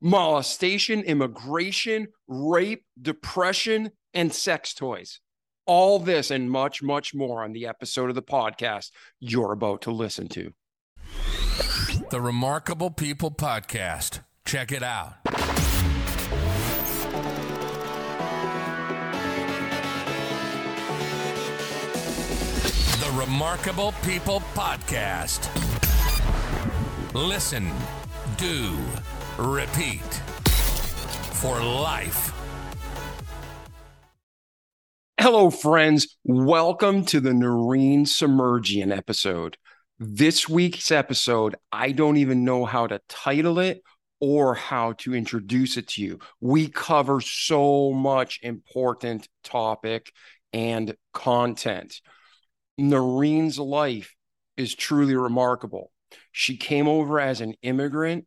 [0.00, 5.20] molestation, immigration, rape, depression, and sex toys.
[5.66, 8.90] All this and much, much more on the episode of the podcast
[9.20, 10.52] you're about to listen to.
[12.10, 14.20] The Remarkable People Podcast.
[14.46, 15.22] Check it out.
[22.98, 25.48] The Remarkable People Podcast.
[27.12, 27.70] Listen,
[28.38, 28.78] do,
[29.38, 30.02] repeat
[31.34, 32.32] for life.
[35.20, 36.16] Hello, friends.
[36.24, 39.56] Welcome to the Noreen Submergian episode.
[40.00, 43.82] This week's episode, I don't even know how to title it
[44.20, 46.18] or how to introduce it to you.
[46.40, 50.10] We cover so much important topic
[50.52, 52.00] and content.
[52.76, 54.16] Noreen's life
[54.56, 55.92] is truly remarkable.
[56.32, 58.26] She came over as an immigrant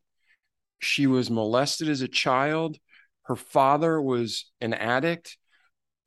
[0.82, 2.78] she was molested as a child.
[3.24, 5.38] Her father was an addict.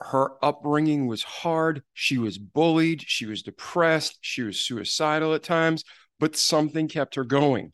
[0.00, 1.82] Her upbringing was hard.
[1.94, 3.02] She was bullied.
[3.06, 4.18] She was depressed.
[4.20, 5.84] She was suicidal at times,
[6.18, 7.72] but something kept her going.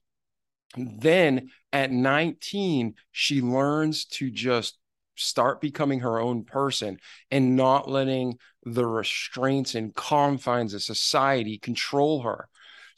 [0.76, 4.78] then at 19, she learns to just
[5.16, 6.98] start becoming her own person
[7.30, 12.48] and not letting the restraints and confines of society control her.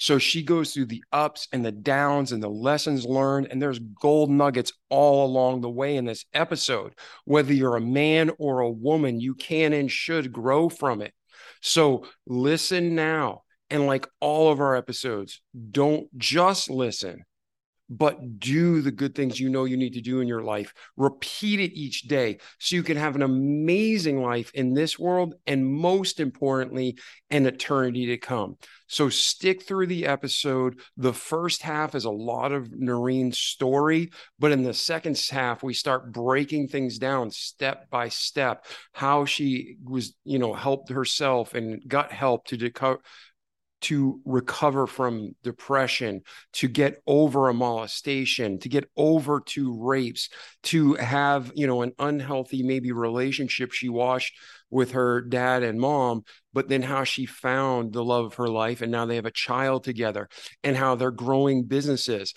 [0.03, 3.47] So she goes through the ups and the downs and the lessons learned.
[3.53, 6.95] And there's gold nuggets all along the way in this episode.
[7.25, 11.15] Whether you're a man or a woman, you can and should grow from it.
[11.61, 13.43] So listen now.
[13.71, 17.23] And like all of our episodes, don't just listen,
[17.99, 20.73] but do the good things you know you need to do in your life.
[20.97, 25.67] Repeat it each day so you can have an amazing life in this world and
[25.67, 26.97] most importantly,
[27.31, 28.57] an eternity to come.
[28.87, 30.81] So stick through the episode.
[30.97, 35.75] The first half is a lot of Noreen's story, but in the second half, we
[35.75, 41.83] start breaking things down step by step, how she was, you know, helped herself and
[41.87, 43.01] got help to deco-
[43.83, 46.23] to recover from depression,
[46.53, 50.29] to get over a molestation, to get over two rapes,
[50.63, 54.35] to have, you know, an unhealthy maybe relationship she watched
[54.71, 56.23] with her dad and mom,
[56.53, 59.31] but then how she found the love of her life and now they have a
[59.31, 60.29] child together
[60.63, 62.35] and how they're growing businesses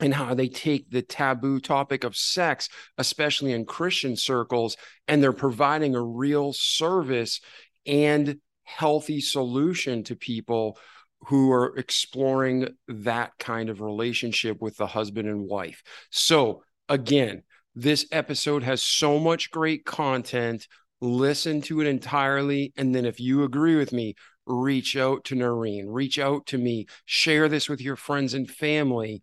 [0.00, 2.68] and how they take the taboo topic of sex,
[2.98, 4.76] especially in Christian circles,
[5.08, 7.40] and they're providing a real service
[7.86, 10.78] and healthy solution to people
[11.26, 15.82] who are exploring that kind of relationship with the husband and wife.
[16.10, 17.42] So, again,
[17.74, 20.68] this episode has so much great content.
[21.00, 22.72] Listen to it entirely.
[22.76, 24.14] And then, if you agree with me,
[24.46, 29.22] reach out to Noreen, reach out to me, share this with your friends and family.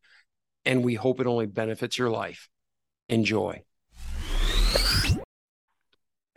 [0.66, 2.50] And we hope it only benefits your life.
[3.09, 3.63] Enjoy.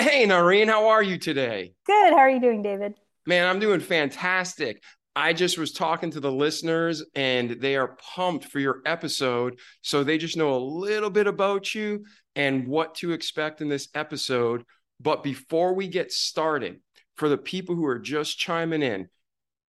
[0.04, 1.72] Hey, Noreen, how are you today?
[1.86, 2.12] Good.
[2.12, 2.92] How are you doing, David?
[3.26, 4.82] Man, I'm doing fantastic.
[5.16, 9.58] I just was talking to the listeners and they are pumped for your episode.
[9.80, 12.04] So they just know a little bit about you
[12.36, 14.64] and what to expect in this episode.
[15.00, 16.80] But before we get started,
[17.16, 19.08] for the people who are just chiming in,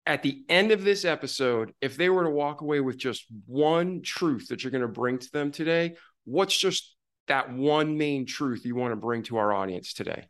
[0.06, 4.02] at the end of this episode, if they were to walk away with just one
[4.02, 5.96] truth that you're going to bring to them today,
[6.26, 6.97] what's just
[7.28, 10.26] that one main truth you want to bring to our audience today?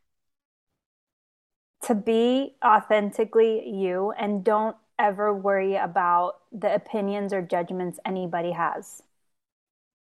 [1.83, 9.01] To be authentically you and don't ever worry about the opinions or judgments anybody has.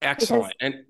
[0.01, 0.45] Excellent.
[0.45, 0.85] Because- and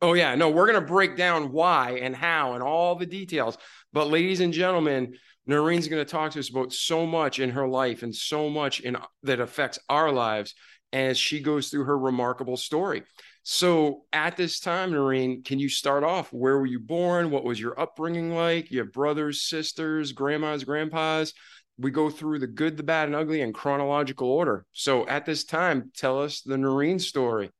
[0.00, 3.58] oh, yeah, no, we're going to break down why and how and all the details.
[3.92, 5.16] But, ladies and gentlemen,
[5.46, 8.80] Noreen's going to talk to us about so much in her life and so much
[8.80, 10.54] in that affects our lives
[10.92, 13.02] as she goes through her remarkable story.
[13.44, 16.32] So at this time, Noreen, can you start off?
[16.32, 17.30] Where were you born?
[17.30, 18.70] What was your upbringing like?
[18.70, 21.34] You have brothers, sisters, grandmas, grandpas.
[21.76, 24.64] We go through the good, the bad, and ugly in chronological order.
[24.72, 27.50] So at this time, tell us the Noreen story.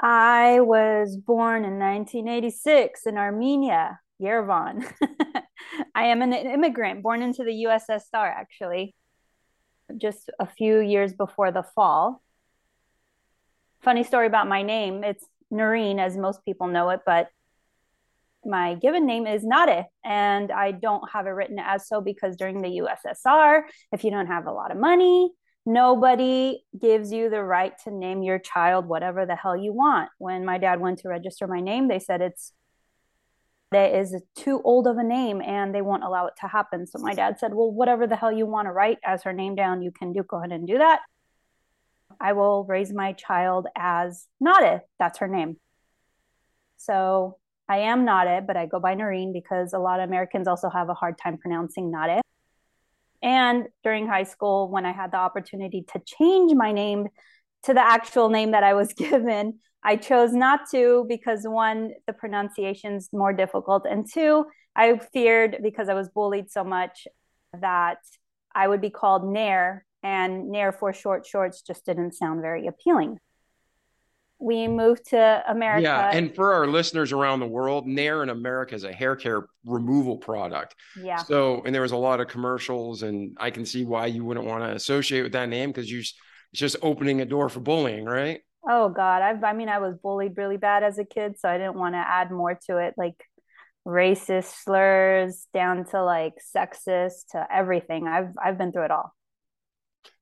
[0.00, 4.86] I was born in 1986 in Armenia, Yerevan.
[5.94, 8.94] I am an immigrant born into the USSR, actually,
[9.96, 12.22] just a few years before the fall
[13.86, 15.04] funny story about my name.
[15.04, 17.28] It's Noreen, as most people know it, but
[18.44, 22.62] my given name is Nade, and I don't have it written as so because during
[22.62, 23.62] the USSR,
[23.92, 25.30] if you don't have a lot of money,
[25.64, 30.10] nobody gives you the right to name your child whatever the hell you want.
[30.18, 32.52] When my dad went to register my name, they said it's
[33.70, 36.88] that is too old of a name and they won't allow it to happen.
[36.88, 39.54] So my dad said, Well, whatever the hell you want to write as her name
[39.54, 41.00] down, you can do go ahead and do that.
[42.20, 44.82] I will raise my child as Nada.
[44.98, 45.56] That's her name.
[46.76, 50.70] So I am Nare, but I go by Noreen because a lot of Americans also
[50.70, 52.20] have a hard time pronouncing Nare.
[53.22, 57.08] And during high school, when I had the opportunity to change my name
[57.64, 62.12] to the actual name that I was given, I chose not to because one, the
[62.12, 67.06] pronunciation's more difficult, and two, I feared because I was bullied so much
[67.60, 67.98] that
[68.54, 73.18] I would be called Nair, and Nair for short shorts just didn't sound very appealing.
[74.38, 75.82] We moved to America.
[75.82, 79.46] Yeah, and for our listeners around the world, Nair in America is a hair care
[79.64, 80.74] removal product.
[81.02, 81.16] Yeah.
[81.16, 84.46] So, and there was a lot of commercials, and I can see why you wouldn't
[84.46, 88.04] want to associate with that name because you it's just opening a door for bullying,
[88.04, 88.40] right?
[88.68, 91.56] Oh God, I've, I mean, I was bullied really bad as a kid, so I
[91.56, 92.94] didn't want to add more to it.
[92.96, 93.14] Like
[93.86, 98.08] racist slurs down to like sexist to everything.
[98.08, 99.14] I've I've been through it all.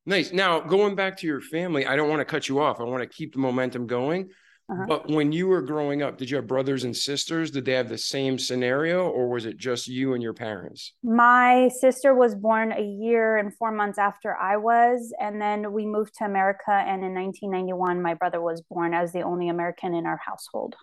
[0.06, 0.32] Nice.
[0.32, 2.80] Now, going back to your family, I don't want to cut you off.
[2.80, 4.30] I want to keep the momentum going.
[4.70, 4.84] Uh-huh.
[4.88, 7.50] But when you were growing up, did you have brothers and sisters?
[7.50, 10.94] Did they have the same scenario or was it just you and your parents?
[11.02, 15.12] My sister was born a year and four months after I was.
[15.20, 16.72] And then we moved to America.
[16.72, 20.76] And in 1991, my brother was born as the only American in our household.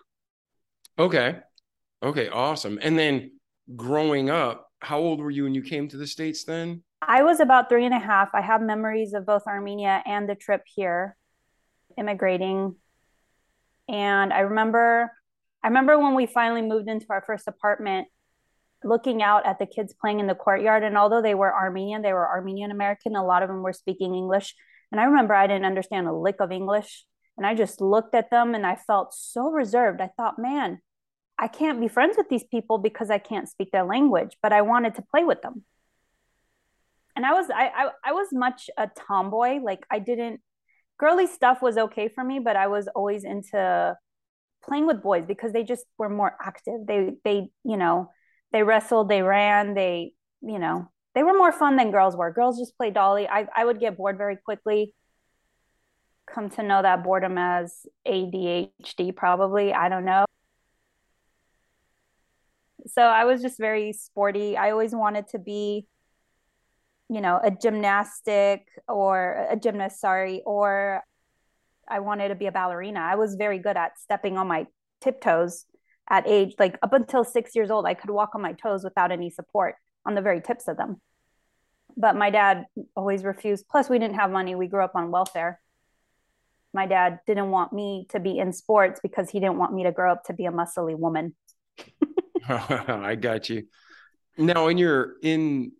[0.96, 1.40] Okay.
[2.04, 2.78] Okay, awesome.
[2.82, 3.32] And then
[3.74, 6.82] growing up, how old were you when you came to the States then?
[7.04, 8.28] I was about three and a half.
[8.32, 11.16] I have memories of both Armenia and the trip here,
[11.98, 12.76] immigrating.
[13.88, 15.12] And I remember
[15.64, 18.08] I remember when we finally moved into our first apartment,
[18.82, 20.82] looking out at the kids playing in the courtyard.
[20.82, 23.14] And although they were Armenian, they were Armenian American.
[23.14, 24.54] A lot of them were speaking English.
[24.90, 27.04] And I remember I didn't understand a lick of English.
[27.36, 30.00] And I just looked at them and I felt so reserved.
[30.00, 30.80] I thought, man,
[31.38, 34.62] I can't be friends with these people because I can't speak their language, but I
[34.62, 35.64] wanted to play with them.
[37.16, 39.60] And I was I, I, I was much a tomboy.
[39.62, 40.40] Like I didn't
[40.98, 43.96] girly stuff was okay for me, but I was always into
[44.64, 46.86] playing with boys because they just were more active.
[46.86, 48.10] They they, you know,
[48.52, 52.32] they wrestled, they ran, they, you know, they were more fun than girls were.
[52.32, 53.28] Girls just play dolly.
[53.28, 54.94] I, I would get bored very quickly.
[56.32, 59.74] Come to know that boredom as ADHD, probably.
[59.74, 60.24] I don't know
[62.86, 64.56] so I was just very sporty.
[64.56, 65.86] I always wanted to be,
[67.12, 71.02] you know, a gymnastic or a gymnast, sorry, or
[71.86, 73.00] I wanted to be a ballerina.
[73.00, 74.66] I was very good at stepping on my
[75.02, 75.66] tiptoes
[76.08, 77.84] at age like up until six years old.
[77.84, 79.74] I could walk on my toes without any support
[80.06, 81.02] on the very tips of them.
[81.94, 82.64] But my dad
[82.96, 83.66] always refused.
[83.70, 84.54] Plus, we didn't have money.
[84.54, 85.60] We grew up on welfare.
[86.72, 89.92] My dad didn't want me to be in sports because he didn't want me to
[89.92, 91.34] grow up to be a muscly woman.
[92.48, 93.64] I got you.
[94.38, 95.72] Now, in your in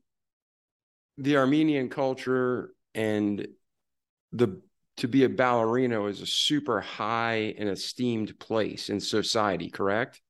[1.19, 3.47] the Armenian culture and
[4.33, 4.61] the
[4.99, 10.21] to be a ballerina is a super high and esteemed place in society, correct?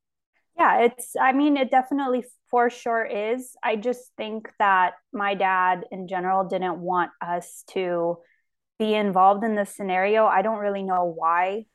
[0.57, 3.57] Yeah, it's I mean it definitely for sure is.
[3.63, 8.19] I just think that my dad in general didn't want us to
[8.79, 10.27] be involved in this scenario.
[10.27, 11.67] I don't really know why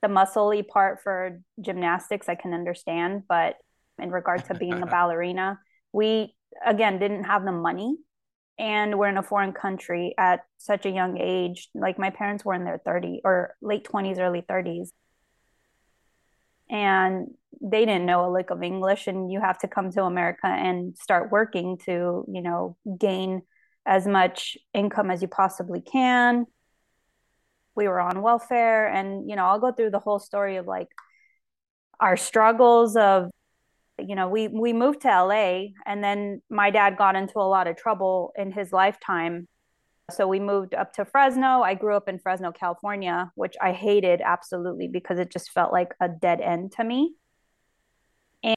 [0.00, 3.56] the muscly part for gymnastics I can understand, but
[3.98, 5.58] in regard to being a ballerina,
[5.92, 6.34] we
[6.64, 7.96] again didn't have the money
[8.58, 11.68] and we're in a foreign country at such a young age.
[11.74, 14.88] Like my parents were in their 30 or late 20s, early 30s.
[16.68, 17.28] And
[17.62, 20.96] they didn't know a lick of English and you have to come to America and
[20.98, 23.42] start working to, you know, gain
[23.86, 26.46] as much income as you possibly can
[27.78, 30.88] we were on welfare and you know i'll go through the whole story of like
[32.00, 33.30] our struggles of
[33.98, 37.66] you know we we moved to la and then my dad got into a lot
[37.66, 39.48] of trouble in his lifetime.
[40.10, 41.60] So we moved up to fresno.
[41.60, 45.94] I grew up in fresno california which i hated absolutely because it just felt like
[46.00, 47.14] a dead end to me.
[48.42, 48.56] And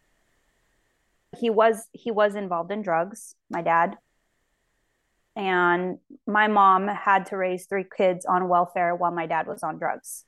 [1.38, 3.98] he was he was involved in drugs my dad.
[5.36, 9.78] And my mom had to raise three kids on welfare while my dad was on
[9.78, 10.26] drugs.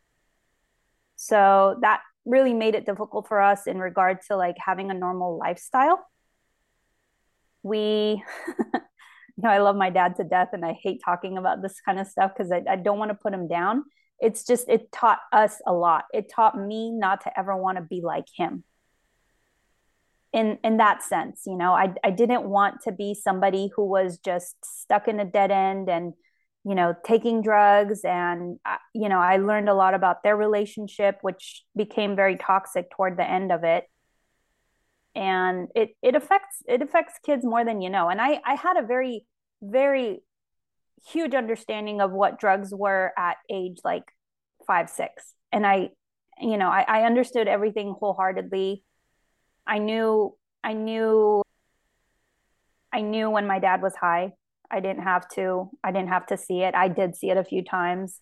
[1.17, 5.38] So that really made it difficult for us in regard to like having a normal
[5.38, 6.06] lifestyle.
[7.63, 8.24] We
[9.38, 12.00] you know i love my dad to death and i hate talking about this kind
[12.00, 13.86] of stuff because I, I don't want to put him down.
[14.20, 16.06] It's just it taught us a lot.
[16.13, 18.63] It taught me not to ever want to be like him.
[20.32, 24.18] In in that sense you know I, I didn't want to be somebody who was
[24.18, 26.13] just stuck in a dead end and
[26.65, 31.17] you know taking drugs and uh, you know i learned a lot about their relationship
[31.22, 33.86] which became very toxic toward the end of it
[35.15, 38.77] and it it affects it affects kids more than you know and i i had
[38.77, 39.25] a very
[39.62, 40.22] very
[41.05, 44.05] huge understanding of what drugs were at age like
[44.65, 45.89] five six and i
[46.41, 48.84] you know, I, I understood everything wholeheartedly.
[49.65, 51.43] I knew, I knew,
[52.91, 54.34] I knew when my dad was high.
[54.74, 56.74] I didn't have to, I didn't have to see it.
[56.74, 58.20] I did see it a few times,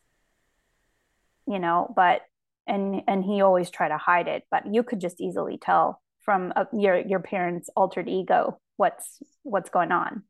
[1.48, 2.24] you know, but,
[2.68, 6.52] and, and he always tried to hide it, but you could just easily tell from
[6.58, 10.24] a, your, your parents' altered ego what's, what's going on.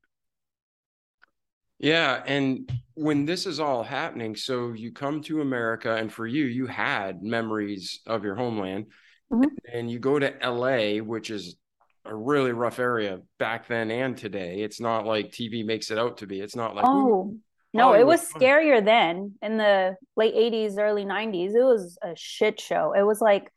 [1.80, 2.22] Yeah.
[2.28, 6.68] And when this is all happening, so you come to America, and for you, you
[6.68, 8.86] had memories of your homeland,
[9.34, 9.48] mm-hmm.
[9.74, 11.56] and you go to LA, which is
[12.06, 14.62] a really rough area back then and today.
[14.62, 16.40] It's not like TV makes it out to be.
[16.40, 17.36] It's not like, oh,
[17.74, 21.56] no, it was scarier then in the late 80s, early 90s.
[21.56, 22.94] It was a shit show.
[22.94, 23.52] It was like,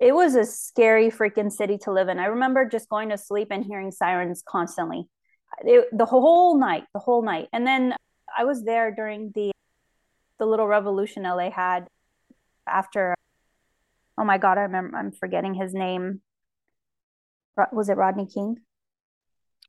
[0.00, 2.18] it was a scary freaking city to live in.
[2.18, 5.08] I remember just going to sleep and hearing sirens constantly
[5.60, 7.48] it, the whole night, the whole night.
[7.52, 7.94] And then
[8.36, 9.52] I was there during the
[10.38, 11.86] the little revolution LA had
[12.66, 13.14] after.
[14.18, 14.96] Oh my God, I remember.
[14.96, 16.20] I'm forgetting his name.
[17.72, 18.56] Was it Rodney King?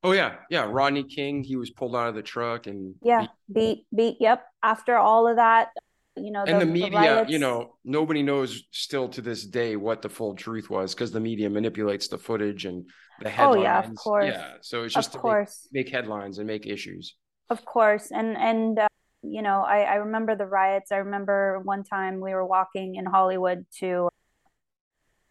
[0.03, 1.43] Oh yeah, yeah, Rodney King.
[1.43, 4.17] He was pulled out of the truck and yeah, beat, beat.
[4.19, 4.45] yep.
[4.61, 5.69] After all of that,
[6.17, 9.77] you know, and the, the media, the you know, nobody knows still to this day
[9.77, 12.85] what the full truth was because the media manipulates the footage and
[13.21, 13.57] the headlines.
[13.57, 14.25] Oh yeah, of course.
[14.25, 15.69] Yeah, so it's just of to course.
[15.71, 17.15] Make, make, headlines and make issues.
[17.49, 18.87] Of course, and and uh,
[19.21, 20.91] you know, I I remember the riots.
[20.91, 24.09] I remember one time we were walking in Hollywood to.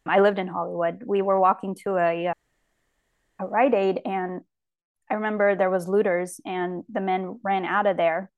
[0.07, 1.03] I lived in Hollywood.
[1.05, 2.35] We were walking to a uh,
[3.41, 4.43] a Rite Aid, and
[5.11, 8.31] I remember there was looters, and the men ran out of there.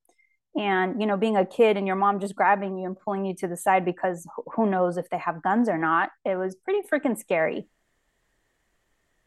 [0.56, 3.35] And you know being a kid and your mom just grabbing you and pulling you
[3.37, 6.87] to the side because who knows if they have guns or not it was pretty
[6.88, 7.66] freaking scary.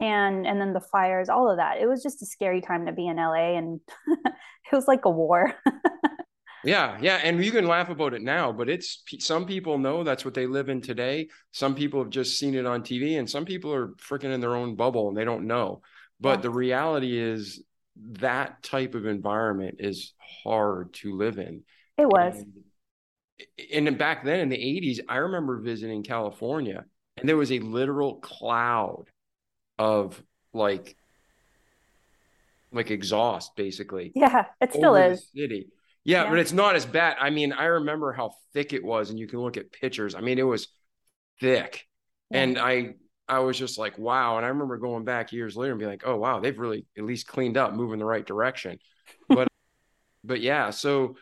[0.00, 1.78] And and then the fires all of that.
[1.82, 5.10] It was just a scary time to be in la and it was like a
[5.10, 5.54] war
[6.64, 10.24] yeah yeah and you can laugh about it now but it's some people know that's
[10.24, 13.44] what they live in today some people have just seen it on tv and some
[13.44, 15.80] people are freaking in their own bubble and they don't know
[16.20, 16.42] but yeah.
[16.42, 17.62] the reality is
[18.12, 20.12] that type of environment is
[20.44, 21.62] hard to live in.
[21.96, 22.44] It was.
[23.72, 26.84] And, and back then in the 80s, I remember visiting California
[27.16, 29.06] and there was a literal cloud
[29.78, 30.20] of
[30.52, 30.96] like
[32.70, 34.12] like exhaust basically.
[34.14, 35.28] Yeah, it still is.
[35.34, 35.68] city.
[36.08, 37.18] Yeah, yeah, but it's not as bad.
[37.20, 40.14] I mean, I remember how thick it was and you can look at pictures.
[40.14, 40.68] I mean, it was
[41.38, 41.84] thick.
[42.30, 42.40] Yeah.
[42.40, 42.94] And I
[43.28, 44.38] I was just like, wow.
[44.38, 47.04] And I remember going back years later and be like, oh wow, they've really at
[47.04, 48.78] least cleaned up, moving the right direction.
[49.28, 49.48] But
[50.24, 51.16] but yeah, so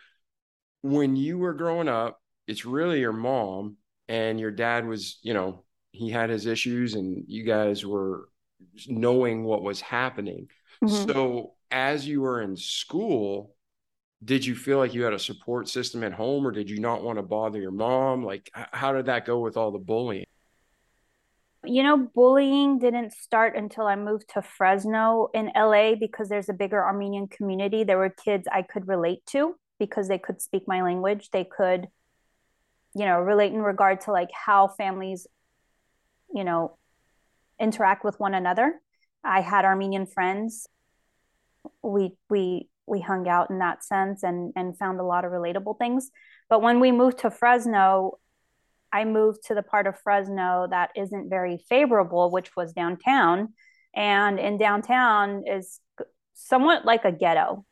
[0.82, 3.78] when you were growing up, it's really your mom
[4.08, 8.28] and your dad was, you know, he had his issues and you guys were
[8.86, 10.46] knowing what was happening.
[10.84, 11.10] Mm-hmm.
[11.10, 13.55] So as you were in school,
[14.24, 17.02] did you feel like you had a support system at home or did you not
[17.02, 18.24] want to bother your mom?
[18.24, 20.26] Like how did that go with all the bullying?
[21.66, 26.54] you know, bullying didn't start until I moved to Fresno in LA because there's a
[26.54, 27.84] bigger Armenian community.
[27.84, 31.30] There were kids I could relate to because they could speak my language.
[31.30, 31.88] They could,
[32.94, 35.26] you know, relate in regard to like how families,
[36.32, 36.76] you know,
[37.58, 38.80] interact with one another.
[39.24, 40.68] I had Armenian friends.
[41.82, 45.78] We we we hung out in that sense and and found a lot of relatable
[45.78, 46.10] things.
[46.48, 48.18] But when we moved to Fresno,
[48.92, 53.54] I moved to the part of Fresno that isn't very favorable, which was downtown.
[53.94, 55.80] And in downtown is
[56.34, 57.64] somewhat like a ghetto.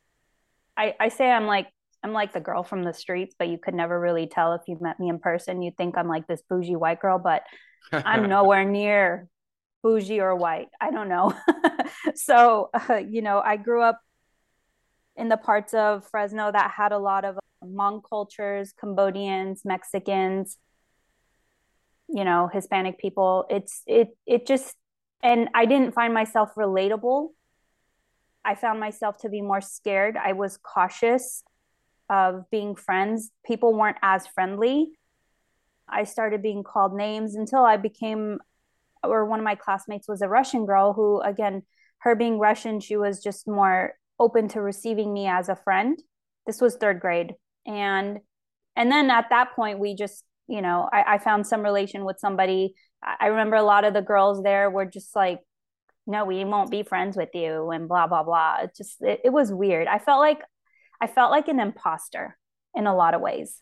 [0.76, 1.68] I, I say I'm like
[2.02, 4.76] I'm like the girl from the streets, but you could never really tell if you
[4.80, 5.62] met me in person.
[5.62, 7.42] You'd think I'm like this bougie white girl, but
[7.92, 9.28] I'm nowhere near
[9.82, 10.68] bougie or white.
[10.80, 11.32] I don't know.
[12.14, 14.00] so, uh, you know, I grew up
[15.16, 20.58] in the parts of Fresno that had a lot of um, Hmong cultures, Cambodians, Mexicans,
[22.08, 23.46] you know hispanic people.
[23.50, 24.74] It's it it just
[25.22, 27.30] and i didn't find myself relatable.
[28.44, 30.16] I found myself to be more scared.
[30.16, 31.42] I was cautious
[32.10, 33.30] of being friends.
[33.46, 34.92] People weren't as friendly.
[35.88, 38.38] I started being called names until i became
[39.02, 41.62] or one of my classmates was a russian girl who again
[41.98, 46.02] her being russian she was just more open to receiving me as a friend
[46.46, 47.34] this was third grade
[47.66, 48.18] and
[48.76, 52.18] and then at that point we just you know, I, I found some relation with
[52.18, 52.74] somebody.
[53.02, 55.40] I remember a lot of the girls there were just like,
[56.06, 58.58] no, we won't be friends with you and blah, blah, blah.
[58.62, 59.86] It just, it, it was weird.
[59.86, 60.40] I felt like,
[61.00, 62.36] I felt like an imposter
[62.74, 63.60] in a lot of ways.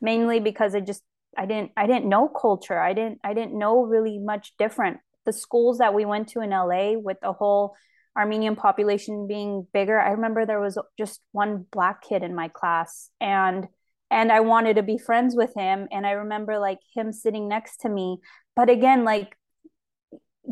[0.00, 1.02] Mainly because I just,
[1.36, 2.78] I didn't, I didn't know culture.
[2.78, 4.98] I didn't, I didn't know really much different.
[5.24, 7.74] The schools that we went to in LA with the whole
[8.16, 13.10] Armenian population being bigger, I remember there was just one black kid in my class
[13.20, 13.68] and
[14.10, 15.88] and I wanted to be friends with him.
[15.90, 18.18] And I remember like him sitting next to me.
[18.54, 19.36] But again, like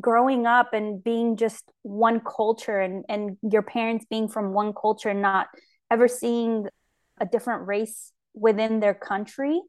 [0.01, 5.09] growing up and being just one culture and, and your parents being from one culture,
[5.09, 5.47] and not
[5.89, 6.67] ever seeing
[7.21, 9.61] a different race within their country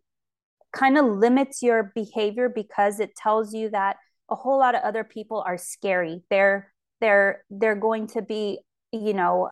[0.75, 3.95] kind of limits your behavior because it tells you that
[4.29, 6.21] a whole lot of other people are scary.
[6.29, 8.59] They're they're they're going to be,
[8.91, 9.49] you know,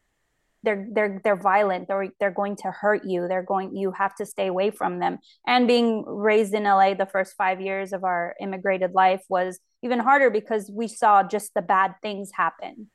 [0.63, 4.25] they're they're they're violent they're they're going to hurt you they're going you have to
[4.25, 5.19] stay away from them.
[5.45, 9.99] And being raised in LA the first 5 years of our immigrated life was even
[9.99, 12.89] harder because we saw just the bad things happen.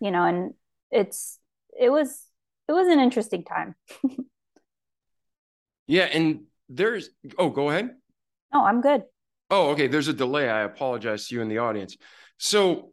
[0.00, 0.54] You know and
[0.90, 1.38] it's
[1.78, 2.24] it was
[2.68, 3.74] it was an interesting time.
[5.90, 7.08] Yeah and there's
[7.38, 7.96] oh go ahead.
[8.52, 9.04] No i'm good.
[9.50, 10.48] Oh okay there's a delay.
[10.48, 11.96] I apologize to you in the audience.
[12.36, 12.92] So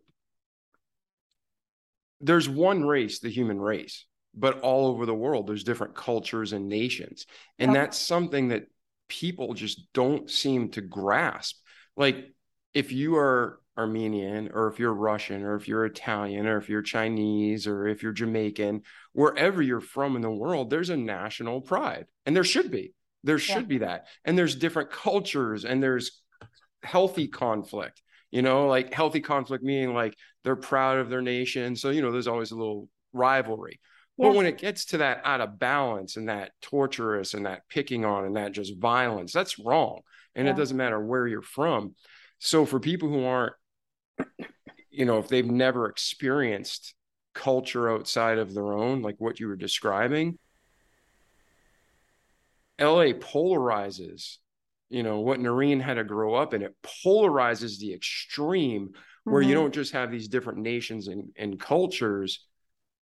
[2.26, 6.68] there's one race, the human race, but all over the world, there's different cultures and
[6.68, 7.26] nations.
[7.60, 8.66] And that's something that
[9.08, 11.58] people just don't seem to grasp.
[11.96, 12.34] Like,
[12.74, 16.82] if you are Armenian, or if you're Russian, or if you're Italian, or if you're
[16.82, 18.82] Chinese, or if you're Jamaican,
[19.14, 22.06] wherever you're from in the world, there's a national pride.
[22.26, 22.94] And there should be.
[23.24, 23.62] There should yeah.
[23.62, 24.08] be that.
[24.24, 26.22] And there's different cultures and there's
[26.84, 28.02] healthy conflict
[28.36, 30.14] you know like healthy conflict meaning like
[30.44, 33.80] they're proud of their nation so you know there's always a little rivalry
[34.18, 34.28] yeah.
[34.28, 38.04] but when it gets to that out of balance and that torturous and that picking
[38.04, 40.02] on and that just violence that's wrong
[40.36, 40.54] and yeah.
[40.54, 41.96] it doesn't matter where you're from
[42.38, 43.54] so for people who aren't
[44.92, 46.94] you know if they've never experienced
[47.34, 50.38] culture outside of their own like what you were describing
[52.82, 54.40] LA polarizes
[54.96, 56.62] you know what Noreen had to grow up in.
[56.62, 56.74] It
[57.06, 58.92] polarizes the extreme
[59.26, 59.50] where mm-hmm.
[59.50, 62.48] you don't just have these different nations and, and cultures,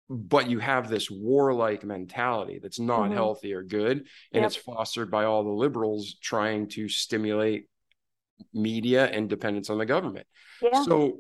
[0.09, 3.15] but you have this warlike mentality that's not mm-hmm.
[3.15, 4.07] healthy or good.
[4.33, 4.45] And yep.
[4.45, 7.67] it's fostered by all the liberals trying to stimulate
[8.55, 10.29] media and dependence on the government.
[10.63, 10.85] Yeah.
[10.85, 11.19] So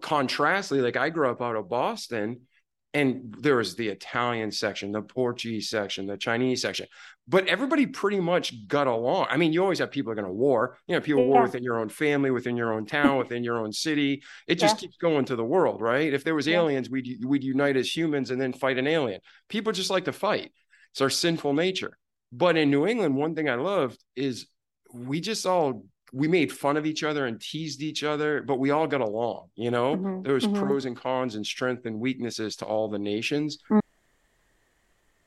[0.00, 2.47] contrastly, like I grew up out of Boston
[2.94, 6.86] and there was the Italian section, the Portuguese section, the Chinese section,
[7.26, 9.26] but everybody pretty much got along.
[9.28, 10.78] I mean, you always have people are going to war.
[10.86, 11.28] You know, people yeah.
[11.28, 14.22] war within your own family, within your own town, within your own city.
[14.46, 14.80] It just yeah.
[14.80, 16.12] keeps going to the world, right?
[16.12, 16.56] If there was yeah.
[16.56, 19.20] aliens, we'd we'd unite as humans and then fight an alien.
[19.48, 20.52] People just like to fight.
[20.92, 21.98] It's our sinful nature.
[22.32, 24.46] But in New England, one thing I loved is
[24.92, 28.70] we just all we made fun of each other and teased each other, but we
[28.70, 29.96] all got along, you know?
[29.96, 30.22] Mm-hmm.
[30.22, 30.66] There was mm-hmm.
[30.66, 33.58] pros and cons and strength and weaknesses to all the nations.
[33.70, 33.78] Mm-hmm.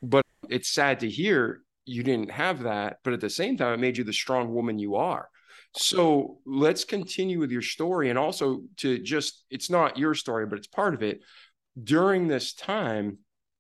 [0.04, 3.80] But it's sad to hear you didn't have that, but at the same time, it
[3.80, 5.30] made you the strong woman you are.
[5.74, 10.58] So let's continue with your story and also to just, it's not your story, but
[10.58, 11.22] it's part of it.
[11.82, 13.20] During this time,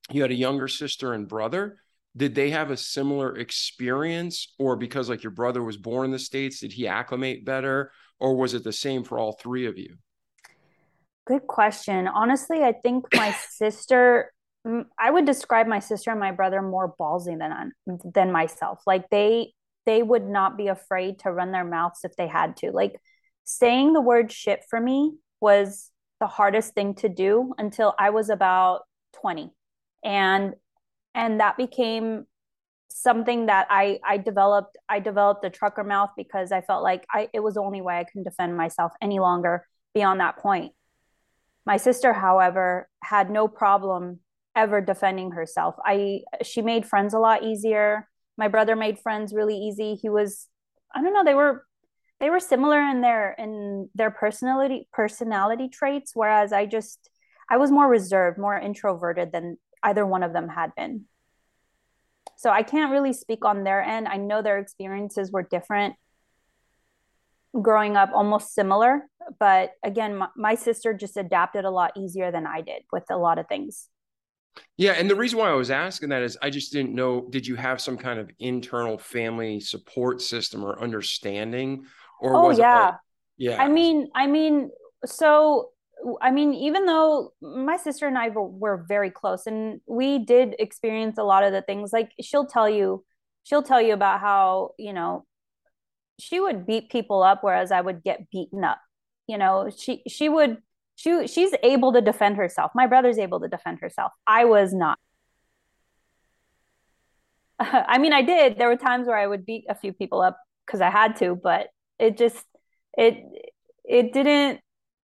[0.09, 1.77] you had a younger sister and brother
[2.15, 4.53] did they have a similar experience?
[4.59, 7.91] Or because like your brother was born in the states did he acclimate better?
[8.19, 9.95] Or was it the same for all three of you?
[11.25, 12.07] Good question.
[12.07, 14.31] Honestly i think my sister
[14.99, 17.71] i would describe my sister and my brother more ballsy than
[18.13, 18.81] than myself.
[18.85, 19.53] Like they
[19.85, 22.71] they would not be afraid to run their mouths if they had to.
[22.71, 22.99] Like
[23.43, 25.89] saying the word shit for me was
[26.21, 28.81] the hardest thing to do until i was about
[29.21, 29.51] 20
[30.05, 30.53] and
[31.13, 32.25] and that became
[32.89, 37.29] something that I I developed I developed a trucker mouth because I felt like I
[37.33, 40.73] it was the only way I can defend myself any longer beyond that point.
[41.65, 44.19] My sister, however, had no problem
[44.55, 45.75] ever defending herself.
[45.85, 48.07] I she made friends a lot easier.
[48.37, 49.95] My brother made friends really easy.
[49.95, 50.47] He was
[50.93, 51.65] I don't know, they were
[52.19, 57.09] they were similar in their in their personality personality traits whereas I just
[57.49, 61.05] I was more reserved, more introverted than either one of them had been.
[62.37, 64.07] So I can't really speak on their end.
[64.07, 65.95] I know their experiences were different
[67.59, 69.07] growing up, almost similar.
[69.39, 73.17] But again, my, my sister just adapted a lot easier than I did with a
[73.17, 73.89] lot of things.
[74.77, 77.47] Yeah, and the reason why I was asking that is I just didn't know did
[77.47, 81.85] you have some kind of internal family support system or understanding
[82.19, 82.85] or oh, was oh, yeah.
[82.85, 82.95] Like,
[83.37, 83.61] yeah.
[83.61, 84.69] I mean, I mean,
[85.05, 85.70] so
[86.21, 91.17] I mean, even though my sister and I were very close and we did experience
[91.17, 93.03] a lot of the things, like she'll tell you,
[93.43, 95.25] she'll tell you about how, you know,
[96.19, 98.79] she would beat people up, whereas I would get beaten up.
[99.27, 100.57] You know, she, she would,
[100.95, 102.71] she, she's able to defend herself.
[102.75, 104.11] My brother's able to defend herself.
[104.25, 104.99] I was not.
[107.59, 108.57] I mean, I did.
[108.57, 111.35] There were times where I would beat a few people up because I had to,
[111.35, 111.67] but
[111.99, 112.43] it just,
[112.97, 113.23] it,
[113.83, 114.61] it didn't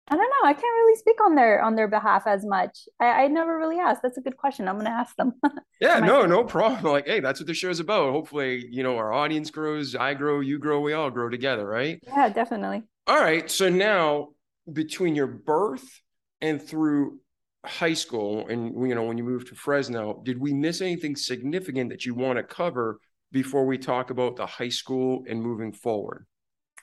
[0.09, 0.47] I don't know.
[0.47, 2.87] I can't really speak on their on their behalf as much.
[2.99, 4.01] I, I never really asked.
[4.01, 4.67] That's a good question.
[4.67, 5.33] I'm gonna ask them.
[5.81, 6.93] yeah, no, no problem.
[6.93, 8.11] Like, hey, that's what the show's about.
[8.11, 11.99] Hopefully, you know, our audience grows, I grow, you grow, we all grow together, right?
[12.07, 12.83] Yeah, definitely.
[13.05, 13.51] All right.
[13.51, 14.29] So now
[14.71, 16.01] between your birth
[16.41, 17.19] and through
[17.65, 21.89] high school and you know when you moved to Fresno, did we miss anything significant
[21.89, 22.99] that you want to cover
[23.33, 26.25] before we talk about the high school and moving forward?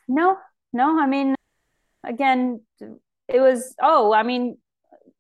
[0.09, 0.37] No,
[0.75, 1.01] no.
[1.01, 1.35] I mean,
[2.05, 2.61] again,
[3.29, 4.57] it was oh i mean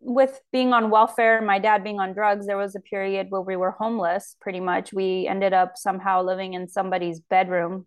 [0.00, 3.56] with being on welfare my dad being on drugs there was a period where we
[3.56, 4.92] were homeless pretty much.
[4.92, 7.86] We ended up somehow living in somebody's bedroom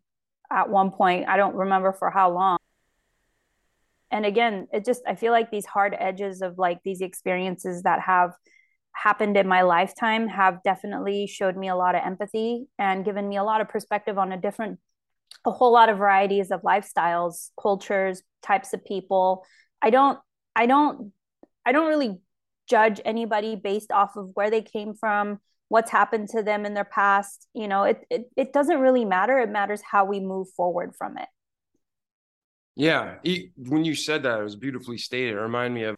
[0.52, 1.28] at one point.
[1.28, 2.58] I don't remember for how long.
[4.10, 8.00] And again it just i feel like these hard edges of like these experiences that
[8.02, 8.32] have
[8.94, 13.38] happened in my lifetime have definitely showed me a lot of empathy and given me
[13.38, 14.80] a lot of perspective on a different
[15.46, 19.46] a whole lot of varieties of lifestyles cultures types of people
[19.82, 20.20] I don't
[20.56, 21.12] I don't
[21.66, 22.20] I don't really
[22.70, 26.86] judge anybody based off of where they came from, what's happened to them in their
[26.86, 27.48] past.
[27.54, 29.40] You know, it it, it doesn't really matter.
[29.40, 31.28] It matters how we move forward from it.
[32.76, 35.34] Yeah, he, when you said that, it was beautifully stated.
[35.34, 35.96] It reminded me of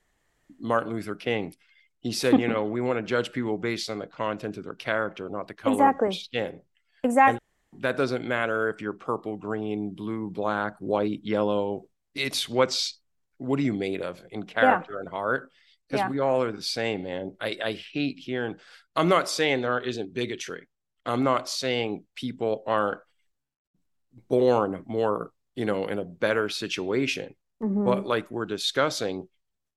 [0.61, 1.53] Martin Luther King.
[1.99, 4.75] He said, you know, we want to judge people based on the content of their
[4.75, 6.07] character, not the color exactly.
[6.07, 6.61] of their skin.
[7.03, 7.39] Exactly.
[7.73, 11.83] And that doesn't matter if you're purple, green, blue, black, white, yellow.
[12.15, 12.98] It's what's
[13.39, 14.99] what are you made of in character yeah.
[14.99, 15.51] and heart?
[15.87, 16.09] Because yeah.
[16.09, 17.35] we all are the same, man.
[17.41, 18.55] I, I hate hearing.
[18.95, 20.67] I'm not saying there isn't bigotry.
[21.05, 22.99] I'm not saying people aren't
[24.27, 27.33] born more, you know, in a better situation.
[27.61, 27.85] Mm-hmm.
[27.85, 29.27] But like we're discussing,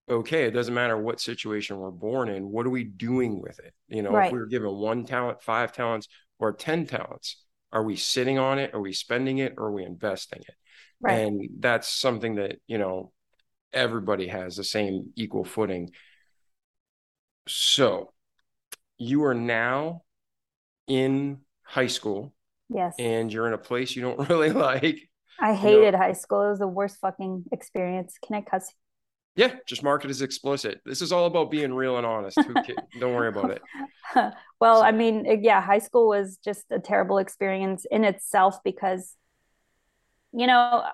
[0.09, 2.51] okay, it doesn't matter what situation we're born in.
[2.51, 3.72] What are we doing with it?
[3.88, 4.27] You know, right.
[4.27, 8.59] if we were given one talent, five talents, or 10 talents, are we sitting on
[8.59, 8.75] it?
[8.75, 9.55] Are we spending it?
[9.57, 10.55] Or are we investing it?
[11.01, 11.14] Right.
[11.14, 13.12] And that's something that, you know,
[13.72, 15.90] everybody has the same equal footing.
[17.48, 18.12] So
[18.98, 20.02] you are now
[20.87, 22.32] in high school.
[22.68, 22.94] Yes.
[22.98, 25.08] And you're in a place you don't really like.
[25.40, 26.42] I hated you know, high school.
[26.42, 28.16] It was the worst fucking experience.
[28.24, 28.72] Can I cuss?
[29.35, 30.80] Yeah, just mark it as explicit.
[30.85, 32.38] This is all about being real and honest.
[33.00, 33.62] don't worry about it.
[34.61, 34.82] well, so.
[34.82, 39.16] I mean, yeah, high school was just a terrible experience in itself because,
[40.32, 40.85] you know,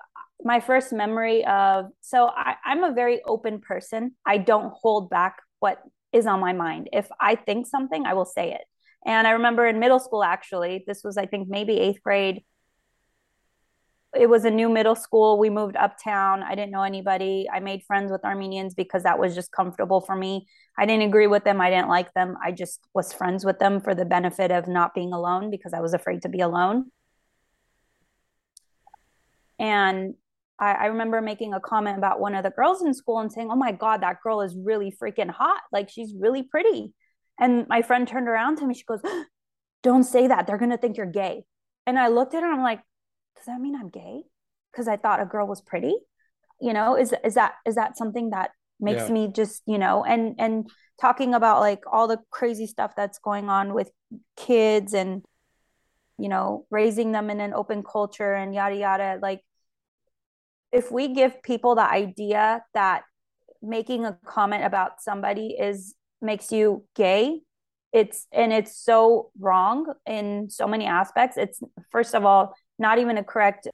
[0.43, 4.15] my first memory of so I, i'm a very open person.
[4.25, 5.81] I don't hold back what
[6.13, 6.89] is on my mind.
[6.93, 8.61] If i think something i will say it.
[9.05, 12.43] And i remember in middle school actually this was i think maybe eighth grade.
[14.19, 15.37] It was a new middle school.
[15.37, 16.41] We moved uptown.
[16.41, 17.47] I didn't know anybody.
[17.53, 20.47] I made friends with armenians because that was just comfortable for me.
[20.79, 21.61] I didn't agree with them.
[21.61, 22.35] I didn't like them.
[22.43, 25.79] I just was friends with them for the benefit of not being alone because i
[25.79, 26.91] was afraid to be alone.
[29.59, 30.15] And
[30.59, 33.49] I, I remember making a comment about one of the girls in school and saying,
[33.51, 35.61] Oh my God, that girl is really freaking hot.
[35.71, 36.93] Like she's really pretty.
[37.39, 38.73] And my friend turned around to me.
[38.73, 39.01] She goes,
[39.83, 40.45] Don't say that.
[40.45, 41.43] They're going to think you're gay.
[41.87, 42.81] And I looked at her and I'm like,
[43.37, 44.23] Does that mean I'm gay?
[44.71, 45.95] Because I thought a girl was pretty.
[46.61, 49.13] You know, is is that is that something that makes yeah.
[49.13, 50.69] me just, you know, and and
[50.99, 53.89] talking about like all the crazy stuff that's going on with
[54.35, 55.23] kids and
[56.19, 59.19] you know, raising them in an open culture and yada yada.
[59.21, 59.41] Like
[60.71, 63.03] if we give people the idea that
[63.61, 67.39] making a comment about somebody is makes you gay
[67.91, 71.59] it's and it's so wrong in so many aspects it's
[71.91, 73.67] first of all not even a correct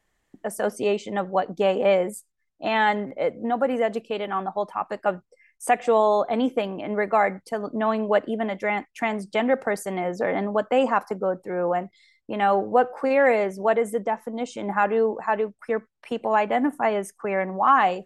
[0.45, 2.23] association of what gay is.
[2.61, 5.19] And it, nobody's educated on the whole topic of
[5.57, 10.53] sexual anything in regard to knowing what even a tra- transgender person is or and
[10.53, 11.87] what they have to go through and
[12.27, 14.69] you know what queer is what is the definition?
[14.69, 18.03] How do how do queer people identify as queer and why?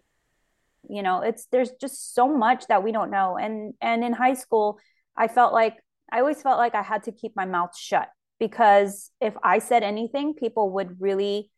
[0.88, 3.36] You know it's there's just so much that we don't know.
[3.36, 4.78] And and in high school
[5.16, 5.76] i felt like
[6.12, 9.82] i always felt like i had to keep my mouth shut because if i said
[9.82, 11.50] anything people would really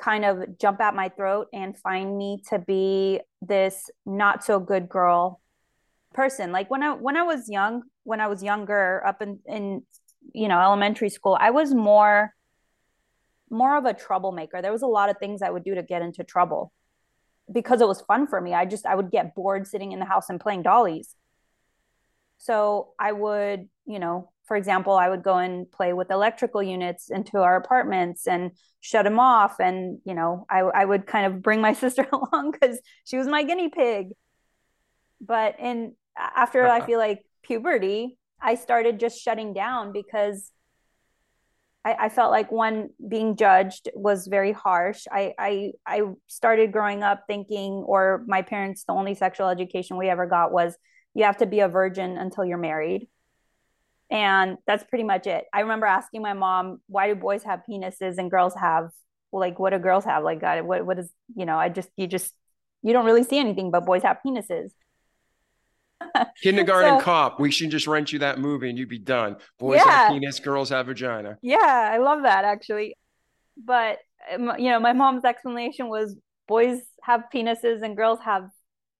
[0.00, 4.88] kind of jump at my throat and find me to be this not so good
[4.88, 5.40] girl
[6.12, 6.52] person.
[6.52, 9.82] Like when i when i was young when i was younger up in in
[10.32, 12.32] you know elementary school i was more
[13.50, 14.62] more of a troublemaker.
[14.62, 16.72] There was a lot of things i would do to get into trouble
[17.52, 18.54] because it was fun for me.
[18.54, 21.14] I just i would get bored sitting in the house and playing dollies.
[22.38, 27.10] So i would you know for example i would go and play with electrical units
[27.10, 31.42] into our apartments and shut them off and you know i, I would kind of
[31.42, 34.10] bring my sister along because she was my guinea pig.
[35.20, 40.50] But in after i feel like puberty I started just shutting down because
[41.84, 45.06] I, I felt like one being judged was very harsh.
[45.10, 50.08] I, I I started growing up thinking, or my parents, the only sexual education we
[50.08, 50.76] ever got was
[51.14, 53.08] you have to be a virgin until you're married.
[54.10, 55.44] And that's pretty much it.
[55.52, 58.90] I remember asking my mom, why do boys have penises and girls have
[59.32, 60.24] like what do girls have?
[60.24, 62.34] Like God, what what is you know, I just you just
[62.82, 64.70] you don't really see anything but boys have penises.
[66.42, 67.40] Kindergarten so, cop.
[67.40, 69.36] We should just rent you that movie and you'd be done.
[69.58, 69.90] Boys yeah.
[69.90, 71.38] have penis, girls have vagina.
[71.42, 72.96] Yeah, I love that actually.
[73.56, 73.98] But
[74.32, 76.16] um, you know, my mom's explanation was
[76.48, 78.48] boys have penises and girls have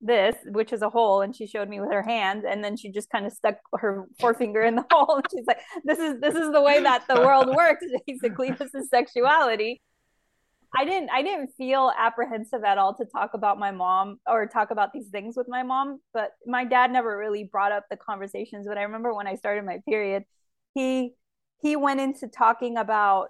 [0.01, 2.91] this, which is a hole, and she showed me with her hand, and then she
[2.91, 6.35] just kind of stuck her forefinger in the hole, and she's like, "This is this
[6.35, 7.85] is the way that the world works.
[8.07, 9.81] Basically, this is sexuality."
[10.77, 14.71] I didn't I didn't feel apprehensive at all to talk about my mom or talk
[14.71, 18.67] about these things with my mom, but my dad never really brought up the conversations.
[18.69, 20.25] But I remember when I started my period,
[20.75, 21.15] he
[21.61, 23.29] he went into talking about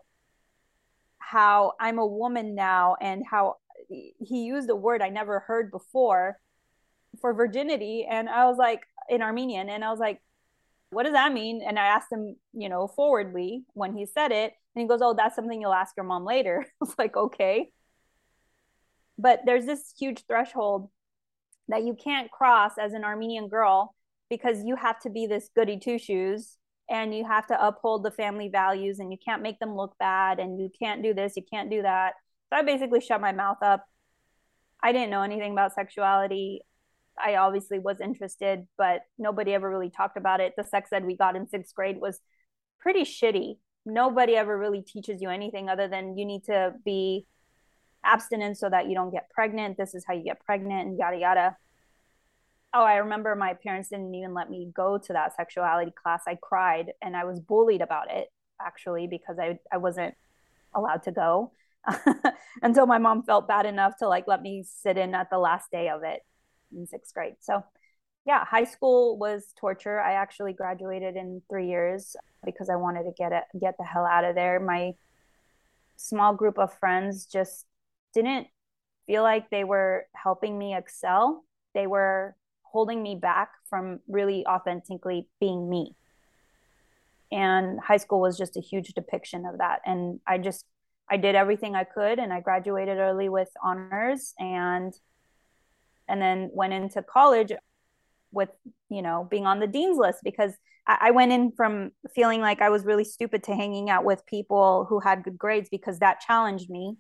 [1.19, 3.57] how I'm a woman now and how
[3.89, 6.39] he used a word I never heard before
[7.21, 10.21] for virginity and I was like in Armenian and I was like
[10.91, 11.63] what does that mean?
[11.67, 15.15] And I asked him, you know, forwardly when he said it, and he goes, "Oh,
[15.15, 17.71] that's something you'll ask your mom later." I was like, "Okay."
[19.19, 20.91] But there's this huge threshold
[21.69, 23.95] that you can't cross as an Armenian girl
[24.31, 26.57] because you have to be this goody two shoes
[26.89, 30.41] and you have to uphold the family values and you can't make them look bad
[30.41, 32.15] and you can't do this, you can't do that.
[32.51, 33.87] So I basically shut my mouth up.
[34.83, 36.63] I didn't know anything about sexuality.
[37.23, 40.55] I obviously was interested, but nobody ever really talked about it.
[40.57, 42.19] The sex ed we got in sixth grade was
[42.81, 43.59] pretty shitty.
[43.87, 47.27] Nobody ever really teaches you anything other than you need to be
[48.05, 49.77] abstinent so that you don't get pregnant.
[49.77, 51.57] This is how you get pregnant and yada yada.
[52.73, 56.23] Oh, I remember my parents didn't even let me go to that sexuality class.
[56.27, 58.29] I cried and I was bullied about it
[58.61, 60.15] actually because I, I wasn't
[60.75, 61.53] allowed to go
[62.63, 65.71] until my mom felt bad enough to like let me sit in at the last
[65.71, 66.21] day of it
[66.75, 67.35] in sixth grade.
[67.41, 67.65] So,
[68.27, 70.01] yeah, high school was torture.
[70.01, 74.05] I actually graduated in three years because I wanted to get it, get the hell
[74.05, 74.61] out of there.
[74.61, 74.93] My
[75.97, 77.67] small group of friends just
[78.15, 78.49] didn't
[79.07, 81.45] feel like they were helping me excel.
[81.75, 85.97] They were holding me back from really authentically being me.
[87.33, 89.81] And high school was just a huge depiction of that.
[89.87, 90.67] And I just,
[91.09, 94.93] I did everything I could and I graduated early with honors and
[96.09, 97.53] and then went into college
[98.33, 98.51] with
[98.89, 100.53] you know being on the dean's list because
[100.87, 104.87] I, went in from feeling like I was really stupid to hanging out with people
[104.89, 106.97] who had good grades because that challenged me.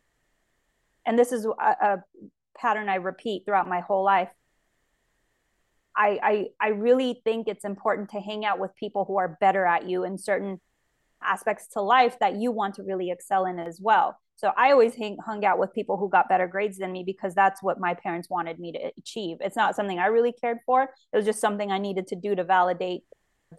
[1.06, 2.04] And this is a, a
[2.56, 4.28] pattern I repeat throughout my whole life.
[5.96, 9.64] I, I I really think it's important to hang out with people who are better
[9.64, 10.60] at you in certain
[11.22, 14.18] aspects to life that you want to really excel in as well.
[14.40, 17.34] So I always hang, hung out with people who got better grades than me because
[17.34, 19.36] that's what my parents wanted me to achieve.
[19.40, 20.84] It's not something I really cared for.
[20.84, 23.02] It was just something I needed to do to validate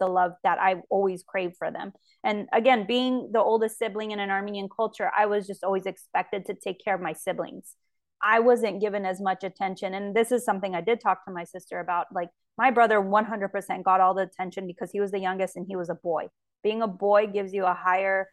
[0.00, 1.92] the love that I always craved for them.
[2.24, 6.46] And again, being the oldest sibling in an Armenian culture, I was just always expected
[6.46, 7.76] to take care of my siblings.
[8.20, 9.94] I wasn't given as much attention.
[9.94, 12.06] And this is something I did talk to my sister about.
[12.12, 15.76] Like, my brother 100% got all the attention because he was the youngest and he
[15.76, 16.26] was a boy.
[16.64, 18.28] Being a boy gives you a higher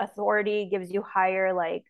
[0.00, 1.84] authority gives you higher like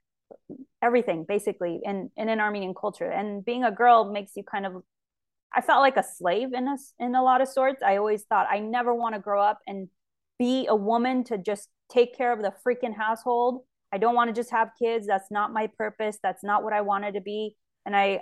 [0.83, 3.11] everything basically in in an Armenian culture.
[3.11, 4.83] And being a girl makes you kind of
[5.55, 7.83] I felt like a slave in a in a lot of sorts.
[7.83, 9.89] I always thought I never want to grow up and
[10.39, 13.65] be a woman to just take care of the freaking household.
[13.93, 15.07] I don't want to just have kids.
[15.07, 16.19] That's not my purpose.
[16.23, 17.57] That's not what I wanted to be.
[17.87, 18.21] And I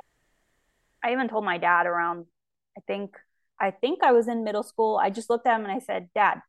[1.05, 2.27] I even told my dad around
[2.77, 3.17] I think
[3.61, 4.99] I think I was in middle school.
[5.03, 6.41] I just looked at him and I said, "Dad,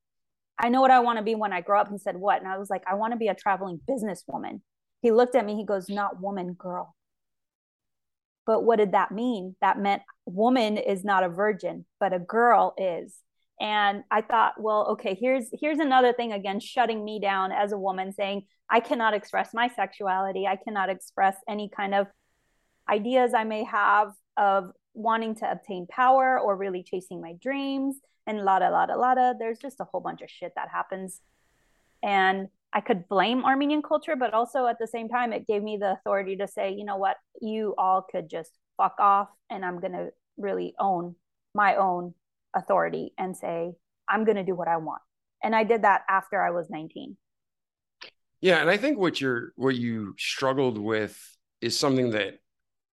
[0.60, 1.90] I know what I want to be when I grow up.
[1.92, 2.40] He said, What?
[2.40, 4.62] And I was like, I want to be a traveling businesswoman.
[5.02, 6.96] He looked at me, he goes, Not woman, girl.
[8.46, 9.56] But what did that mean?
[9.62, 13.14] That meant woman is not a virgin, but a girl is.
[13.60, 17.78] And I thought, well, okay, here's here's another thing again, shutting me down as a
[17.78, 20.48] woman, saying I cannot express my sexuality.
[20.48, 22.08] I cannot express any kind of
[22.90, 28.44] ideas I may have of wanting to obtain power or really chasing my dreams and
[28.44, 29.34] la da la da la da.
[29.38, 31.22] There's just a whole bunch of shit that happens.
[32.04, 35.78] And I could blame Armenian culture, but also at the same time, it gave me
[35.78, 39.80] the authority to say, you know what, you all could just fuck off, and I'm
[39.80, 41.16] going to really own
[41.56, 42.14] my own
[42.56, 43.72] authority and say,
[44.08, 45.02] I'm going to do what I want.
[45.44, 47.18] And I did that after I was 19.
[48.42, 51.18] Yeah, and I think what you're what you struggled with
[51.62, 52.40] is something that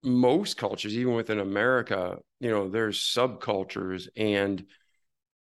[0.05, 4.65] most cultures, even within America, you know, there's subcultures and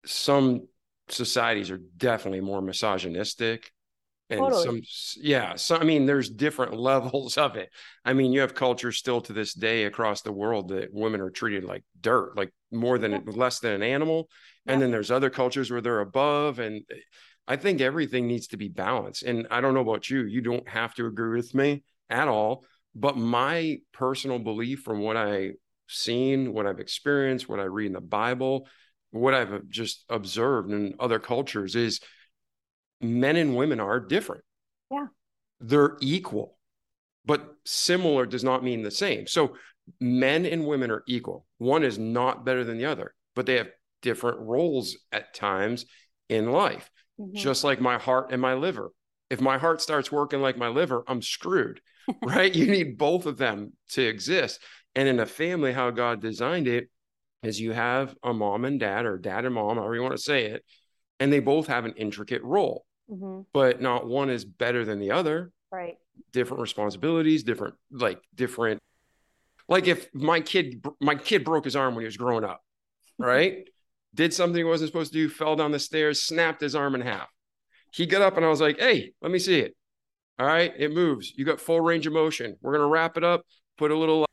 [0.05, 0.67] some
[1.09, 3.71] societies are definitely more misogynistic
[4.29, 4.55] and Totally.
[4.55, 4.81] some
[5.17, 7.69] yeah so i mean there's different levels of it
[8.05, 11.29] i mean you have cultures still to this day across the world that women are
[11.31, 13.19] treated like dirt like more than Yeah.
[13.27, 14.29] less than an animal
[14.67, 16.83] and then there's other cultures where they're above and
[17.47, 20.67] i think everything needs to be balanced and i don't know about you you don't
[20.67, 22.65] have to agree with me at all
[22.99, 25.53] but my personal belief from what i've
[25.87, 28.67] seen what i've experienced what i read in the bible
[29.11, 31.99] what i've just observed in other cultures is
[33.01, 34.43] men and women are different.
[34.91, 35.07] Yeah.
[35.59, 36.57] They're equal,
[37.25, 39.27] but similar does not mean the same.
[39.27, 39.55] So
[39.99, 41.45] men and women are equal.
[41.57, 43.69] One is not better than the other, but they have
[44.01, 45.85] different roles at times
[46.29, 47.35] in life, Mhm.
[47.35, 48.91] just like my heart and my liver.
[49.29, 51.81] If my heart starts working like my liver, I'm screwed,
[52.23, 52.53] right?
[52.53, 54.59] You need both of them to exist.
[54.95, 56.89] And in a family, how God designed it
[57.43, 60.21] is you have a mom and dad, or dad and mom, however you want to
[60.21, 60.65] say it,
[61.19, 63.45] and they both have an intricate role Mhm.
[63.53, 65.53] but not one is better than the other.
[65.71, 65.97] Right.
[66.33, 68.81] Different responsibilities, different like different.
[69.69, 72.61] Like if my kid my kid broke his arm when he was growing up,
[73.17, 73.65] right?
[74.13, 77.01] Did something he wasn't supposed to do, fell down the stairs, snapped his arm in
[77.01, 77.29] half.
[77.91, 79.76] He got up and I was like, "Hey, let me see it."
[80.39, 81.33] All right, it moves.
[81.35, 82.57] You got full range of motion.
[82.61, 83.41] We're gonna wrap it up.
[83.77, 84.25] Put a little uh,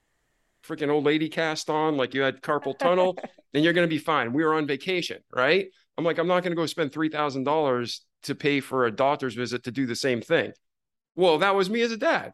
[0.67, 3.17] freaking old lady cast on, like you had carpal tunnel.
[3.53, 4.33] then you're gonna be fine.
[4.33, 5.67] We were on vacation, right?
[5.97, 9.35] I'm like, I'm not gonna go spend three thousand dollars to pay for a doctor's
[9.35, 10.53] visit to do the same thing.
[11.17, 12.33] Well, that was me as a dad.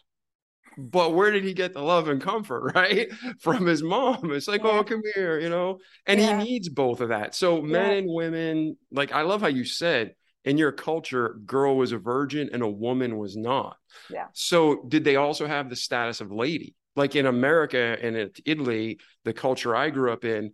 [0.78, 3.09] But where did he get the love and comfort, right?
[3.40, 4.33] From his mom.
[4.33, 4.70] It's like, Yeah.
[4.78, 5.78] oh, come here, you know?
[6.06, 6.38] And Yeah.
[6.38, 7.35] he needs both of that.
[7.35, 7.96] So men Yeah.
[7.98, 12.50] and women, like I love how you said in your culture, girl was a virgin
[12.53, 13.76] and a woman was not.
[14.11, 14.26] Yeah.
[14.33, 16.74] So did they also have the status of lady?
[16.96, 20.53] Like in America and in Italy, the culture I grew up in,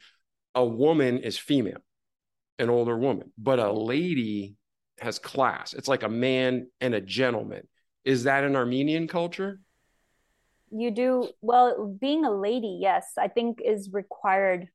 [0.55, 1.83] a woman is female,
[2.59, 4.57] an older woman, but a lady
[4.99, 5.75] has class.
[5.75, 7.67] It's like a man and a gentleman.
[8.05, 9.61] Is that an Armenian culture?
[10.71, 14.69] You do well, being a lady, yes, I think is required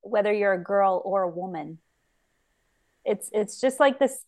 [0.00, 1.78] whether you're a girl or a woman.
[3.04, 4.24] It's it's just like this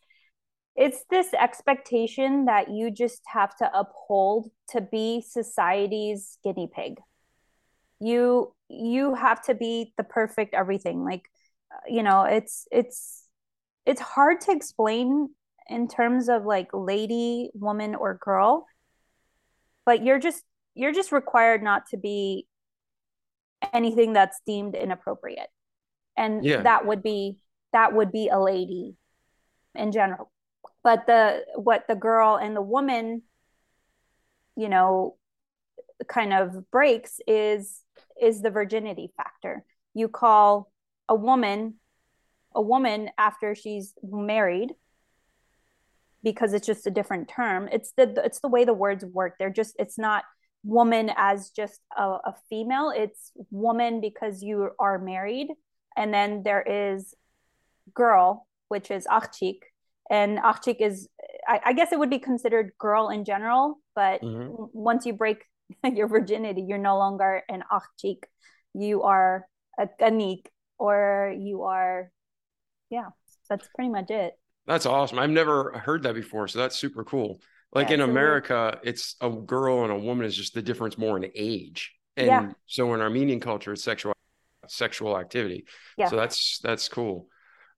[0.78, 6.98] it's this expectation that you just have to uphold to be society's guinea pig.
[8.00, 11.04] You you have to be the perfect everything.
[11.04, 11.28] Like
[11.74, 13.24] uh, you know, it's it's
[13.86, 15.30] it's hard to explain
[15.68, 18.66] in terms of like lady, woman, or girl,
[19.84, 22.46] but you're just you're just required not to be
[23.72, 25.48] anything that's deemed inappropriate.
[26.16, 26.62] And Yeah.
[26.62, 27.38] that would be
[27.72, 28.94] that would be a lady
[29.74, 30.30] in general.
[30.88, 33.20] But the what the girl and the woman,
[34.56, 35.18] you know,
[36.08, 37.82] kind of breaks is
[38.18, 39.66] is the virginity factor.
[39.92, 40.72] You call
[41.06, 41.74] a woman
[42.54, 44.70] a woman after she's married
[46.22, 47.68] because it's just a different term.
[47.70, 49.34] It's the it's the way the words work.
[49.38, 50.24] They're just it's not
[50.64, 52.94] woman as just a, a female.
[52.96, 55.48] It's woman because you are married,
[55.98, 57.14] and then there is
[57.92, 59.58] girl, which is achik,
[60.10, 61.08] and achik is
[61.46, 64.68] I, I guess it would be considered girl in general, but Mhm.
[64.72, 65.44] once you break
[65.84, 68.24] your virginity, you're no longer an achik.
[68.74, 69.46] You are
[69.78, 70.46] a kanik,
[70.78, 72.10] or you are,
[72.90, 73.08] yeah.
[73.48, 74.34] That's pretty much it.
[74.66, 75.18] That's awesome.
[75.18, 76.48] I've never heard that before.
[76.48, 77.40] So that's super cool.
[77.72, 81.16] Like Yeah, in America, it's a girl and a woman is just the difference more
[81.16, 81.94] in age.
[82.16, 82.52] And Yeah.
[82.66, 84.12] so in Armenian culture, it's sexual
[84.66, 85.64] sexual activity.
[85.96, 86.08] Yeah.
[86.08, 87.28] So that's that's cool.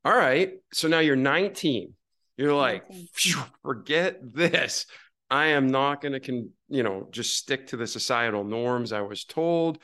[0.05, 0.55] All right.
[0.73, 1.95] So now you're 19.
[2.41, 4.87] You're like, "Phew, forget this.
[5.31, 9.03] I am not going to con, you know, just stick to the societal norms I
[9.03, 9.79] was told.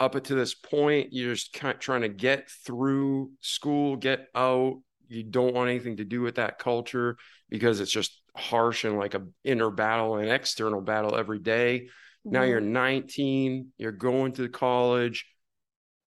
[0.00, 4.80] Up to this point, you're just kind of trying to get through school, get out.
[5.08, 7.18] You don't want anything to do with that culture
[7.50, 11.88] because it's just harsh and like a inner battle and external battle every day.
[12.30, 12.48] Now Mhm.
[12.48, 15.26] you're 19, you're going to college.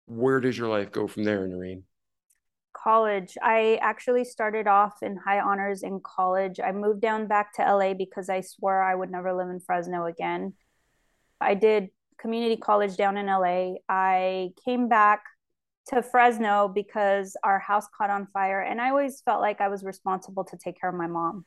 [0.07, 1.85] Where does your life go from there, Noreen?
[2.83, 3.37] College.
[3.43, 6.61] I actually started off in high honors in college.
[6.61, 10.07] I moved down back to LA because I swore I would never live in Fresno
[10.07, 10.55] again.
[11.41, 13.75] I did community college down in LA.
[13.89, 15.23] I came back
[15.89, 19.83] to Fresno because our house caught on fire, and I always felt like I was
[19.83, 21.45] responsible to take care of my mom,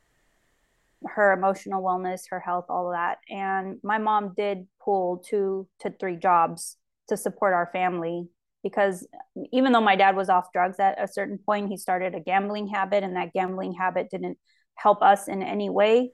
[1.05, 3.19] her emotional wellness, her health, all of that.
[3.29, 6.77] And my mom did pull two to three jobs
[7.07, 8.27] to support our family
[8.63, 9.05] because
[9.51, 12.67] even though my dad was off drugs at a certain point, he started a gambling
[12.67, 14.37] habit, and that gambling habit didn't
[14.75, 16.11] help us in any way.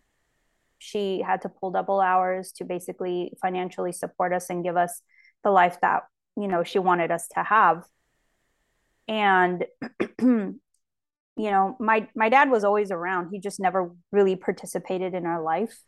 [0.80, 5.02] She had to pull double hours to basically financially support us and give us
[5.44, 6.04] the life that
[6.36, 7.84] you know she wanted us to have.
[9.08, 9.66] And
[10.20, 10.60] you
[11.38, 13.30] know, my my dad was always around.
[13.32, 15.80] He just never really participated in our life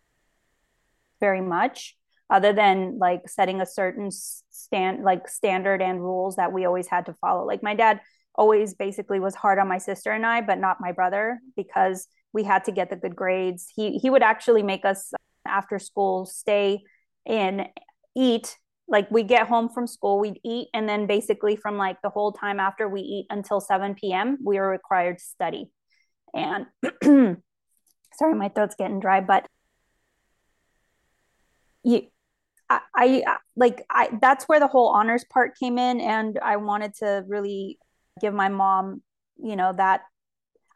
[1.19, 1.95] very much
[2.31, 7.05] other than like setting a certain stand like standard and rules that we always had
[7.05, 7.45] to follow.
[7.45, 7.99] Like my dad
[8.33, 12.43] always basically was hard on my sister and I, but not my brother because we
[12.43, 13.67] had to get the good grades.
[13.75, 15.11] He he would actually make us
[15.45, 16.81] after school stay
[17.25, 17.67] and
[18.15, 18.57] eat
[18.87, 22.31] like we get home from school we'd eat and then basically from like the whole
[22.31, 25.71] time after we eat until 7 p.m we were required to study
[26.33, 26.65] and
[28.13, 29.45] sorry my throat's getting dry but
[31.83, 32.07] you
[32.95, 36.93] I, I like I that's where the whole honors part came in and I wanted
[36.95, 37.79] to really
[38.19, 39.01] give my mom
[39.37, 40.01] you know that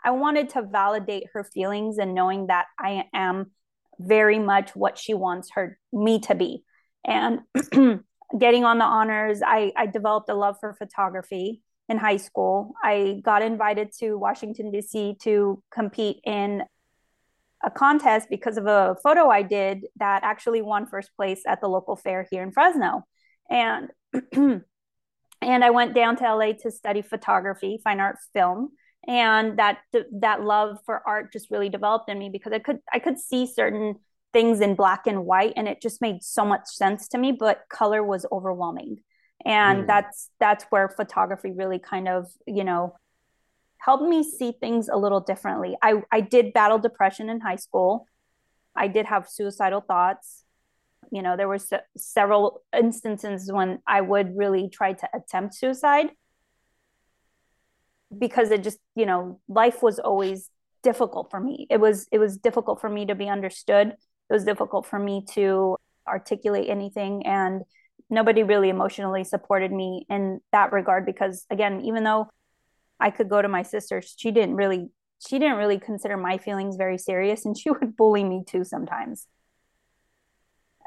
[0.04, 3.52] I wanted to validate her feelings and knowing that I am
[4.00, 6.64] very much what she wants her me to be.
[7.04, 7.39] And
[8.39, 12.74] getting on the honors I, I developed a love for photography in high school.
[12.84, 16.64] I got invited to washington d.c to compete in
[17.66, 21.68] a contest because of a photo i did that actually won first place at the
[21.68, 23.03] local fair here in fresno.
[23.49, 23.89] And
[25.41, 28.70] and i went down to la to study photography fine art film.
[29.07, 29.80] And that
[30.20, 33.45] that love for art just really developed in me because i could i could see
[33.47, 33.95] certain
[34.32, 37.63] things in black and white and it just made so much sense to me but
[37.70, 38.97] color was overwhelming.
[39.43, 39.88] And mm.
[39.88, 42.95] that's that's where photography really kind of you know
[43.86, 45.77] helped me see things a little differently.
[45.81, 48.07] I i did battle depression in high school.
[48.75, 50.43] I did have suicidal thoughts.
[51.11, 56.09] You know there were se- several instances when i would really try to attempt suicide
[58.17, 60.49] because it just you know life was always
[60.81, 61.67] difficult for me.
[61.69, 63.88] It was it was difficult for me to be understood.
[64.29, 65.77] It was difficult for me to
[66.07, 67.63] articulate anything and
[68.09, 72.27] nobody really emotionally supported me in that regard because again even though
[73.00, 74.02] i could go to my sister.
[74.02, 74.89] She didn't really
[75.26, 79.28] she didn't really consider my feelings very serious and she would bully me too sometimes.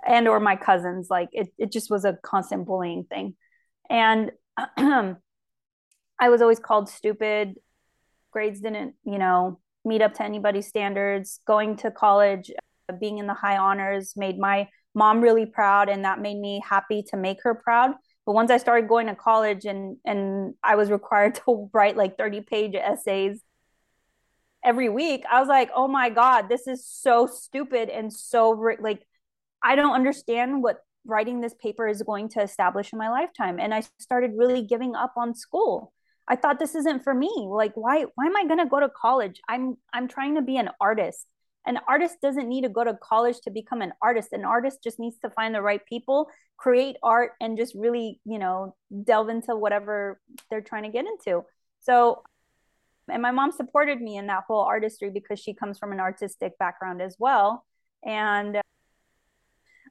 [0.06, 3.34] And or my cousins like it, it just was a constant bullying thing.
[3.90, 4.32] And
[6.20, 7.54] i was always called stupid.
[8.30, 11.40] Grades didn't you know meet up to anybody's standards.
[11.46, 12.50] Going to college
[13.00, 17.02] being in the high honors made my mom really proud and that made me happy
[17.02, 17.92] to make her proud
[18.28, 22.18] but once i started going to college and and i was required to write like
[22.18, 23.40] 30 page essays
[24.62, 28.50] every week i was like oh my god this is so stupid and so
[28.80, 29.02] like
[29.62, 33.58] i don't understand what writing this paper is going to establish in my lifetime.
[33.58, 35.92] And i started really giving up on school.
[36.28, 37.30] I thought this isn't for me.
[37.48, 39.40] Like why why am i going to go to college?
[39.48, 41.26] I'm i'm trying to be an artist
[41.68, 44.32] an artist doesn't need to go to college to become an artist.
[44.32, 48.38] An artist just needs to find the right people create art and just really you
[48.38, 50.18] know delve into whatever
[50.50, 51.44] they're trying to get into.
[51.80, 52.22] So
[53.10, 56.58] and my mom supported me in that whole artistry because she comes from an artistic
[56.58, 57.64] background as well.
[58.02, 58.60] And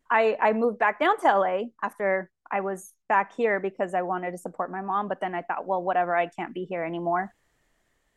[0.09, 4.32] i i moved back down to la after i was back here because i wanted
[4.32, 5.07] to support my mom.
[5.07, 7.34] But then i thought well whatever i can't be here anymore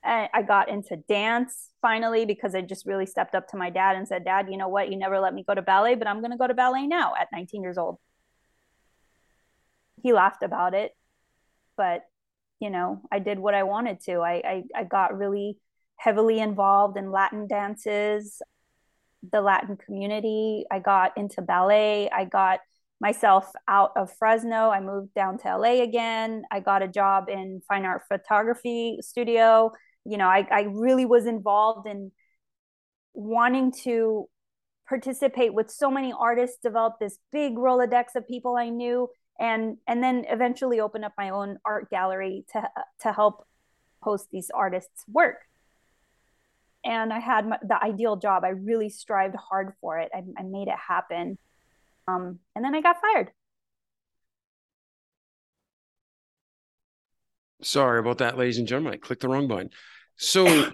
[0.03, 4.09] I got into dance finally because I just really stepped up to my dad and
[4.09, 4.91] said, Dad, you know what?
[4.91, 7.13] You never let me go to ballet, but I'm going to go to ballet now
[7.19, 7.99] at 19 years old.
[10.03, 10.93] He laughed about it,
[11.77, 12.05] but
[12.61, 14.21] you know, I did what I wanted to.
[14.21, 15.59] I, I, I got really
[15.97, 18.41] heavily involved in Latin dances,
[19.33, 20.65] the Latin community.
[20.71, 22.09] I got into ballet.
[22.11, 22.61] I got
[23.01, 24.71] myself out of Fresno.
[24.71, 26.43] I moved down to LA again.
[26.51, 29.73] I got a job in fine art photography studio
[30.05, 32.13] you know I, I really was involved in
[33.13, 34.29] wanting to
[34.89, 39.09] participate with so many artists develop this big rolodex of people i knew
[39.41, 42.63] and and then eventually open up my own art gallery to
[43.01, 43.47] to help
[44.03, 45.39] host these artists work.
[46.85, 48.45] And i had my, the ideal job.
[48.45, 50.11] I really strived hard for it.
[50.15, 51.39] I, I made it happen.
[52.07, 53.31] Um, and then i got fired
[57.63, 58.95] Sorry about that, ladies and gentlemen.
[58.95, 59.71] I clicked the wrong button.
[60.17, 60.71] So,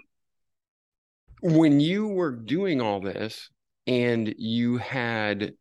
[1.42, 3.50] when you were doing all this
[3.86, 5.52] and you had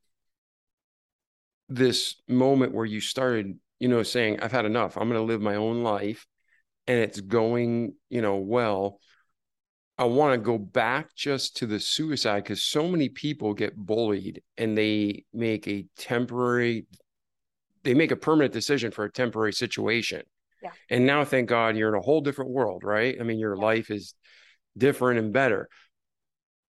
[1.69, 5.41] this moment where you started, you know, saying, I've had enough, I'm going to live
[5.41, 6.26] my own life
[6.88, 8.99] and it's going, you know, well.
[9.97, 14.41] I want to go back just to the suicide because so many people get bullied
[14.57, 16.86] and they make a temporary,
[17.84, 20.23] they make a permanent decision for a temporary situation.
[20.66, 20.72] Yeah.
[20.89, 23.16] And now, thank God, you're in a whole different world, right?
[23.20, 23.63] I mean, your yeah.
[23.63, 24.16] life is
[24.76, 25.70] different and better.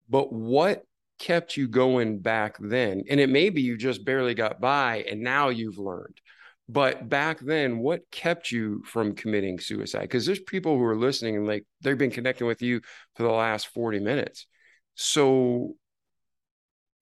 [0.08, 0.82] But what
[1.18, 3.04] kept you going back then?
[3.08, 6.20] And it may be you just barely got by and now you've learned.
[6.68, 10.02] But back then, what kept you from committing suicide?
[10.02, 12.80] Because there's people who are listening and like they've been connecting with you
[13.14, 14.46] for the last 40 minutes.
[14.94, 15.74] So,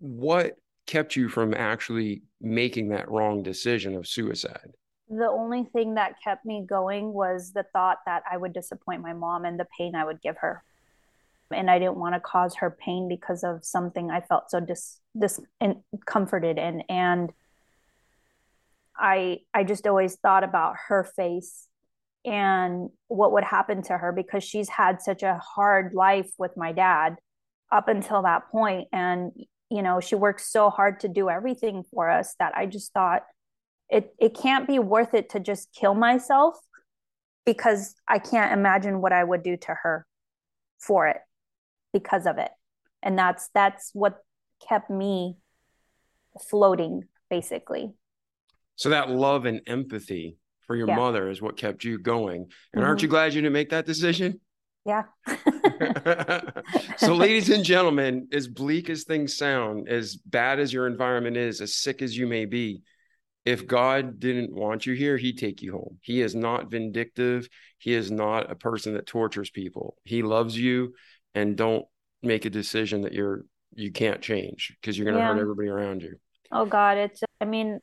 [0.00, 4.72] what kept you from actually making that wrong decision of suicide?
[5.12, 9.12] The only thing that kept me going was the thought that I would disappoint my
[9.12, 10.62] mom and the pain I would give her.
[11.50, 14.98] And I didn't want to cause her pain because of something I felt so dis,
[15.16, 16.80] discomforted in.
[16.88, 17.30] And
[18.96, 21.68] I I just always thought about her face
[22.24, 26.72] and what would happen to her because she's had such a hard life with my
[26.72, 27.16] dad
[27.70, 29.32] up until that point and
[29.70, 33.22] you know she worked so hard to do everything for us that I just thought
[33.92, 36.56] it it can't be worth it to just kill myself
[37.44, 40.06] because I can't imagine what I would do to her
[40.78, 41.18] for it
[41.92, 42.50] because of it
[43.02, 44.24] and that's that's what
[44.68, 45.36] kept me
[46.48, 47.92] floating basically
[48.76, 50.36] so that love and empathy
[50.66, 50.96] for your yeah.
[50.96, 52.42] mother is what kept you going.
[52.42, 52.48] And
[52.80, 52.84] mm-hmm.
[52.84, 54.40] aren't you glad you didn't make that decision?
[54.84, 55.02] Yeah.
[56.96, 61.60] so, ladies and gentlemen, as bleak as things sound, as bad as your environment is,
[61.60, 62.82] as sick as you may be,
[63.44, 65.98] if God didn't want you here, he'd take you home.
[66.00, 67.48] He is not vindictive.
[67.78, 69.96] He is not a person that tortures people.
[70.04, 70.94] He loves you
[71.34, 71.84] and don't
[72.22, 75.28] make a decision that you're you can't change because you're going to yeah.
[75.28, 76.16] hurt everybody around you.
[76.52, 77.80] Oh God, it's I mean,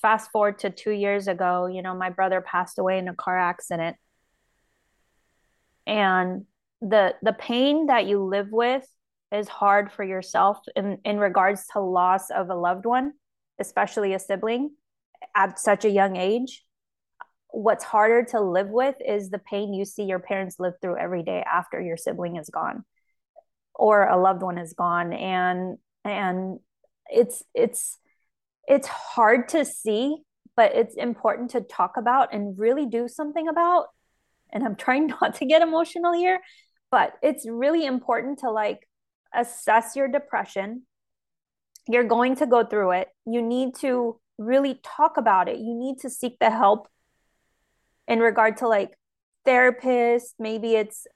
[0.00, 3.38] fast forward to two years ago, you know, my brother passed away in a car
[3.38, 3.96] accident.
[5.86, 6.46] And
[6.80, 8.86] the the pain that you live with
[9.32, 13.12] is hard for yourself in, in regards to loss of a loved one,
[13.60, 14.70] especially a sibling
[15.36, 16.64] at such a young age.
[17.52, 21.22] What's harder to live with is the pain you see your parents live through every
[21.22, 22.84] day after your sibling is gone
[23.74, 25.12] or a loved one is gone.
[25.12, 26.60] And and
[27.08, 27.98] it's it's
[28.68, 30.18] it's hard to see,
[30.54, 33.86] but it's important to talk about and really do something about.
[34.52, 36.40] And I'm trying not to get emotional here,
[36.90, 38.86] but it's really important to like
[39.34, 40.82] assess your depression.
[41.88, 43.08] You're going to go through it.
[43.26, 45.58] You need to really talk about it.
[45.58, 46.88] You need to seek the help
[48.08, 48.96] in regard to like
[49.46, 50.34] therapists.
[50.38, 51.06] Maybe it's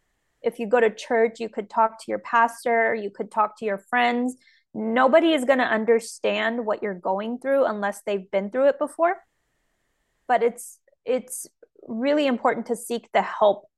[0.42, 3.64] if you go to church, you could talk to your pastor, you could talk to
[3.64, 4.36] your friends
[4.74, 9.16] nobody is going to understand what you're going through unless they've been through it before
[10.26, 11.46] but it's it's
[11.86, 13.68] really important to seek the help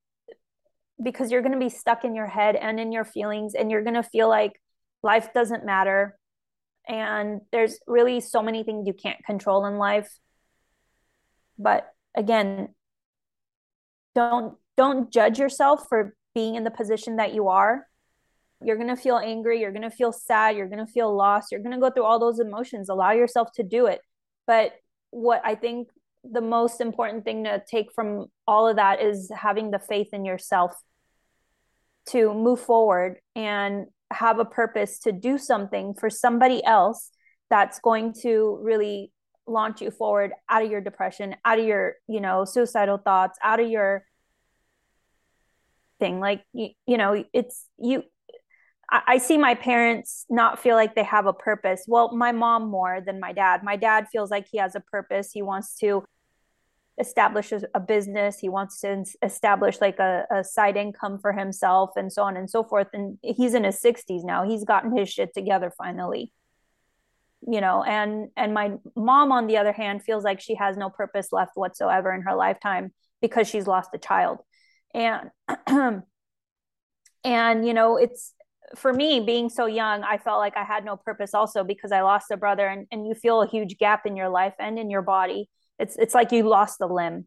[1.02, 3.82] because you're going to be stuck in your head and in your feelings and you're
[3.82, 4.60] going to feel like
[5.02, 6.16] life doesn't matter
[6.88, 10.08] and there's really so many things you can't control in life
[11.58, 12.68] but again
[14.14, 17.86] don't don't judge yourself for being in the position that you are
[18.62, 19.60] you're going to feel angry.
[19.60, 20.56] You're going to feel sad.
[20.56, 21.52] You're going to feel lost.
[21.52, 22.88] You're going to go through all those emotions.
[22.88, 24.00] Allow yourself to do it.
[24.46, 24.72] But
[25.10, 25.88] what I think
[26.24, 30.24] the most important thing to take from all of that is having the faith in
[30.24, 30.72] yourself
[32.10, 37.10] to move forward and have a purpose to do something for somebody else
[37.50, 39.12] that's going to really
[39.46, 43.60] launch you forward out of your depression out of your you know suicidal thoughts out
[43.60, 44.04] of your
[46.00, 48.02] thing like you, you know it's you
[48.88, 51.84] I see my parents not feel like they have a purpose.
[51.88, 53.64] Well, my mom more than my dad.
[53.64, 55.32] My dad feels like he has a purpose.
[55.32, 56.04] He wants to
[56.98, 58.38] establish a, business.
[58.38, 62.48] He wants to establish like a, a side income for himself and so on and
[62.48, 62.88] so forth.
[62.92, 64.48] And he's in his 60s now.
[64.48, 66.32] He's gotten his shit together finally.
[67.46, 70.90] You know, and and my mom on the other hand feels like she has no
[70.90, 74.38] purpose left whatsoever in her lifetime because she's lost a child.
[74.94, 75.30] And
[77.24, 78.32] and you know, it's
[78.74, 82.00] for me being so young i felt like i had no purpose also because i
[82.00, 84.90] lost a brother and, and you feel a huge gap in your life and in
[84.90, 87.26] your body it's it's like you lost a limb.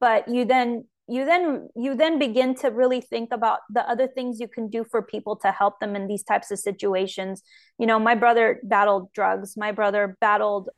[0.00, 4.40] But you then you then you then begin to really think about the other things
[4.40, 7.42] you can do for people to help them in these types of situations.
[7.78, 9.56] You know my brother battled drugs.
[9.56, 10.70] My brother battled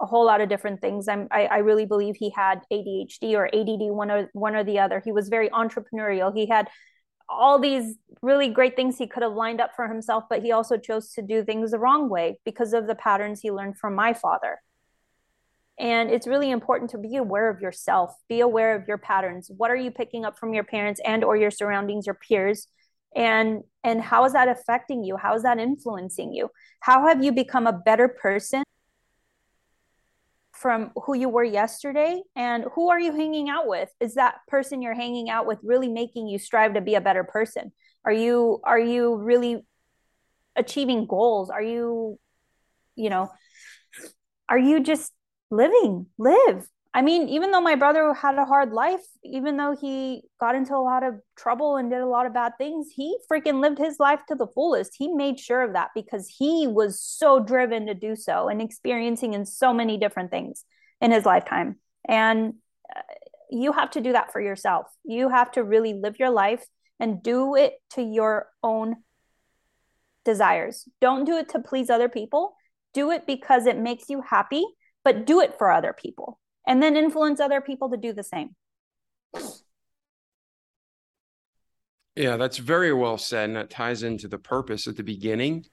[0.00, 1.08] a whole lot of different things.
[1.08, 4.78] I'm, I, I really believe he had adhd or add one or one or the
[4.78, 5.02] other.
[5.04, 6.34] He was very entrepreneurial.
[6.34, 6.68] He had
[7.28, 10.76] all these really great things he could have lined up for himself, but he also
[10.76, 14.12] chose to do things the wrong way because of the patterns he learned from my
[14.12, 14.60] father.
[15.80, 19.50] And it's really important to be aware of yourself, be aware of your patterns.
[19.56, 22.66] What are you picking up from your parents and or your surroundings, your peers?
[23.16, 25.16] And and how is that affecting you?
[25.16, 26.50] How is that influencing you?
[26.80, 28.62] How have you become a better person
[30.52, 34.82] from who you were yesterday and who are you hanging out with is that person
[34.82, 37.72] you're hanging out with really making you strive to be a better person
[38.04, 39.64] are you are you really
[40.56, 42.18] achieving goals are you
[42.94, 43.30] you know
[44.50, 45.12] are you just
[45.50, 46.66] living, live.
[46.92, 50.74] I mean, even though my brother had a hard life, even though he got into
[50.74, 54.00] a lot of trouble and did a lot of bad things, he freaking lived his
[54.00, 54.96] life to the fullest.
[54.98, 59.34] He made sure of that because he was so driven to do so and experiencing
[59.34, 60.64] in so many different things
[61.00, 61.76] in his lifetime.
[62.08, 62.54] And
[62.94, 63.02] uh,
[63.50, 64.86] you have to do that for yourself.
[65.04, 66.64] You have to really live your life
[66.98, 68.96] and do it to your own
[70.24, 70.88] desires.
[71.00, 72.54] Don't do it to please other people.
[72.94, 74.64] Do it because it makes you happy,
[75.04, 78.54] but do it for other people and then influence other people to do the same.
[82.16, 83.48] Yeah, that's very well said.
[83.48, 85.64] And that ties into the purpose at the beginning.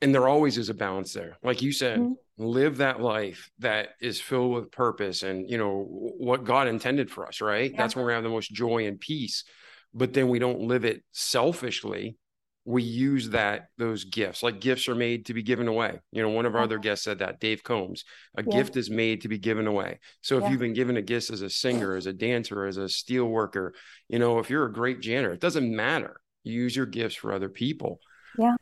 [0.00, 1.36] And there always is a balance there.
[1.42, 2.44] Like you said, mm-hmm.
[2.44, 7.26] live that life that is filled with purpose and, you know, what God intended for
[7.26, 7.70] us, right?
[7.70, 7.76] Yeah.
[7.76, 9.44] That's when we have the most joy and peace.
[9.92, 12.16] But then we don't live it selfishly
[12.64, 16.00] we use that those gifts like gifts are made to be given away.
[16.12, 16.82] You know one of our other uh-huh.
[16.82, 18.04] guests said that dave combs
[18.36, 18.56] a yeah.
[18.56, 20.00] gift is made to be given away.
[20.22, 20.50] So if yeah.
[20.50, 23.74] you've been given a gift as a singer as a dancer as a steel worker
[24.08, 26.20] you know if you're a great janitor it doesn't matter.
[26.42, 28.00] You use your gifts for other people.
[28.38, 28.56] Yeah.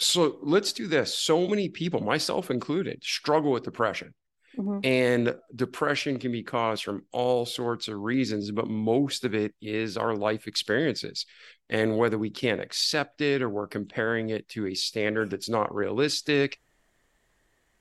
[0.00, 1.16] So let's do this.
[1.16, 4.14] So many people myself included struggle with depression
[4.58, 4.80] Mm-hmm.
[4.82, 9.96] And depression can be caused from all sorts of reasons, but most of it is
[9.96, 11.26] our life experiences.
[11.70, 15.74] And whether we can't accept it or we're comparing it to a standard that's not
[15.74, 16.58] realistic.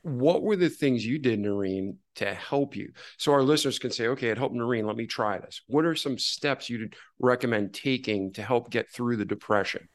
[0.04, 2.92] What were the things you did, Noreen, to help you?
[3.18, 5.62] So our listeners can say, okay, it helped Noreen, let me try this.
[5.68, 9.90] What are some steps you'd recommend taking to help get through the depression?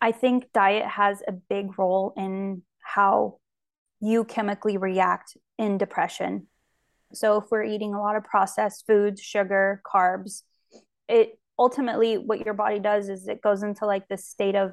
[0.00, 3.38] I think diet has a big role in how
[4.00, 6.46] you chemically react in depression.
[7.12, 10.42] So if we're eating a lot of processed foods, sugar, carbs,
[11.06, 14.72] it ultimately what your body does is it goes into like this state of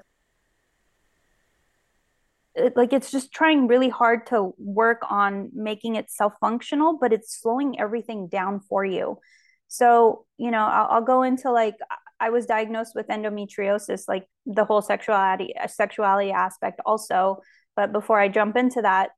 [2.75, 7.39] like it's just trying really hard to work on making it self functional, but it's
[7.39, 9.19] slowing everything down for you.
[9.67, 11.75] So, you know, I'll, I'll, go into like
[12.19, 17.41] I was diagnosed with endometriosis, like the whole sexuality sexuality aspect also.
[17.75, 19.09] But before I jump into that,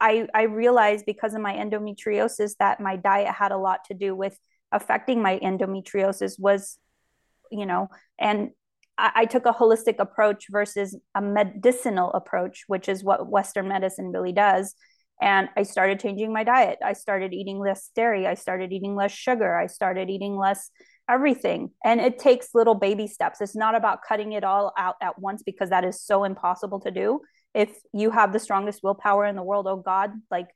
[0.00, 4.14] I, I realized because of my endometriosis that my diet had a lot to do
[4.14, 4.38] with
[4.72, 6.78] affecting my endometriosis was,
[7.50, 7.88] you know,
[8.18, 8.50] and
[8.98, 14.10] I, I took a holistic approach versus a medicinal approach, which is what Western medicine
[14.12, 14.74] really does.
[15.22, 16.78] And I started changing my diet.
[16.84, 18.26] I started eating less dairy.
[18.26, 19.56] I started eating less sugar.
[19.56, 20.70] I started eating less
[21.08, 21.70] everything.
[21.84, 23.40] And it takes little baby steps.
[23.40, 26.90] It's not about cutting it all out at once because that is so impossible to
[26.90, 27.20] do
[27.54, 30.48] if you have the strongest willpower in the world, oh God, like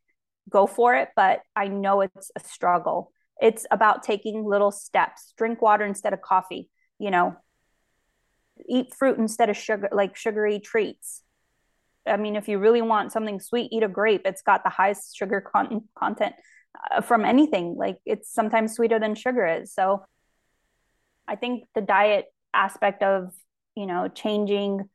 [0.51, 1.11] go for it.
[1.15, 3.13] But I know it's a struggle.
[3.41, 5.33] It's about taking little steps.
[5.37, 6.69] Drink water instead of coffee,
[6.99, 7.37] you know,
[8.69, 11.23] eat fruit instead of sugar, like sugary treats.
[12.07, 14.23] I mean, if you really want something sweet, eat a grape.
[14.25, 16.35] It's got the highest sugar con- content
[16.91, 17.77] uh, from anything.
[17.77, 19.73] Like it's sometimes sweeter than sugar is.
[19.73, 20.05] So
[21.29, 23.33] I think the diet aspect of,
[23.77, 24.89] you know, changing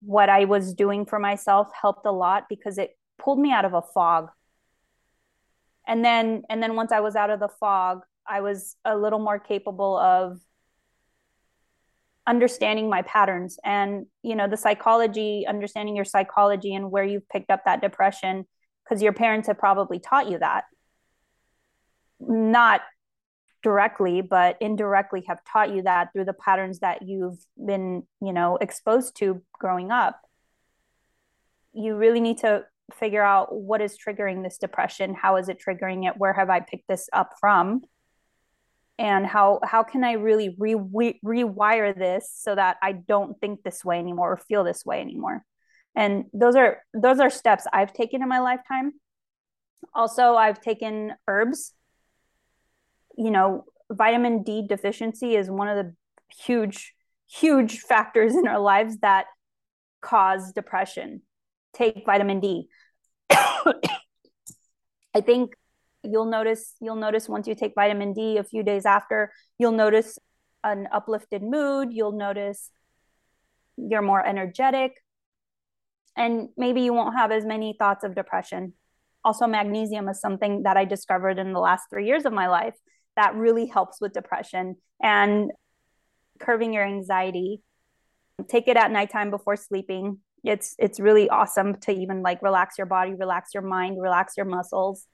[0.00, 3.74] what I was doing for myself helped a lot because it pulled me out of
[3.74, 4.30] a fog.
[5.86, 9.18] And then and then once I was out of the fog, I was a little
[9.18, 10.40] more capable of
[12.26, 17.50] understanding my patterns and you know the psychology understanding your psychology and where you've picked
[17.50, 18.44] up that depression
[18.84, 20.64] because your parents have probably taught you that
[22.20, 22.82] not
[23.62, 28.56] directly but indirectly have taught you that through the patterns that you've been you know
[28.56, 30.20] exposed to growing up
[31.72, 32.64] you really need to
[32.98, 36.60] figure out what is triggering this depression how is it triggering it where have i
[36.60, 37.82] picked this up from
[38.98, 43.62] and how how can i really re- re- rewire this so that i don't think
[43.62, 45.44] this way anymore or feel this way anymore.
[45.96, 48.92] And those are those are steps i've taken in my lifetime.
[49.94, 51.72] Also i've taken herbs
[53.20, 55.94] you know, vitamin D deficiency is one of the
[56.34, 56.94] huge,
[57.28, 59.26] huge factors in our lives that
[60.00, 61.20] cause depression.
[61.74, 62.68] Take vitamin D.
[63.30, 63.74] I
[65.20, 65.52] think
[66.02, 70.18] you'll notice you'll notice once you take vitamin D a few days after, you'll notice
[70.64, 72.70] an uplifted mood, you'll notice
[73.76, 74.92] you're more energetic
[76.16, 78.72] and maybe you won't have as many thoughts of depression.
[79.24, 82.74] Also magnesium is something that I discovered in the last 3 years of my life
[83.16, 85.50] that really helps with depression and
[86.38, 87.62] curving your anxiety.
[88.48, 90.18] Take it at nighttime before sleeping.
[90.42, 94.46] It's it's really awesome to even like relax your body, relax your mind, relax your
[94.46, 95.06] muscles.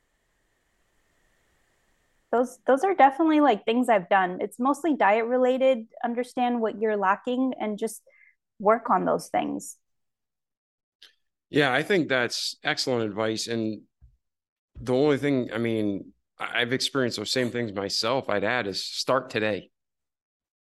[2.31, 4.39] Those those are definitely like things I've done.
[4.41, 5.87] It's mostly diet related.
[6.05, 8.03] Understand what you're lacking and just
[8.59, 9.77] work on those things.
[11.51, 13.47] Yeah, I think that's excellent advice.
[13.47, 13.83] And
[14.81, 18.29] the only thing, I mean, I've experienced those same things myself.
[18.29, 19.71] I'd add is start today.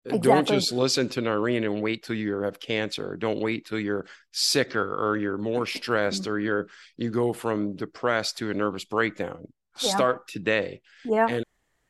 [0.07, 0.31] Exactly.
[0.31, 3.17] Don't just listen to Noreen and wait till you have cancer.
[3.17, 6.69] Don't wait till you're sicker or you're more stressed or you're
[6.99, 9.47] you go from depressed to a nervous breakdown.
[9.81, 9.91] Yeah.
[9.91, 10.83] Start today.
[11.07, 11.27] Yeah.
[11.29, 11.45] And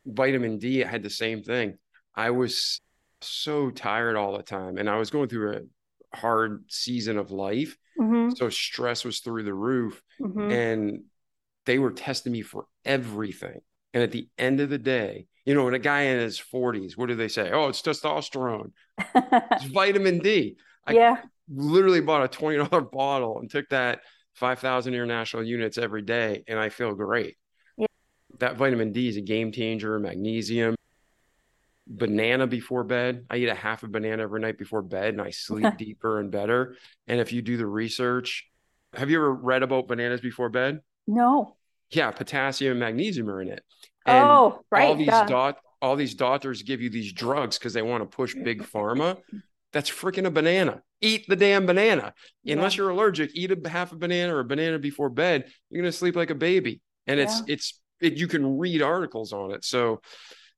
[0.06, 1.76] vitamin D, I had the same thing.
[2.14, 2.80] I was
[3.20, 7.76] so tired all the time and I was going through a hard season of life.
[8.00, 8.30] Mm-hmm.
[8.36, 10.50] So stress was through the roof mm-hmm.
[10.52, 11.02] and
[11.66, 13.60] they were testing me for everything.
[13.94, 16.96] And at the end of the day, you know, when a guy in his 40s,
[16.96, 17.50] what do they say?
[17.52, 18.72] Oh, it's testosterone.
[19.14, 20.56] it's vitamin D.
[20.86, 21.16] I yeah.
[21.48, 24.00] literally bought a $20 bottle and took that
[24.34, 27.36] 5,000 international units every day, and I feel great.
[27.76, 27.86] Yeah.
[28.40, 30.74] That vitamin D is a game changer, magnesium.
[31.86, 33.26] Banana before bed.
[33.30, 36.30] I eat a half a banana every night before bed and I sleep deeper and
[36.30, 36.76] better.
[37.06, 38.46] And if you do the research,
[38.94, 40.80] have you ever read about bananas before bed?
[41.06, 41.56] No.
[41.90, 43.62] Yeah, potassium and magnesium are in it.
[44.06, 44.88] And oh, right.
[44.88, 48.34] All these dot all these doctors give you these drugs because they want to push
[48.34, 49.18] big pharma.
[49.72, 50.82] That's freaking a banana.
[51.00, 52.14] Eat the damn banana.
[52.42, 52.54] Yeah.
[52.54, 55.46] Unless you're allergic, eat a half a banana or a banana before bed.
[55.68, 56.80] You're gonna sleep like a baby.
[57.06, 57.54] And it's yeah.
[57.54, 59.64] it's it, you can read articles on it.
[59.64, 60.00] So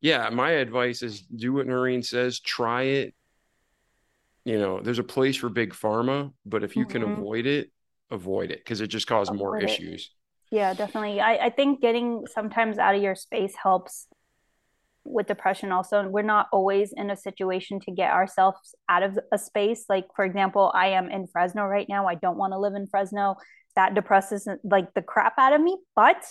[0.01, 3.14] yeah, my advice is do what Noreen says, try it.
[4.45, 7.03] You know, there's a place for big pharma, but if you mm-hmm.
[7.03, 7.72] can avoid it,
[8.11, 10.12] avoid it because it just causes more issues.
[10.51, 11.21] Yeah, definitely.
[11.21, 14.07] I, I think getting sometimes out of your space helps
[15.05, 16.09] with depression also.
[16.09, 19.85] We're not always in a situation to get ourselves out of a space.
[19.89, 22.07] Like, for example, I am in Fresno right now.
[22.07, 23.37] I don't want to live in Fresno.
[23.75, 25.77] That depresses like the crap out of me.
[25.95, 26.25] But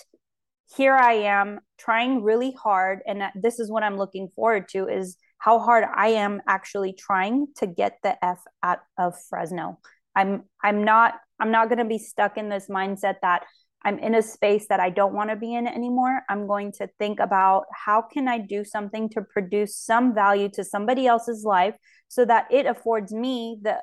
[0.76, 3.00] here I am trying really hard.
[3.06, 7.48] And this is what I'm looking forward to is how hard I am actually trying
[7.58, 9.78] to get the F out of Fresno.
[10.14, 13.44] I'm I'm not I'm not going to be stuck in this mindset that
[13.86, 16.22] I'm in a space that I don't want to be in anymore.
[16.28, 20.64] I'm going to think about how can I do something to produce some value to
[20.64, 21.76] somebody else's life
[22.08, 23.80] so that it affords me the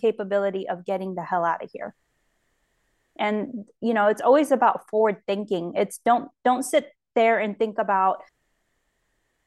[0.00, 1.94] capability of getting the hell out of here.
[3.18, 5.74] And you know, it's always about forward thinking.
[5.76, 8.22] It's don't don't sit there and think about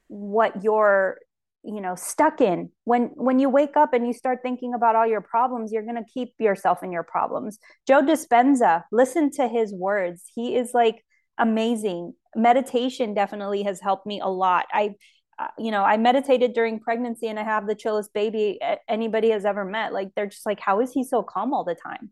[0.08, 1.18] what your
[1.66, 2.70] you know stuck in.
[2.84, 5.96] When when you wake up and you start thinking about all your problems you're going
[5.96, 7.60] to keep yourself in your problems.
[7.88, 10.24] Joe dispenza listen to his words.
[10.34, 11.04] He is like
[11.38, 12.14] amazing.
[12.36, 14.66] Meditation definitely has helped me a lot.
[14.72, 14.96] I
[15.38, 18.58] uh, you know i meditated during pregnancy and i have the chillest baby
[18.88, 19.92] anybody has ever met.
[19.92, 22.12] Like they're just like how is he so calm all the time?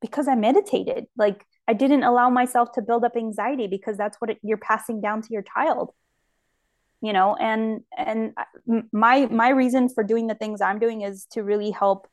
[0.00, 1.06] Because i meditated.
[1.16, 5.00] Like i didn't allow myself to build up anxiety because that's what it, you're passing
[5.00, 5.92] down to your child
[7.00, 8.34] you know and and
[8.92, 12.06] my my reason for doing the things i'm doing is to really help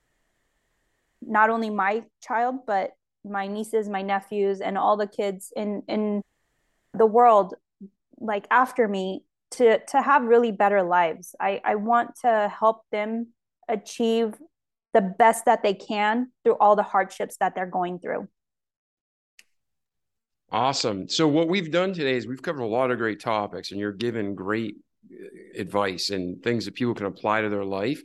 [1.21, 2.91] not only my child but
[3.25, 6.21] my nieces my nephews and all the kids in in
[6.93, 7.53] the world
[8.19, 11.35] like after me to to have really better lives.
[11.39, 13.27] I i want to help them
[13.67, 14.35] achieve
[14.93, 18.27] the best that they can through all the hardships that they're going through
[20.51, 21.09] Awesome.
[21.09, 23.91] So what we've done today is we've covered a lot of great topics and you're
[23.91, 24.75] given great
[25.11, 28.01] uh, advice and things that people can apply to their life,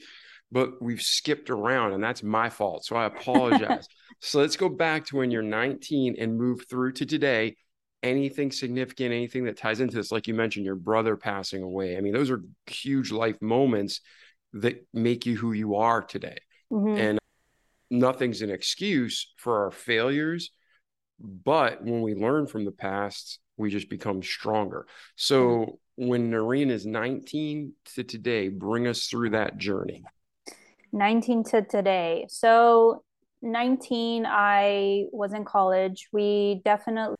[0.50, 2.84] but we've skipped around and that's my fault.
[2.84, 3.86] So I apologize.
[4.20, 7.56] so let's go back to when you're 19 and move through to today.
[8.02, 11.96] Anything significant, anything that ties into this, like you mentioned, your brother passing away.
[11.96, 14.00] I mean, those are huge life moments
[14.54, 16.38] that make you who you are today.
[16.72, 16.98] Mm-hmm.
[16.98, 17.18] And
[17.92, 20.50] nothing's an excuse for our failures
[21.22, 24.80] but when we learn from the past, we just become stronger.
[24.80, 25.12] Mm-hmm.
[25.16, 30.04] So when Noreen is 19 to today, bring us through that journey.
[30.92, 32.26] 19 to today.
[32.28, 33.04] So
[33.40, 36.08] 19, I was in college.
[36.12, 37.16] We definitely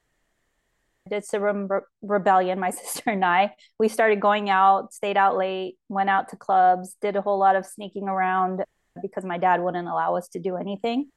[1.09, 3.55] did some re- rebellion, my sister and I.
[3.79, 7.57] We started going out, stayed out late, went out to clubs, did a whole lot
[7.57, 8.65] of sneaking around
[9.01, 11.09] because my dad wouldn't allow us to do anything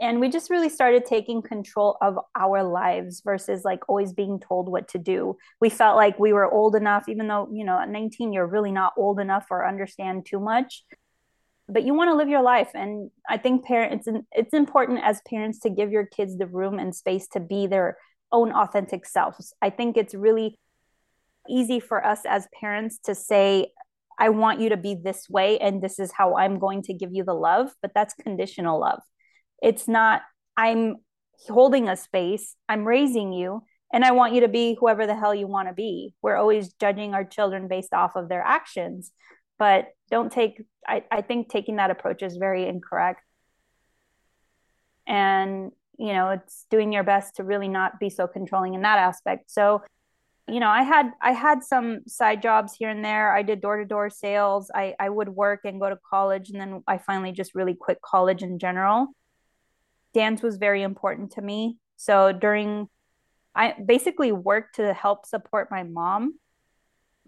[0.00, 4.68] and we just really started taking control of our lives versus like always being told
[4.68, 5.36] what to do.
[5.60, 8.72] We felt like we were old enough even though you know at 19 you're really
[8.72, 10.84] not old enough or understand too much.
[11.68, 15.60] But you want to live your life and i think parents it's important as parents
[15.60, 17.96] to give your kids the room and space to be their
[18.30, 19.54] own authentic selves.
[19.62, 20.58] I think it's really
[21.48, 23.68] easy for us as parents to say
[24.18, 27.10] i want you to be this way and this is how i'm going to give
[27.12, 29.00] you the love but that's conditional love
[29.62, 30.22] it's not,
[30.56, 30.96] I'm
[31.48, 35.34] holding a space, I'm raising you, and I want you to be whoever the hell
[35.34, 36.14] you want to be.
[36.22, 39.12] We're always judging our children based off of their actions,
[39.58, 43.22] but don't take, I, I think taking that approach is very incorrect.
[45.06, 48.98] and you know it's doing your best to really not be so controlling in that
[48.98, 49.82] aspect so
[50.48, 54.10] you know i had i had some side jobs here and there i did door-to-door
[54.10, 57.74] sales i i would work and go to college and then i finally just really
[57.74, 59.08] quit college in general
[60.14, 62.88] dance was very important to me so during
[63.54, 66.34] i basically worked to help support my mom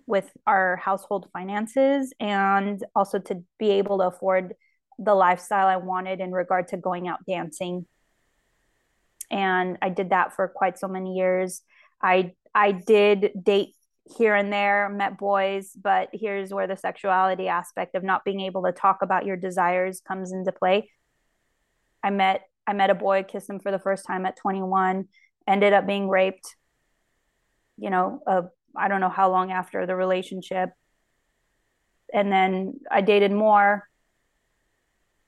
[0.06, 4.54] with our household finances and also to be able to afford
[4.98, 7.86] the lifestyle i wanted in regard to going out dancing
[9.30, 11.62] and I did that for quite so many years.
[12.00, 13.74] I I did date
[14.16, 18.62] here and there, met boys, but here's where the sexuality aspect of not being able
[18.64, 20.90] to talk about your desires comes into play.
[22.02, 25.08] I met I met a boy, kissed him for the first time at 21,
[25.46, 26.56] ended up being raped.
[27.76, 28.42] You know, uh,
[28.76, 30.70] I don't know how long after the relationship.
[32.12, 33.88] And then I dated more,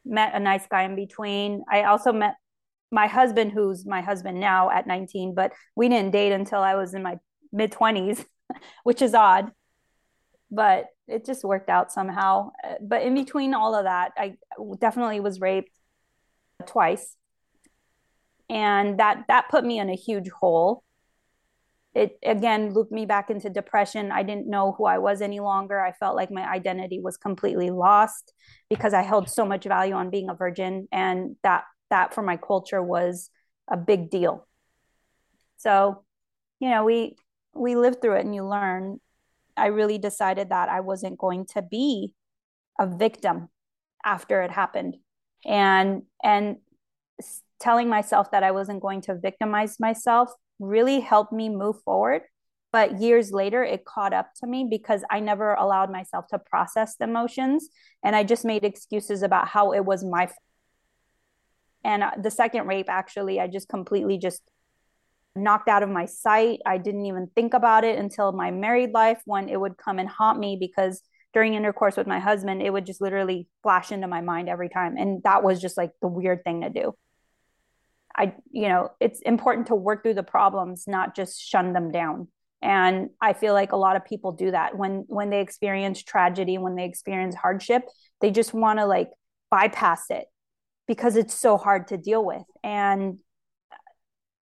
[0.05, 1.65] met a nice guy in between.
[1.71, 2.37] I also met
[2.91, 6.95] my husband, who's my husband now at 19, but we didn't date until I was
[6.95, 7.19] in my
[7.53, 8.25] mid 20s,
[8.85, 9.51] which is odd.
[10.51, 12.51] But it just worked out somehow.
[12.81, 14.37] But in between all of that, I
[14.81, 15.71] definitely was raped
[16.67, 17.17] twice.
[18.49, 20.85] And that that put me in a huge hole.
[21.95, 24.13] It again looped me back into depression.
[24.13, 25.81] I didn't know who I was any longer.
[25.81, 28.33] I felt like my identity was completely lost
[28.69, 32.37] because I held so much value on being a virgin and that that for my
[32.37, 33.31] culture was
[33.69, 34.47] a big deal.
[35.57, 36.05] So,
[36.61, 37.17] you know, we
[37.55, 39.01] we lived through it and you learn.
[39.57, 42.13] I really decided that I wasn't going to be
[42.79, 43.49] a victim
[44.05, 44.97] after it happened.
[45.45, 46.57] And and
[47.61, 52.23] telling myself that I wasn't going to victimize myself really helped me move forward.
[52.73, 56.97] But years later, it caught up to me because I never allowed myself to process
[56.97, 57.69] the emotions.
[58.03, 60.39] And I just made excuses about how it was my fault
[61.87, 64.43] and uh, the second rape actually i just completely just
[65.35, 69.21] knocked out of my sight i didn't even think about it until my married life
[69.25, 71.03] when it would come and haunt me because
[71.33, 74.97] during intercourse with my husband it would just literally flash into my mind every time
[74.97, 76.95] and that was just like the weird thing to do
[78.17, 82.29] i you know it's important to work through the problems not just shun them down.
[82.63, 84.77] And i feel like a lot of people do that.
[84.77, 87.83] When when they experience tragedy when they experience hardship
[88.21, 89.11] they just want to like
[89.51, 90.25] bypass it
[90.89, 92.45] because it's so hard to deal with.
[92.65, 93.19] And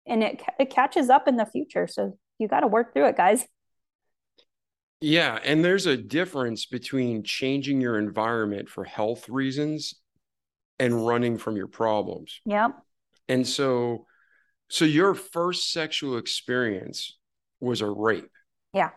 [0.06, 1.88] and it it catches up in the future.
[1.88, 3.46] So you got to work through it guys.
[5.02, 9.96] Yeah and there's a difference between changing your environment for health reasons
[10.80, 12.40] and running from your problems.
[12.46, 12.76] Yep
[13.28, 14.06] and so
[14.70, 17.18] so your first sexual experience
[17.60, 18.32] was a rape
[18.74, 18.90] yeah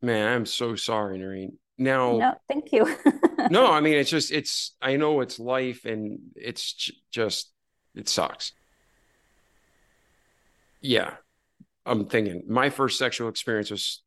[0.00, 2.86] man i'm so sorry noreen now no thank you
[3.50, 7.52] no, I mean it's just it's I know it's life and it's just
[7.94, 8.52] it sucks.
[10.80, 11.14] Yeah.
[11.84, 14.02] I'm thinking my first sexual experience was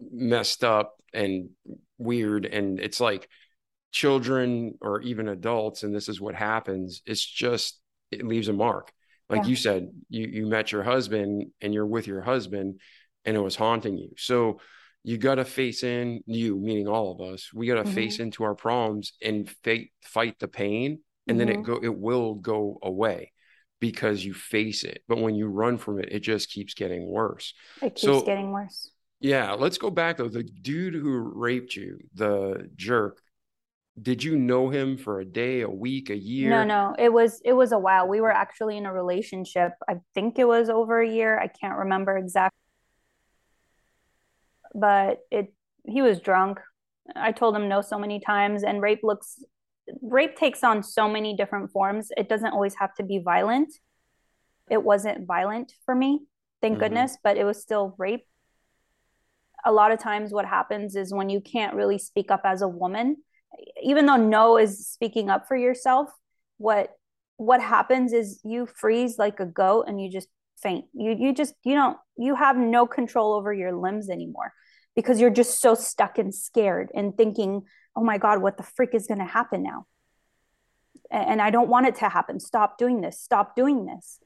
[0.00, 1.50] messed up and
[1.98, 3.28] weird and it's like
[3.92, 7.78] children or even adults and this is what happens it's just
[8.12, 8.92] it leaves a mark
[9.28, 9.48] like yeah.
[9.48, 12.80] you said you you met your husband and you're with your husband
[13.24, 14.60] and it was haunting you so
[15.04, 17.94] you got to face in you meaning all of us we got to mm-hmm.
[17.94, 21.38] face into our problems and fight fight the pain and mm-hmm.
[21.38, 21.72] then it mm-hmm.
[21.72, 23.32] go it will go away
[23.80, 27.54] because you face it but when you run from it it just keeps getting worse
[27.80, 28.90] it keeps so, getting worse
[29.20, 33.20] yeah let's go back though the dude who raped you the jerk
[34.00, 37.42] did you know him for a day a week a year no no it was
[37.44, 41.00] it was a while we were actually in a relationship i think it was over
[41.00, 42.56] a year i can't remember exactly
[44.74, 45.52] but it
[45.84, 46.60] he was drunk.
[47.16, 49.42] I told him no so many times and rape looks
[50.00, 52.08] rape takes on so many different forms.
[52.16, 53.72] It doesn't always have to be violent.
[54.70, 56.20] It wasn't violent for me,
[56.60, 56.84] thank mm-hmm.
[56.84, 58.24] goodness, but it was still rape.
[59.64, 62.68] A lot of times what happens is when you can't really speak up as a
[62.68, 63.16] woman,
[63.82, 66.08] even though no is speaking up for yourself,
[66.58, 66.90] what
[67.36, 70.28] what happens is you freeze like a goat and you just
[70.62, 70.86] faint.
[70.94, 74.52] You you just you don't you have no control over your limbs anymore
[74.94, 77.62] because you're just so stuck and scared and thinking,
[77.96, 79.86] "Oh my god, what the freak is going to happen now?"
[81.10, 82.40] And I don't want it to happen.
[82.40, 83.20] Stop doing this.
[83.20, 84.18] Stop doing this.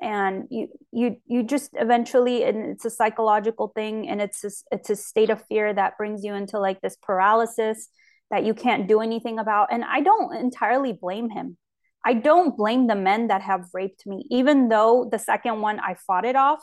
[0.00, 4.90] And you you you just eventually and it's a psychological thing and it's a, it's
[4.90, 7.88] a state of fear that brings you into like this paralysis
[8.32, 11.56] that you can't do anything about and I don't entirely blame him
[12.04, 15.94] I don't blame the men that have raped me, even though the second one I
[15.94, 16.60] fought it off.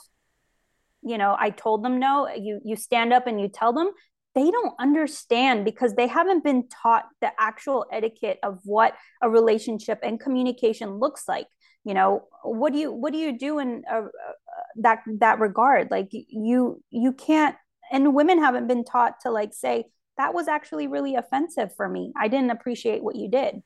[1.02, 2.28] You know, I told them no.
[2.28, 3.92] You you stand up and you tell them.
[4.36, 10.00] they don't understand because they haven't been taught the actual etiquette of what a relationship
[10.04, 11.48] and communication looks like
[11.84, 14.04] you know what do you what do you do in a,
[14.76, 17.56] that that regard like you you can't
[17.92, 19.86] and women haven't been taught to like say
[20.20, 22.12] that was actually really offensive for me.
[22.16, 23.64] I didn't appreciate what you did.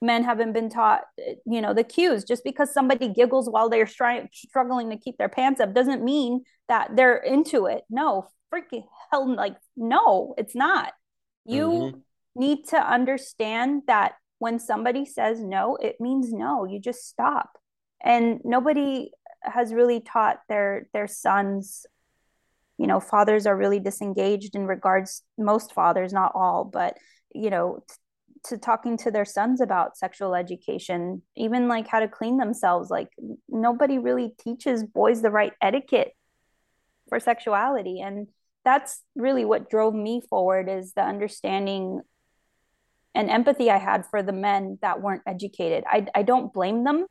[0.00, 1.02] Men haven't been taught
[1.46, 2.24] you know the cues.
[2.24, 6.44] Just because somebody giggles while they're stri- struggling to keep their pants up doesn't mean
[6.68, 7.84] that they're into it.
[7.90, 10.94] No freaking hell like no it's not.
[11.44, 11.98] You mm-hmm.
[12.40, 16.64] need to understand that when somebody says no it means no.
[16.64, 17.58] You just stop.
[18.02, 19.10] And nobody
[19.42, 21.84] has really taught their their sons
[22.78, 26.96] you know fathers are really disengaged in regards most fathers not all but
[27.34, 27.94] you know t-
[28.44, 33.08] to talking to their sons about sexual education even like how to clean themselves like
[33.48, 36.12] nobody really teaches boys the right etiquette
[37.08, 38.28] for sexuality and
[38.64, 42.00] that's really what drove me forward is the understanding
[43.14, 45.84] and empathy I had for the men that weren't educated.
[45.86, 47.06] I, I don't blame them.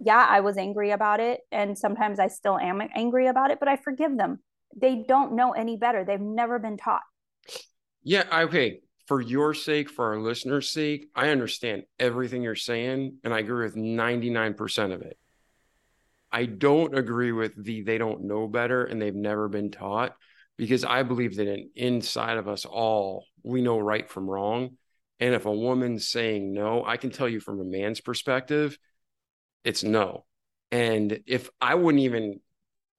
[0.00, 1.40] Yeah, I was angry about it.
[1.50, 4.40] And sometimes I still am angry about it, but I forgive them.
[4.76, 6.04] They don't know any better.
[6.04, 7.02] They've never been taught.
[8.02, 8.24] Yeah.
[8.44, 8.80] Okay.
[9.06, 13.16] For your sake, for our listeners' sake, I understand everything you're saying.
[13.24, 15.18] And I agree with 99% of it.
[16.30, 20.14] I don't agree with the they don't know better and they've never been taught
[20.58, 24.76] because I believe that in, inside of us all, we know right from wrong.
[25.20, 28.78] And if a woman's saying no, I can tell you from a man's perspective,
[29.64, 30.24] it's no.
[30.70, 32.40] And if I wouldn't even,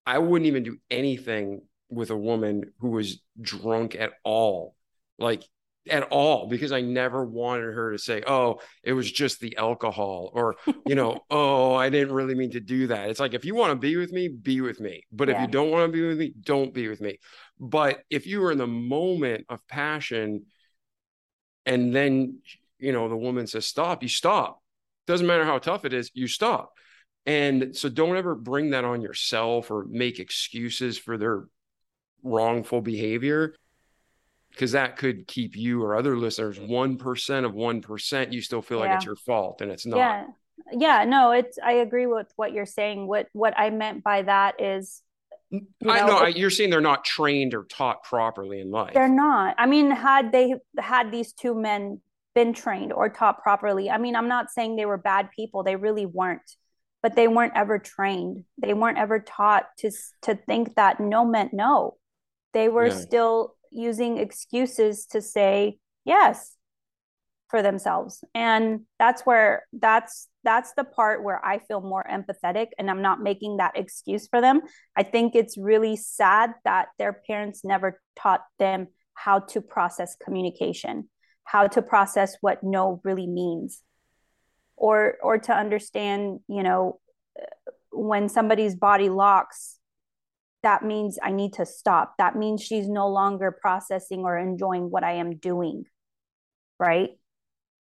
[0.06, 4.76] I wouldn't even do anything with a woman who was drunk at all.
[5.18, 5.44] Like
[5.90, 10.32] at all because I never wanted her to say, "Oh, it was just the alcohol,"
[10.34, 13.56] or you know, "Oh, I didn't really mean to do that." It's like if you
[13.56, 15.04] want to be with me, be with me.
[15.12, 15.36] But yeah.
[15.36, 17.20] if you don't want to be with me, don't be with me.
[17.60, 20.46] But if you were in the moment of passion,
[21.66, 22.40] and then
[22.78, 24.62] you know the woman says stop, you stop.
[25.08, 26.74] Doesn't matter how tough it is, you stop.
[27.26, 31.46] And so don't ever bring that on yourself or make excuses for their
[32.24, 33.56] wrongful behavior
[34.52, 38.92] because that could keep you or other listeners 1% of 1% you still feel like
[38.92, 40.26] it's your fault and it's not yeah
[40.74, 44.60] yeah no it's i agree with what you're saying what what i meant by that
[44.62, 45.02] is
[45.50, 48.94] you know, I know you're saying they're not trained or taught properly in life.
[48.94, 49.56] They're not.
[49.58, 52.02] I mean, had they had these two men
[52.36, 55.64] been trained or taught properly, I mean, I'm not saying they were bad people.
[55.64, 56.56] They really weren't,
[57.02, 58.44] but they weren't ever trained.
[58.58, 59.92] They weren't ever taught to
[60.24, 61.98] to think that no meant no.
[62.54, 62.96] They were yeah.
[62.96, 66.56] still using excuses to say yes
[67.50, 72.92] for themselves and that's where that's that's the part where i feel more empathetic and
[72.92, 74.62] i'm not making that excuse for them
[74.96, 81.10] i think it's really sad that their parents never taught them how to process communication
[81.44, 83.82] how to process what no really means
[84.80, 87.00] or or to understand you know
[87.92, 89.80] when somebody's body locks
[90.64, 92.16] that means I need to stop.
[92.18, 95.86] That means she's no longer processing or enjoying what I am doing.
[96.78, 97.12] Right.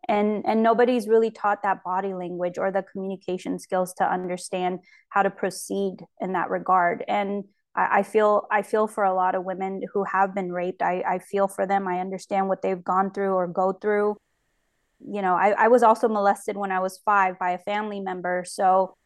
[0.08, 5.22] And and nobody's really taught that body language or the communication skills to understand how
[5.22, 7.04] to proceed in that regard.
[7.08, 7.44] And
[7.74, 10.82] I, feel I feel for a lot of women who have been raped.
[10.82, 11.86] I, I feel for them.
[11.86, 14.16] I understand what they've gone through or go through.
[15.00, 18.44] You know, I, I was also molested when I was five by a family member.
[18.46, 18.96] So,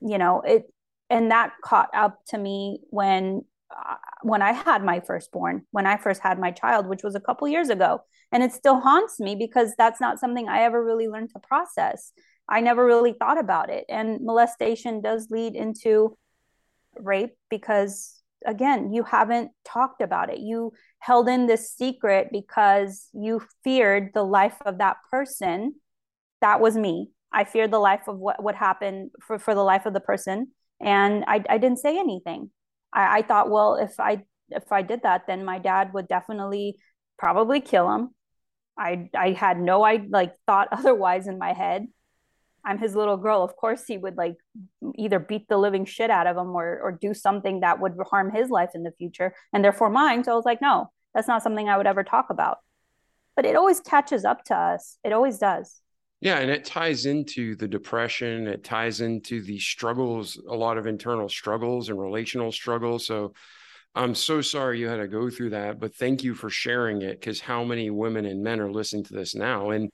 [0.00, 0.72] you know, it
[1.08, 3.42] and that caught up to me when
[3.74, 7.20] uh, when I had my firstborn, when I first had my child, which was a
[7.20, 11.08] couple years ago, and it still haunts me because that's not something I ever really
[11.08, 12.12] learned to process.
[12.48, 16.16] I never really thought about it, and molestation does lead into
[16.96, 20.38] rape because again, you haven't talked about it.
[20.38, 25.74] You held in this secret because you feared the life of that person.
[26.40, 27.10] That was me.
[27.32, 30.48] I feared the life of what would happen for, for the life of the person
[30.80, 32.50] and I, I didn't say anything.
[32.92, 36.76] I, I thought, well, if I if I did that, then my dad would definitely
[37.18, 38.10] probably kill him.
[38.78, 41.86] I I had no I like thought otherwise in my head.
[42.64, 43.42] I'm his little girl.
[43.42, 44.36] Of course he would like
[44.96, 48.32] either beat the living shit out of him or or do something that would harm
[48.34, 50.24] his life in the future and therefore mine.
[50.24, 52.58] So I was like, no, that's not something I would ever talk about.
[53.36, 54.98] But it always catches up to us.
[55.04, 55.80] It always does.
[56.20, 58.46] Yeah, and it ties into the depression.
[58.46, 63.06] It ties into the struggles, a lot of internal struggles and relational struggles.
[63.06, 63.32] So
[63.94, 67.18] I'm so sorry you had to go through that, but thank you for sharing it
[67.18, 69.70] because how many women and men are listening to this now?
[69.70, 69.90] And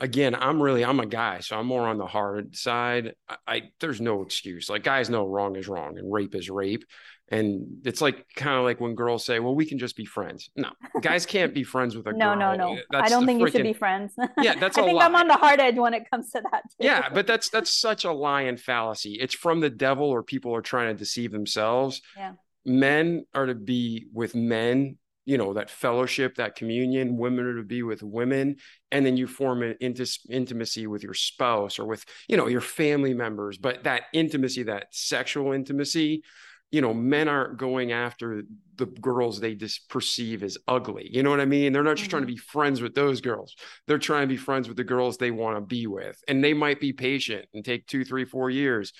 [0.00, 3.14] again, I'm really I'm a guy, so I'm more on the hard side.
[3.28, 4.68] I, I there's no excuse.
[4.68, 6.84] Like guys know wrong is wrong and rape is rape.
[7.30, 10.50] And it's like kind of like when girls say, "Well, we can just be friends."
[10.56, 10.70] No,
[11.00, 12.36] guys can't be friends with a no, girl.
[12.36, 12.78] no, no.
[12.92, 12.98] no.
[12.98, 14.12] I don't think freaking, you should be friends.
[14.42, 14.76] Yeah, that's.
[14.78, 15.06] I think lie.
[15.06, 16.62] I'm on the hard edge when it comes to that.
[16.62, 16.86] Too.
[16.86, 19.16] Yeah, but that's that's such a lie and fallacy.
[19.18, 22.02] It's from the devil, or people are trying to deceive themselves.
[22.14, 22.32] Yeah.
[22.66, 27.62] Men are to be with men you know that fellowship that communion women are to
[27.62, 28.56] be with women
[28.90, 33.14] and then you form an intimacy with your spouse or with you know your family
[33.14, 36.22] members but that intimacy that sexual intimacy
[36.70, 38.42] you know men aren't going after
[38.76, 42.04] the girls they just perceive as ugly you know what i mean they're not just
[42.04, 42.18] mm-hmm.
[42.18, 42.34] trying to mm-hmm.
[42.34, 43.54] be friends with those girls
[43.86, 46.52] they're trying to be friends with the girls they want to be with and they
[46.52, 48.92] might be patient and take two three four years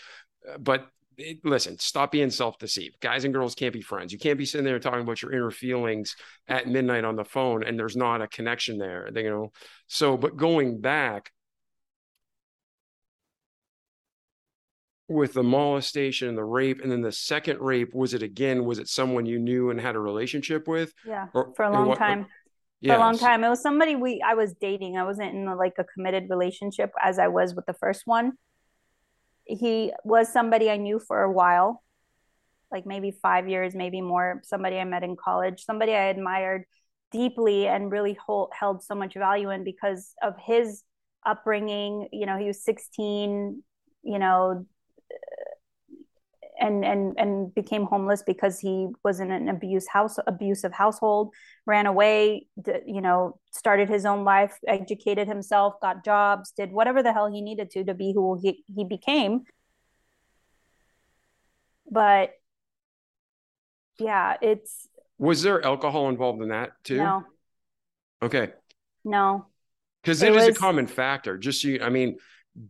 [0.59, 0.89] but
[1.19, 3.01] it, listen, stop being self-deceived.
[3.01, 4.13] Guys and girls can't be friends.
[4.13, 6.17] You can't be sitting there talking about your inner feelings
[6.49, 9.11] at midnight on the phone and there's not a connection there.
[9.15, 9.53] You know,
[9.87, 11.33] so but going back
[15.09, 18.65] with the molestation and the rape, and then the second rape, was it again?
[18.65, 20.95] Was it someone you knew and had a relationship with?
[21.07, 22.27] Yeah, or, for a long what, time.
[22.81, 22.95] Yes.
[22.95, 24.97] For a long time, it was somebody we I was dating.
[24.97, 28.33] I wasn't in like a committed relationship as I was with the first one
[29.45, 31.83] he was somebody I knew for a while,
[32.71, 34.41] like maybe five years, maybe more.
[34.45, 36.65] Somebody I met in college, somebody I admired
[37.13, 40.83] deeply and really hold, held so much value in because of his
[41.25, 42.09] upbringing.
[42.13, 43.63] You know, he was 16,
[44.03, 44.67] you know,
[46.65, 51.33] and and and became homeless because he was in an abuse house abusive household
[51.67, 52.47] ran away
[52.87, 57.43] you know started his own life educated himself got jobs did whatever the hell he
[57.43, 59.43] needed to to be who he, he became.
[61.91, 62.33] But
[63.99, 64.89] yeah it's
[65.19, 66.97] was there alcohol involved in that too?
[66.97, 67.25] No.
[68.23, 68.53] Okay.
[69.05, 69.47] No.
[70.03, 70.57] Because it, it is was...
[70.57, 71.37] a common factor.
[71.37, 72.17] Just so you i mean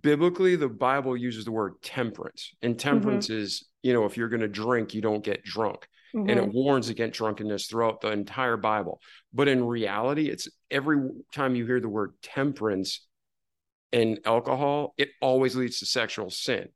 [0.03, 3.43] biblically the bible uses the word temperance and temperance mm-hmm.
[3.43, 6.29] is you know if you're going to drink you don't get drunk mm-hmm.
[6.29, 6.57] and it mm-hmm.
[6.57, 9.01] warns against drunkenness throughout the entire bible
[9.33, 13.07] but in reality it's every time you hear the word temperance
[13.93, 16.69] and alcohol it always leads to sexual sin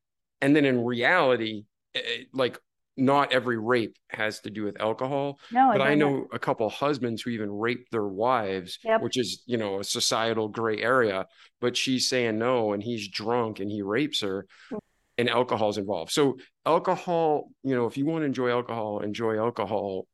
[0.42, 2.58] and then in reality it, like
[2.98, 5.38] not every rape has to do with alcohol.
[5.52, 9.00] No, but I know a couple husbands who even rape their wives, yep.
[9.02, 11.26] which is, you know, a societal gray area.
[11.60, 14.78] But she's saying no, and he's drunk and he rapes her, mm.
[15.16, 16.10] and alcohol's involved.
[16.10, 20.06] So alcohol, you know, if you want to enjoy alcohol, enjoy alcohol,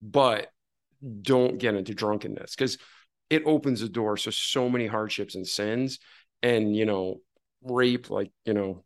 [0.00, 0.48] but
[1.22, 2.78] don't get into drunkenness because
[3.30, 5.98] it opens the door to so many hardships and sins.
[6.42, 7.16] And, you know,
[7.62, 8.84] rape, like, you know,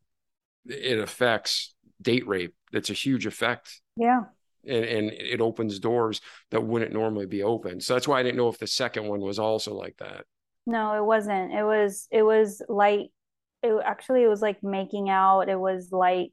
[0.64, 3.80] it affects date rape that's a huge effect.
[3.96, 4.22] Yeah.
[4.66, 6.20] And, and it opens doors
[6.50, 7.80] that wouldn't normally be open.
[7.80, 10.24] So that's why i didn't know if the second one was also like that.
[10.66, 11.52] No it wasn't.
[11.52, 13.10] It was it was light.
[13.62, 15.48] It actually it was like making out.
[15.48, 16.32] It was light.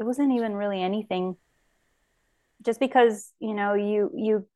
[0.00, 1.36] It wasn't even really anything.
[2.62, 4.46] Just because you know you you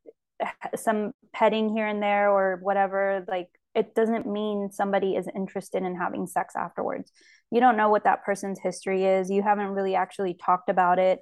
[0.76, 5.96] some petting here and there or whatever like it doesn't mean somebody is interested in
[5.96, 7.12] having sex afterwards.
[7.50, 9.30] You don't know what that person's history is.
[9.30, 11.20] You haven't really actually talked about it.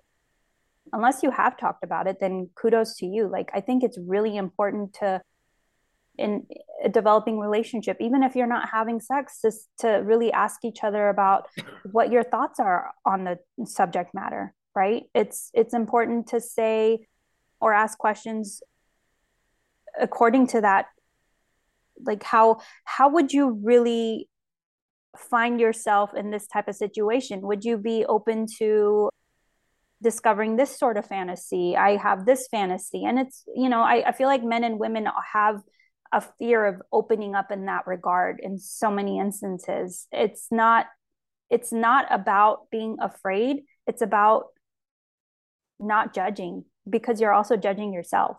[0.93, 3.29] Unless you have talked about it, then kudos to you.
[3.29, 5.21] Like, I think it's really important to,
[6.17, 6.47] in
[6.83, 11.09] a developing relationship, even if you're not having sex, just to really ask each other
[11.09, 11.47] about
[11.91, 15.05] what your thoughts are on the subject matter, right?
[15.15, 17.07] It's, it's important to say
[17.61, 18.63] or ask questions
[19.99, 20.87] according to that
[22.05, 24.29] like how how would you really
[25.17, 27.41] find yourself in this type of situation?
[27.43, 29.09] Would you be open to
[30.03, 31.77] discovering this sort of fantasy?
[31.77, 33.05] I have this fantasy.
[33.05, 35.61] And it's you know I, I feel like men and women have
[36.13, 40.07] a fear of opening up in that regard in so many instances.
[40.13, 40.87] It's not
[41.51, 43.63] it's not about being afraid.
[43.87, 44.47] It's about
[45.79, 48.37] not judging because you're also judging yourself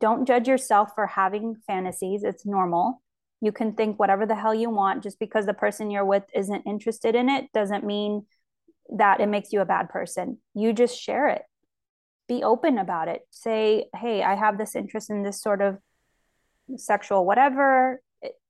[0.00, 2.24] don't judge yourself for having fantasies.
[2.24, 3.02] It's normal.
[3.40, 5.02] You can think whatever the hell you want.
[5.02, 8.26] Just because the person you're with isn't interested in it doesn't mean
[8.96, 10.38] that it makes you a bad person.
[10.54, 11.42] You just share it.
[12.28, 13.22] Be open about it.
[13.30, 15.78] Say, hey, I have this interest in this sort of
[16.76, 18.00] sexual whatever.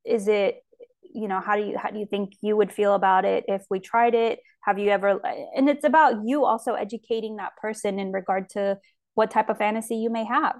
[0.04, 0.62] Is it,
[1.02, 3.62] you know, how do you how do you think you would feel about it if
[3.70, 4.40] we tried it?
[4.62, 5.20] Have you ever
[5.54, 8.78] and it's about you also educating that person in regard to
[9.14, 10.56] what type of fantasy you may have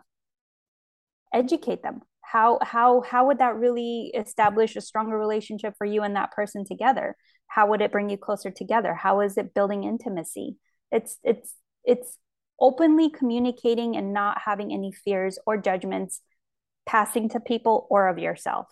[1.32, 6.16] educate them how how how would that really establish a stronger relationship for you and
[6.16, 7.16] that person together
[7.48, 10.57] how would it bring you closer together how is it building intimacy
[10.93, 11.55] it's it's
[11.85, 12.19] it's
[12.61, 16.20] openly communicating and not having any fears or judgments
[16.86, 18.66] passing to people or of yourself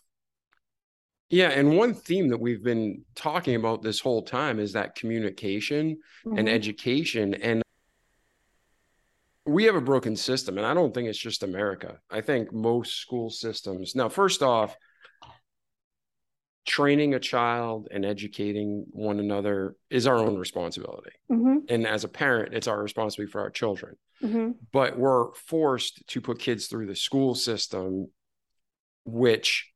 [1.31, 5.99] Yeah, and one theme that we've been talking about this whole time is that communication
[6.35, 6.49] and Mhm.
[6.49, 7.35] education.
[7.35, 7.63] And
[9.49, 11.99] we have a broken system, and I don't think it's just America.
[12.11, 13.95] I think most school systems.
[13.95, 14.77] Now, first off,
[16.66, 21.12] training a child and educating one another is our own responsibility.
[21.31, 21.62] Mhm.
[21.70, 23.97] And as a parent, it's our responsibility for our children.
[24.23, 24.57] Mhm.
[24.70, 28.12] But we're forced to put kids through the school system,
[29.07, 29.73] which,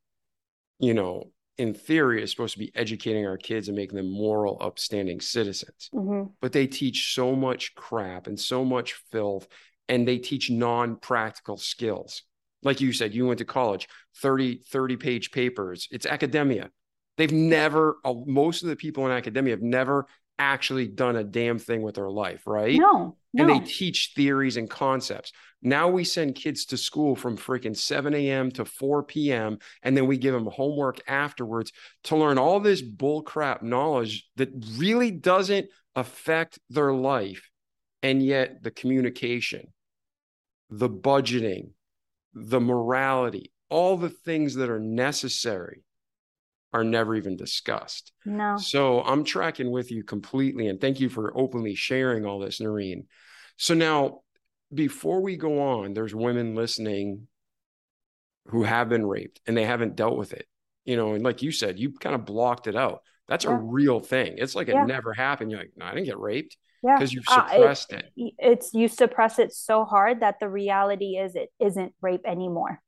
[0.79, 4.59] you know, in theory is supposed to be educating our kids and making them moral,
[4.61, 5.91] upstanding citizens.
[5.93, 6.33] Mhm.
[6.41, 9.47] But they teach so much crap and so much filth,
[9.89, 12.23] and they teach non-practical skills.
[12.63, 15.89] Like you said, you went to college, 30, 30 page papers.
[15.91, 16.71] It's academia.
[17.19, 20.07] They've never, uh, most of the people in academia have never
[20.43, 22.79] actually done a damn thing with their life, right?
[22.79, 23.55] No, and no.
[23.55, 25.33] they teach theories and concepts.
[25.63, 28.51] Now we send kids to school from freaking 7 a.m.
[28.53, 29.59] to 4 p.m.
[29.83, 31.73] and then we give them homework afterwards
[32.05, 37.49] to learn all this bullcrap knowledge that really doesn't affect their life.
[38.03, 39.69] And yet the communication,
[40.69, 41.71] the budgeting,
[42.35, 45.85] the morality, all the things that are necessary
[46.73, 48.13] are never even discussed.
[48.25, 48.57] no.
[48.57, 50.69] So I'm tracking with you completely.
[50.69, 53.07] And thank you for openly sharing all this, Noreen.
[53.59, 54.21] So now,
[54.73, 57.29] before we go on, there's women listening
[58.47, 60.47] who have been raped and they haven't dealt with it.
[60.85, 63.03] You know, and like you said, you kind of blocked it out.
[63.29, 64.35] That's a real thing.
[64.39, 64.85] It's like it Yeah.
[64.85, 65.51] never happened.
[65.51, 66.97] You're like, no, I didn't get raped Yeah.
[66.97, 68.11] because you've Uh, it- suppressed it.
[68.17, 72.81] it's you suppress it so hard that the reality is it isn't rape anymore.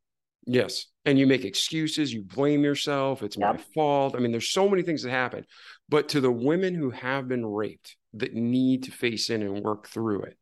[0.46, 0.86] Yes.
[1.04, 4.14] And you make excuses, you blame yourself, it's my fault.
[4.14, 5.44] I mean, there's so many things that happen.
[5.88, 9.88] But to the women who have been raped that need to face in and work
[9.88, 10.38] through it,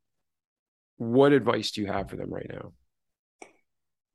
[0.97, 2.73] what advice do you have for them right now?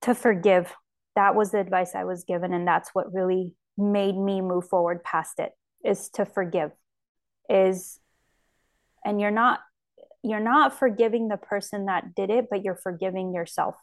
[0.04, 0.74] To forgive.
[1.16, 5.04] That was the advice I was given, and that's what really made me move forward
[5.04, 5.52] past it
[5.84, 6.72] is to forgive.
[7.50, 8.00] Is
[9.04, 9.60] and you're not
[10.24, 13.76] you're not forgiving the person that did it, but you're forgiving yourself.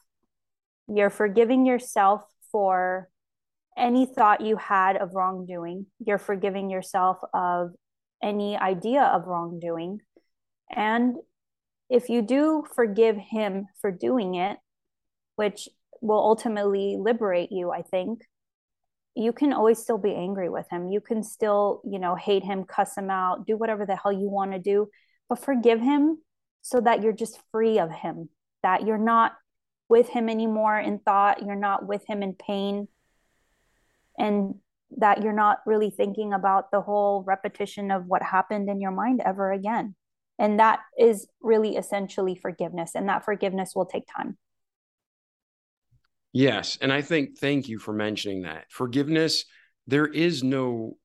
[0.88, 3.08] You're forgiving yourself for
[3.76, 5.86] any thought you had of wrongdoing.
[6.04, 7.72] You're forgiving yourself of
[8.22, 10.00] any idea of wrongdoing.
[10.74, 11.16] And
[11.90, 14.58] if you do forgive him for doing it,
[15.36, 15.68] which
[16.00, 18.22] will ultimately liberate you, I think,
[19.16, 20.88] you can always still be angry with him.
[20.88, 24.28] You can still, you know, hate him, cuss him out, do whatever the hell you
[24.28, 24.88] want to do,
[25.28, 26.18] but forgive him
[26.62, 28.28] so that you're just free of him,
[28.62, 29.32] that you're not
[29.88, 32.88] with him anymore in thought, you're not with him in pain,
[34.18, 34.54] and
[34.96, 39.20] that you're not really thinking about the whole repetition of what happened in your mind
[39.24, 39.94] ever again.
[40.38, 44.38] And that is really essentially forgiveness, and that forgiveness will take time.
[46.34, 46.76] Yes.
[46.82, 48.64] And I think, thank you for mentioning that.
[48.68, 49.44] Forgiveness,
[49.86, 50.96] there is no,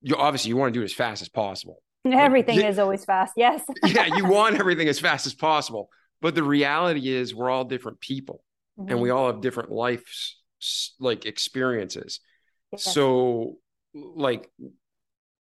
[0.00, 1.82] you obviously you want to do it as fast as possible.
[2.10, 2.68] Everything yeah.
[2.68, 3.34] is always fast.
[3.36, 3.62] Yes.
[3.84, 5.90] yeah, you want everything as fast as possible.
[6.20, 8.44] But the reality is, we're all different people
[8.88, 10.04] and we all have different life
[10.98, 12.20] like experiences.
[12.72, 12.82] Yes.
[12.84, 13.58] So,
[13.94, 14.50] like,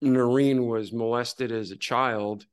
[0.01, 2.47] Noreen was molested as a child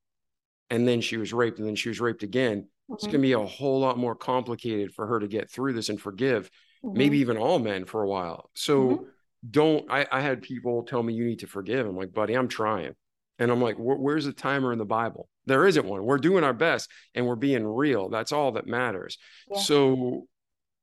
[0.69, 2.67] and then she was raped and then she was raped again.
[2.93, 3.11] It's Mhm.
[3.11, 6.01] going to be a whole lot more complicated for her to get through this and
[6.01, 6.49] forgive,
[6.83, 6.93] Mhm.
[6.97, 8.49] maybe even all men for a while.
[8.55, 9.11] So, Mhm.
[9.51, 9.89] don't.
[9.91, 11.85] I, I had people tell me you need to forgive.
[11.85, 12.95] I'm like, buddy, I'm trying.
[13.37, 15.29] And I'm like, where's the timer in the Bible?
[15.45, 16.03] There isn't one.
[16.03, 18.09] We're doing our best and we're being real.
[18.09, 19.17] That's all that matters.
[19.49, 19.59] Yeah.
[19.59, 20.27] So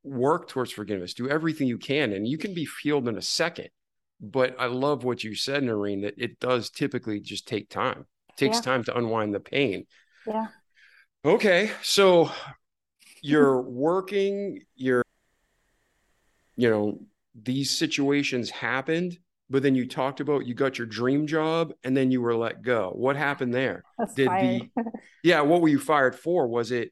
[0.04, 1.14] work towards forgiveness.
[1.14, 3.68] Do everything you can, and you can be healed in a second.
[4.20, 8.06] But I love what you said, Noreen, that it does typically just take time.
[8.30, 8.62] It takes Yeah.
[8.62, 9.86] time to unwind the pain.
[10.26, 10.46] Yeah.
[11.24, 11.70] Okay.
[11.82, 12.30] So
[13.20, 15.04] you're working, you're,
[16.56, 17.00] you know,
[17.34, 19.18] these situations happened,
[19.52, 22.62] but then you talked about you got your dream job and then you were let
[22.62, 22.90] go.
[22.94, 23.84] What happened there?
[24.16, 24.70] Did fired.
[25.22, 25.42] Yeah.
[25.42, 26.48] What were you fired for?
[26.48, 26.90] Was it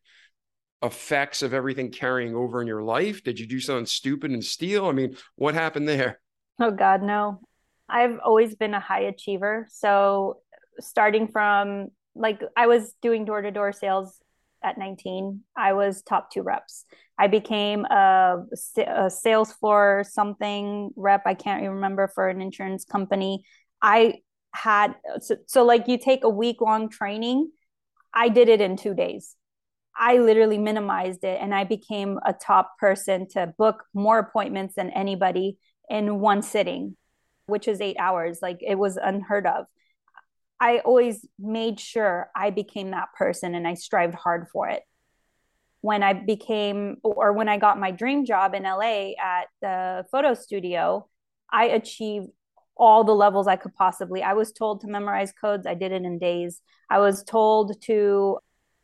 [0.82, 3.24] effects of everything carrying over in your life?
[3.24, 4.86] Did you do something stupid and steal?
[4.86, 6.20] I mean, what happened there?
[6.60, 7.40] Oh God, no.
[7.88, 9.66] I've always been a high achiever.
[9.70, 10.36] So
[10.80, 14.18] starting from like I was doing door to door sales
[14.62, 15.42] at 19.
[15.56, 16.84] I was top two reps.
[17.18, 18.44] I became a,
[18.78, 21.22] a sales floor something rep.
[21.26, 23.44] I can't even remember for an insurance company.
[23.82, 24.20] I
[24.52, 27.50] had so, so like you take a week long training.
[28.12, 29.36] I did it in two days.
[29.96, 34.90] I literally minimized it and I became a top person to book more appointments than
[34.90, 35.58] anybody
[35.88, 36.96] in one sitting,
[37.46, 38.38] which is eight hours.
[38.40, 39.66] Like it was unheard of.
[40.60, 44.82] I always made sure I became that person and I strived hard for it.
[45.80, 50.34] When I became, or when I got my dream job in LA at the photo
[50.34, 51.08] studio,
[51.50, 52.28] I achieved
[52.76, 54.22] all the levels I could possibly.
[54.22, 55.66] I was told to memorize codes.
[55.66, 56.60] I did it in days.
[56.90, 58.38] I was told to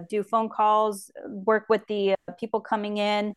[0.08, 3.34] do phone calls, work with the people coming in,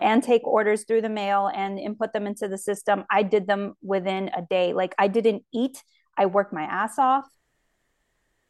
[0.00, 3.04] and take orders through the mail and input them into the system.
[3.10, 4.72] I did them within a day.
[4.72, 5.82] Like I didn't eat,
[6.16, 7.28] I worked my ass off.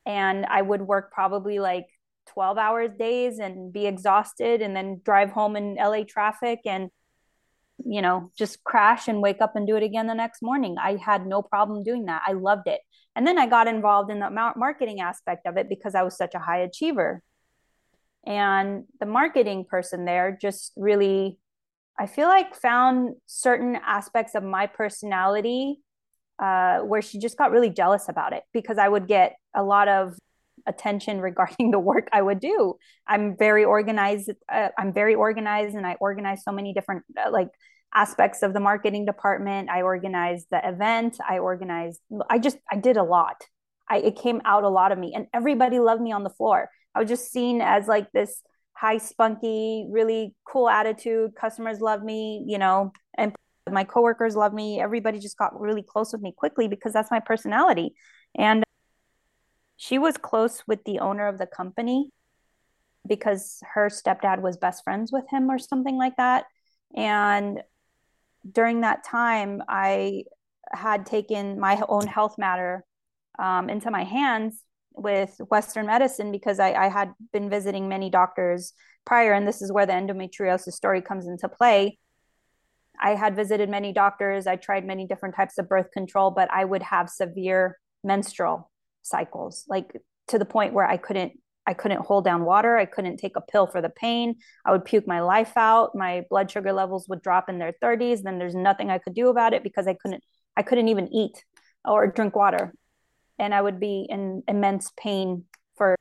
[0.07, 1.87] And I would work probably like
[2.27, 6.91] 12 hours days and be exhausted and then drive home in LA traffic and
[7.85, 10.77] you know just crash and wake up and do it again the next morning.
[10.81, 12.23] I had no problem doing that.
[12.27, 12.81] I loved it.
[13.15, 16.35] And then I got involved in the marketing aspect of it because I was such
[16.35, 17.23] a high achiever.
[18.25, 21.39] And the marketing person there just really,
[21.99, 25.81] I feel like, found certain aspects of my personality
[26.39, 29.89] uh, where she just got really jealous about it because I would get a lot
[29.89, 30.15] of
[30.67, 32.75] attention regarding the work I would do.
[33.07, 34.31] I'm very organized.
[34.51, 37.49] Uh, I'm very organized, and I organize so many different uh, like
[37.95, 39.69] aspects of the marketing department.
[39.71, 41.19] I organized the event.
[41.27, 42.01] I organized.
[42.31, 43.45] I just I did a lot.
[43.89, 46.71] I it came out a lot of me, and everybody loved me on the floor.
[46.95, 48.43] I was just seen as like this
[48.75, 51.35] high spunky, really cool attitude.
[51.37, 53.35] Customers love me, you know, and
[53.71, 54.81] my coworkers loved me.
[54.81, 57.95] Everybody just got really close with me quickly because that's my personality.
[58.37, 58.65] And
[59.77, 62.11] she was close with the owner of the company
[63.07, 66.45] because her stepdad was best friends with him or something like that.
[66.97, 67.63] And
[68.51, 70.25] during that time, I
[70.73, 72.85] had taken my own health matter
[73.39, 74.63] um, into my hands
[74.95, 78.73] with Western medicine because I, I had been visiting many doctors
[79.05, 81.99] prior, and this is where the endometriosis story comes into play.
[83.03, 86.65] I had visited many doctors, I tried many different types of birth control, but I
[86.65, 88.71] would have severe menstrual
[89.03, 89.97] cycles, like
[90.29, 91.33] to the point where I couldn't
[91.65, 92.77] I couldn't hold down water.
[92.77, 94.35] I couldn't take a pill for the pain.
[94.67, 95.95] I would puke my life out.
[95.95, 98.23] My blood sugar levels would drop in their 30s.
[98.23, 100.25] Then there's nothing I could do about it because I couldn't
[100.57, 101.45] I couldn't even eat
[101.85, 102.75] or drink water
[103.39, 105.45] and I would be in immense pain
[105.77, 105.97] for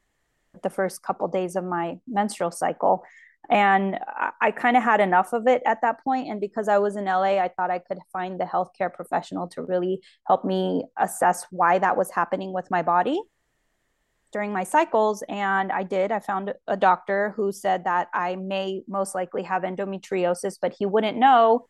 [0.64, 3.04] the first couple days of my menstrual cycle.
[3.52, 4.00] And
[4.40, 6.30] I, kind of had enough of it at that point.
[6.30, 9.62] And because I was in LA, I thought I could find the healthcare professional to
[9.62, 13.22] really help me assess why that was happening with my body
[14.32, 15.22] during my cycles.
[15.28, 16.14] And I did.
[16.14, 20.86] I found a doctor who said that I may most likely have endometriosis, but he
[20.86, 21.68] wouldn't know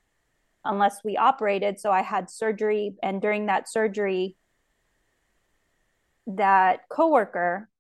[0.64, 1.80] unless we operated.
[1.80, 2.94] So I had surgery.
[3.02, 4.38] And during that surgery,
[6.28, 7.71] that coworker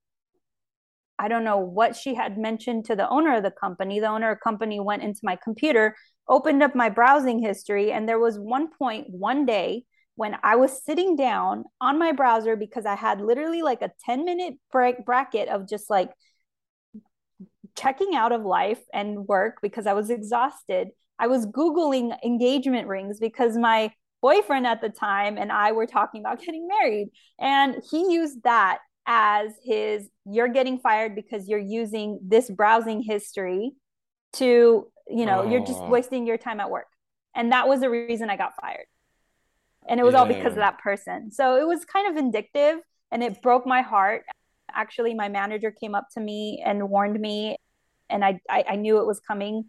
[1.21, 3.99] I don't know what she had mentioned to the owner of the company.
[3.99, 5.95] The owner of the company went into my computer,
[6.27, 9.83] opened up my browsing history, and there was one point one day
[10.15, 14.25] when I was sitting down on my browser because I had literally like a 10
[14.25, 16.09] minute break bracket of just like
[17.77, 20.87] checking out of life and work because I was exhausted.
[21.19, 23.93] I was Googling engagement rings because my
[24.23, 27.09] boyfriend at the time and I were talking about getting married.
[27.39, 33.73] And he used that as his you're getting fired because you're using this browsing history
[34.33, 35.49] to, you know, oh.
[35.49, 35.89] you're just oh.
[35.89, 36.87] wasting your time at work.
[37.35, 38.85] And that was the reason I got fired.
[39.87, 40.19] And it was yeah.
[40.19, 41.31] all because of that person.
[41.31, 42.79] So it was kind of vindictive
[43.11, 44.23] and it broke my heart.
[44.71, 47.57] Actually, my manager came up to me and warned me,
[48.09, 49.65] and I, I, I knew it was coming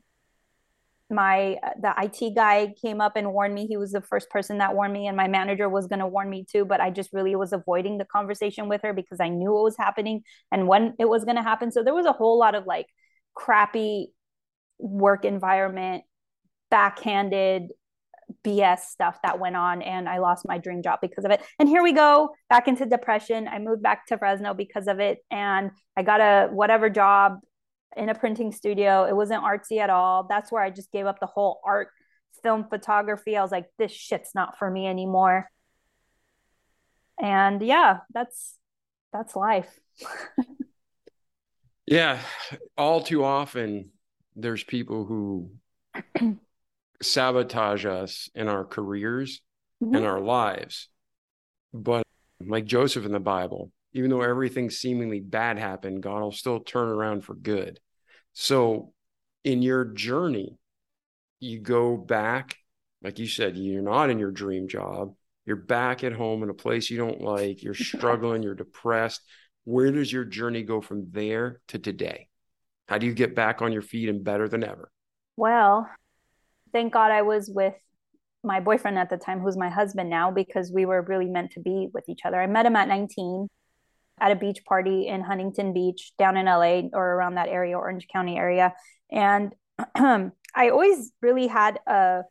[1.13, 3.67] my the IT guy came up and warned me.
[3.67, 6.29] He was the first person that warned me, and my manager was going to warn
[6.31, 6.65] me too.
[6.65, 9.77] But I just really was avoiding the conversation with her because I knew what was
[9.79, 11.71] happening and when it was going to happen.
[11.71, 12.87] So there was a whole lot of like
[13.35, 14.13] crappy
[14.79, 16.05] work environment,
[16.71, 17.71] backhanded
[18.45, 21.43] BS stuff that went on, and I lost my dream job because of it.
[21.59, 23.47] And here we go back into depression.
[23.47, 27.39] I moved back to Fresno because of it, and I got a whatever job
[27.97, 29.05] in a printing studio.
[29.05, 30.25] It wasn't artsy at all.
[30.29, 31.89] That's where I just gave up the whole art
[32.43, 33.37] film photography.
[33.37, 35.49] I was like, this shit's not for me anymore.
[37.21, 38.59] And yeah, that's
[39.13, 39.79] that's life.
[41.87, 42.19] yeah,
[42.77, 43.91] all too often
[44.35, 45.51] there's people who
[47.03, 49.43] sabotage us in our careers
[49.83, 49.95] mm-hmm.
[49.95, 50.89] and our lives.
[51.73, 52.05] But
[52.41, 56.89] like Joseph in the Bible, even though everything seemingly bad happened, God will still turn
[56.89, 57.79] around for good.
[58.33, 58.93] So,
[59.45, 60.59] in your journey,
[61.41, 62.57] you go back,
[63.03, 65.15] like you said, you're not in your dream job.
[65.45, 67.63] You're back at home in a place you don't like.
[67.63, 68.43] You're struggling.
[68.43, 69.21] You're depressed.
[69.65, 72.29] Where does your journey go from there to today?
[72.89, 74.91] How do you get back on your feet and better than ever?
[75.37, 75.89] Well,
[76.73, 77.75] thank God I was with
[78.45, 81.61] my boyfriend at the time, who's my husband now, because we were really meant to
[81.61, 82.41] be with each other.
[82.41, 83.49] I met him at 19
[84.23, 88.07] at a beach party in Huntington Beach down in LA or around that area, Orange
[88.07, 88.73] County area.
[89.11, 89.53] And
[89.97, 92.23] I always really had a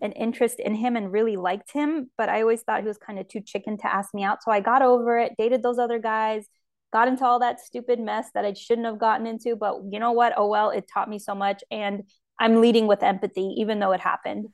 [0.00, 3.18] an interest in him and really liked him, but I always thought he was kind
[3.18, 4.44] of too chicken to ask me out.
[4.44, 6.46] So I got over it, dated those other guys,
[6.92, 9.56] got into all that stupid mess that I shouldn't have gotten into.
[9.56, 10.34] But you know what?
[10.36, 11.64] Oh, well, it taught me so much.
[11.72, 12.04] And
[12.38, 14.46] I'm leading with empathy, even though it happened,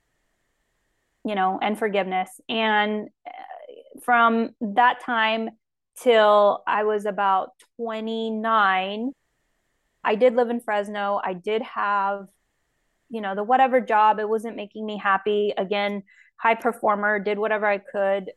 [1.27, 2.31] you know, and forgiveness.
[2.49, 5.51] And uh, from that time
[6.01, 9.13] till I was about 29,
[10.03, 11.21] I did live in Fresno.
[11.23, 12.27] I did have
[13.15, 15.55] you know, the whatever job, it wasn't making me happy.
[15.57, 16.03] Again,
[16.37, 18.33] high performer, did whatever I could.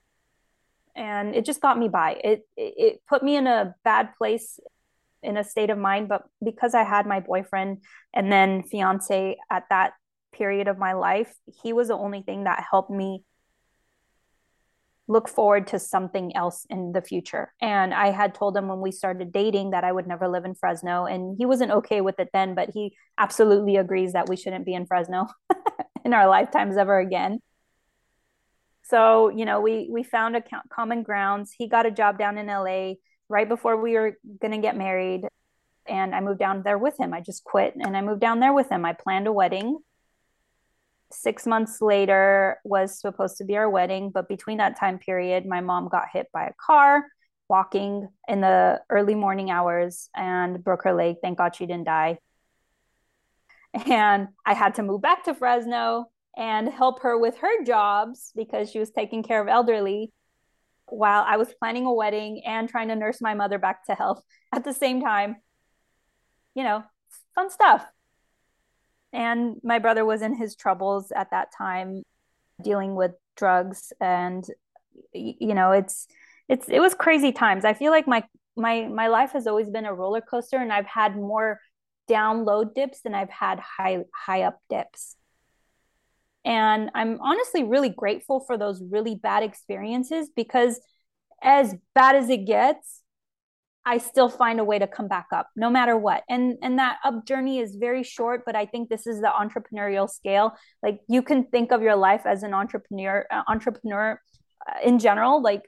[0.96, 2.20] And it just got me by.
[2.24, 4.60] It, it put me in a bad place
[5.24, 7.80] in a state of mind, but because I had my boyfriend
[8.14, 9.94] and then fiance at that
[10.32, 13.24] period of my life, he was the only thing that helped me
[15.08, 17.54] look forward to something else in the future.
[17.62, 20.54] And I had told him when we started dating that I would never live in
[20.54, 21.06] Fresno.
[21.06, 24.74] And he wasn't okay with it then, but he absolutely agrees that we shouldn't be
[24.74, 25.28] in Fresno
[26.06, 27.40] in our lifetimes ever again.
[28.84, 31.54] So, you know, we we found a common grounds.
[31.58, 32.94] He got a job down in LA
[33.30, 35.22] right before we were going to get married.
[35.88, 37.14] And I moved down there with him.
[37.14, 38.86] I just quit and I moved down there with him.
[38.86, 39.80] I planned a wedding
[41.12, 45.62] six months later was supposed to be our wedding but between that time period my
[45.62, 47.06] mom got hit by a car
[47.50, 51.18] walking in the early morning hours and broke her leg.
[51.22, 52.20] Thank god she didn't die.
[53.86, 56.06] And i had to move back to fresno
[56.36, 60.12] and help her with her jobs because she was taking care of elderly
[60.88, 64.22] while i was planning a wedding and trying to nurse my mother back to health
[64.54, 65.38] at the same time.
[66.56, 66.84] You know
[67.36, 67.86] fun stuff
[69.14, 72.04] and my brother was in his troubles at that time
[72.62, 74.46] dealing with drugs and
[75.14, 76.08] you know it's
[76.50, 77.66] it's it was crazy times.
[77.66, 78.24] I feel like my
[78.56, 81.60] my my life has always been a roller coaster and i've had more
[82.08, 85.16] down low dips than i've had high high up dips.
[86.44, 90.80] And i'm honestly really grateful for those really bad experiences because
[91.42, 92.97] as bad as it gets
[93.88, 96.24] I still find a way to come back up no matter what.
[96.28, 100.10] And and that up journey is very short, but I think this is the entrepreneurial
[100.10, 100.52] scale.
[100.84, 104.20] Like you can think of your life as an entrepreneur uh, entrepreneur
[104.68, 105.64] uh, in general, like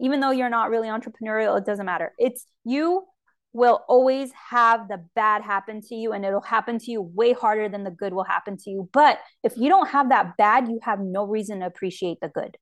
[0.00, 2.14] even though you're not really entrepreneurial, it doesn't matter.
[2.18, 3.04] It's you
[3.52, 7.68] will always have the bad happen to you and it'll happen to you way harder
[7.68, 8.88] than the good will happen to you.
[8.94, 12.56] But if you don't have that bad, you have no reason to appreciate the good.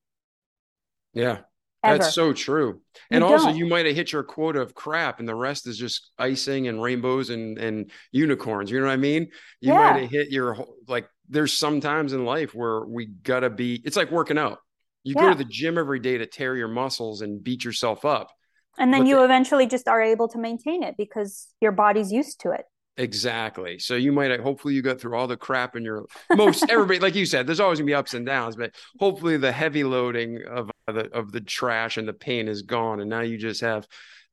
[1.13, 1.43] Yeah.
[1.87, 1.99] Ever.
[1.99, 2.81] That's so true.
[3.11, 3.57] And you also, don't.
[3.57, 6.83] you might have hit your quota of crap, and the rest is just icing and
[6.83, 8.71] rainbows and and unicorns.
[8.71, 9.29] You know what I mean?
[9.61, 9.93] You yeah.
[9.93, 11.09] might have hit your like.
[11.29, 13.81] There's some times in life where we gotta be.
[13.85, 14.59] It's like working out.
[15.03, 15.23] You yeah.
[15.23, 18.31] go to the gym every day to tear your muscles and beat yourself up,
[18.79, 22.41] and then you the, eventually just are able to maintain it because your body's used
[22.41, 22.65] to it.
[22.99, 23.79] Exactly.
[23.79, 27.15] So you might hopefully you got through all the crap in your most everybody like
[27.15, 27.47] you said.
[27.47, 31.33] There's always gonna be ups and downs, but hopefully the heavy loading of the of
[31.33, 33.87] the trash and the pain is gone, and now you just have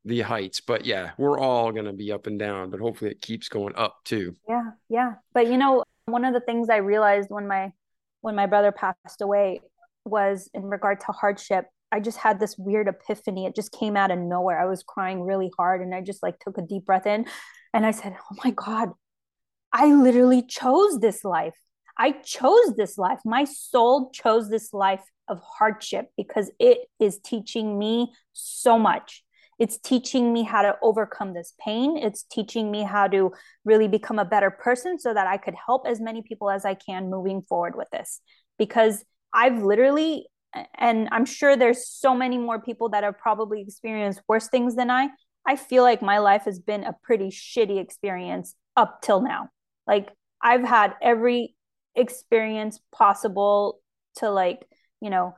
[0.05, 0.61] the heights.
[0.61, 3.97] But yeah, we're all gonna be up and down, but hopefully it keeps going up
[4.05, 4.35] too.
[4.47, 5.13] Yeah, yeah.
[5.34, 7.71] But you know, one of the things I realized when my
[8.21, 9.61] when my brother passed away
[10.05, 11.65] was in regard to hardship.
[11.91, 13.45] I just had this weird epiphany.
[13.45, 14.59] It just came out of nowhere.
[14.59, 17.25] I was crying really hard, and I just like took a deep breath in
[17.73, 18.89] and I said, Oh my God,
[19.71, 21.55] I literally chose this life.
[21.98, 23.20] I chose this life.
[23.26, 29.24] My soul chose this life of hardship because it is teaching me so much.
[29.60, 31.98] It's teaching me how to overcome this pain.
[31.98, 33.32] It's teaching me how to
[33.64, 36.74] really become a better person so that I could help as many people as I
[36.74, 38.20] can moving forward with this.
[38.57, 40.28] Because I've literally,
[40.76, 44.90] and I'm sure there's so many more people that have probably experienced worse things than
[44.90, 45.10] I.
[45.45, 49.49] I feel like my life has been a pretty shitty experience up till now.
[49.86, 50.10] Like
[50.41, 51.56] I've had every
[51.95, 53.80] experience possible
[54.18, 54.68] to like,
[55.02, 55.36] you know,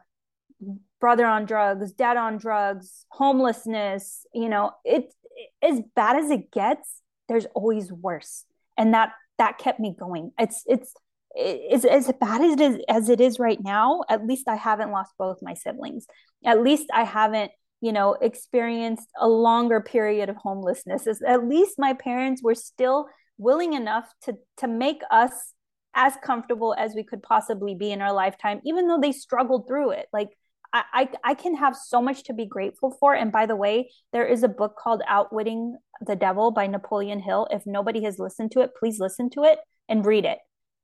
[0.99, 6.51] brother on drugs, dad on drugs, homelessness, you know, it, it as bad as it
[6.51, 8.45] gets, there's always worse.
[8.77, 10.31] And that that kept me going.
[10.39, 10.93] It's it's
[11.35, 14.03] it's as bad as it is as it is right now.
[14.09, 16.05] At least I haven't lost both my siblings.
[16.45, 17.51] At least I haven't
[17.81, 23.07] you know experienced a longer period of homelessness at least my parents were still
[23.37, 25.53] willing enough to to make us
[25.95, 29.91] as comfortable as we could possibly be in our lifetime even though they struggled through
[29.91, 30.29] it like
[30.73, 33.15] I, I can have so much to be grateful for.
[33.15, 37.47] And by the way, there is a book called Outwitting the Devil by Napoleon Hill.
[37.49, 40.39] If nobody has listened to it, please listen to it and read it.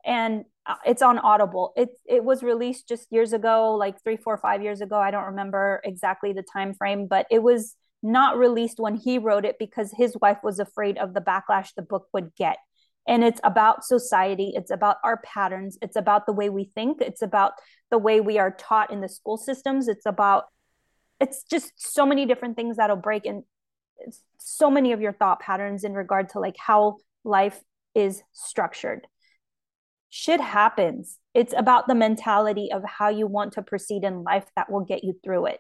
[0.06, 1.74] And uh, it's on Audible.
[1.76, 4.98] It it was released just years ago, like three, four, five years ago.
[4.98, 9.46] I don't remember exactly the time frame, but it was not released when he wrote
[9.46, 12.58] it because his wife was afraid of the backlash the book would get.
[13.08, 17.22] And it's about society it's about our patterns it's about the way we think it's
[17.22, 17.54] about
[17.90, 20.46] the way we are taught in the school systems it's about
[21.20, 23.44] it's just so many different things that'll break and
[24.38, 27.62] so many of your thought patterns in regard to like how life
[27.94, 29.06] is structured.
[30.10, 31.20] Shit happens.
[31.34, 35.04] It's about the mentality of how you want to proceed in life that will get
[35.04, 35.60] you through it.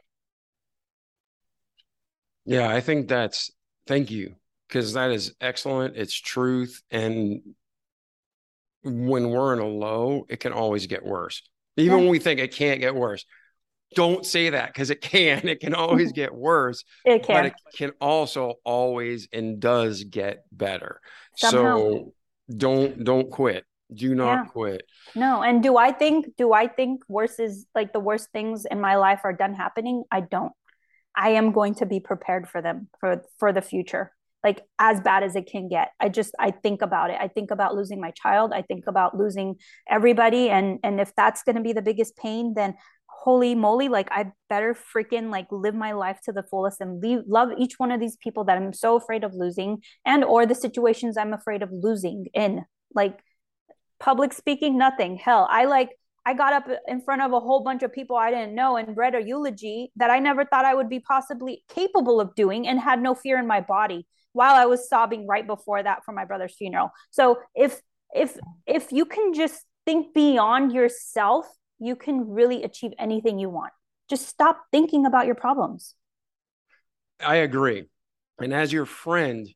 [2.44, 3.52] Yeah i think that's
[3.86, 4.36] thank you
[4.72, 5.98] because that is excellent.
[5.98, 6.81] It's truth.
[6.91, 7.41] And
[8.84, 11.41] when we're in a low, it can always get worse.
[11.76, 13.26] Even when we think it can't get worse.
[13.93, 15.41] Don't say that because it can.
[15.49, 16.85] It can always get worse.
[17.03, 17.35] it can.
[17.35, 21.02] But it can also always and does get better.
[21.35, 21.77] Somehow.
[21.77, 22.14] So
[22.56, 23.65] don't don't quit.
[23.93, 24.45] Do not yeah.
[24.45, 24.84] quit.
[25.15, 25.41] No.
[25.41, 28.95] And do I think do I think worse is like the worst things in my
[28.95, 30.06] life are done happening?
[30.10, 30.53] I don't.
[31.14, 34.14] I am going to be prepared for them for for the future
[34.44, 35.92] like as bad as it can get.
[36.00, 37.18] I just i think about it.
[37.20, 38.52] I think about losing my child.
[38.54, 39.56] I think about losing
[39.90, 40.50] everybody.
[40.50, 44.26] And and if that's going to be the biggest pain then holy moly like i
[44.50, 48.00] better freaking like live my life to the fullest and leave, love each one of
[48.00, 51.70] these people that i'm so afraid of losing and or the situations i'm afraid of
[51.72, 52.66] losing in.
[52.94, 53.20] Like
[54.00, 55.18] public speaking nothing.
[55.18, 55.90] Hell i like
[56.24, 58.96] I got up in front of a whole bunch of people I didn't know and
[58.96, 62.80] read a eulogy that I never thought I would be possibly capable of doing and
[62.80, 66.26] had no fear in my body while I was sobbing right before that for my
[66.26, 66.91] brother's funeral.
[67.10, 67.82] So if
[68.14, 71.48] if if you can just think beyond yourself,
[71.80, 73.74] you can really achieve anything you want.
[74.10, 75.95] Just stop thinking about your problems.
[77.20, 77.86] I agree.
[78.40, 79.48] And as your friend,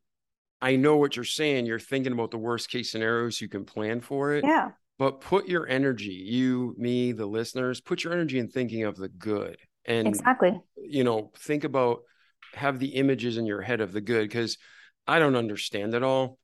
[0.62, 1.66] I know what you're saying.
[1.66, 4.44] You're thinking about the worst case scenarios you can plan for it.
[4.44, 4.72] Yeah.
[4.98, 9.10] But put your energy, you, me, the listeners, put your energy in thinking of the
[9.10, 9.58] good.
[9.84, 12.00] And exactly, you know, think about
[12.56, 14.58] have the images in your head of the good because
[15.08, 16.40] I don't understand it all.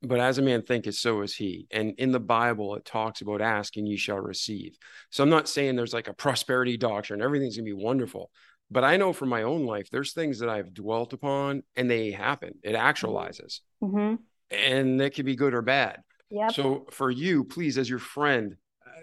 [0.00, 1.66] But as a man thinketh, so is he.
[1.72, 4.76] And in the Bible, it talks about asking, ye shall receive.
[5.10, 8.30] So I'm not saying there's like a prosperity doctrine, everything's gonna be wonderful.
[8.70, 12.10] But I know from my own life, there's things that I've dwelt upon and they
[12.10, 12.54] happen.
[12.62, 13.60] It actualizes.
[13.82, 14.16] Mm-hmm.
[14.50, 16.02] And that could be good or bad.
[16.30, 16.52] Yep.
[16.52, 18.56] So for you, please, as your friend,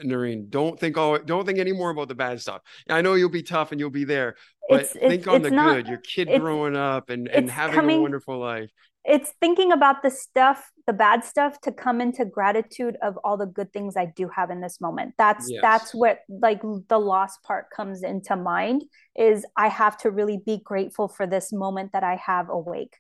[0.03, 2.61] Noreen, don't think oh don't think anymore about the bad stuff.
[2.89, 4.35] I know you'll be tough and you'll be there,
[4.69, 5.87] but it's, think it's, on the not, good.
[5.87, 8.71] Your kid growing up and and having coming, a wonderful life.
[9.03, 13.45] It's thinking about the stuff, the bad stuff, to come into gratitude of all the
[13.45, 15.13] good things I do have in this moment.
[15.17, 15.61] That's yes.
[15.61, 18.83] that's what like the lost part comes into mind.
[19.15, 22.95] Is I have to really be grateful for this moment that I have awake,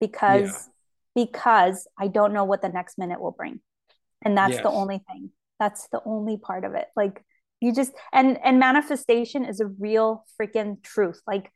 [0.00, 0.68] because
[1.16, 1.24] yeah.
[1.26, 3.60] because I don't know what the next minute will bring,
[4.24, 4.62] and that's yes.
[4.62, 6.86] the only thing that's the only part of it.
[6.96, 7.22] Like
[7.60, 11.20] you just and and manifestation is a real freaking truth.
[11.26, 11.50] Like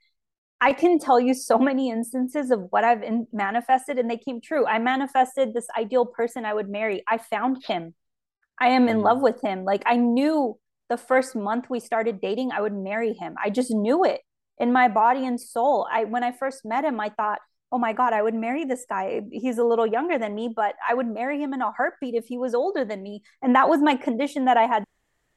[0.60, 4.40] i can tell you so many instances of what i've in, manifested and they came
[4.40, 4.66] true.
[4.66, 7.02] I manifested this ideal person i would marry.
[7.08, 7.94] I found him.
[8.60, 9.24] I am in love mm-hmm.
[9.24, 9.64] with him.
[9.64, 10.58] Like i knew
[10.88, 13.34] the first month we started dating i would marry him.
[13.42, 14.20] I just knew it
[14.58, 15.86] in my body and soul.
[15.90, 17.40] I when i first met him i thought
[17.72, 19.22] oh my God, I would marry this guy.
[19.32, 22.26] He's a little younger than me, but I would marry him in a heartbeat if
[22.26, 23.22] he was older than me.
[23.40, 24.84] And that was my condition that I had,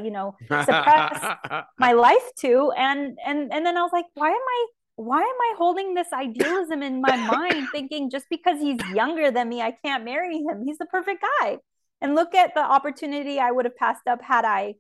[0.04, 1.24] you know, suppressed
[1.80, 2.72] my life to.
[2.78, 4.66] And and and then I was like, why am I
[4.98, 9.48] why am I holding this idealism in my mind, thinking just because he's younger than
[9.48, 10.64] me, I can't marry him?
[10.66, 11.58] He's the perfect guy.
[12.02, 14.76] And look at the opportunity I would have passed up had I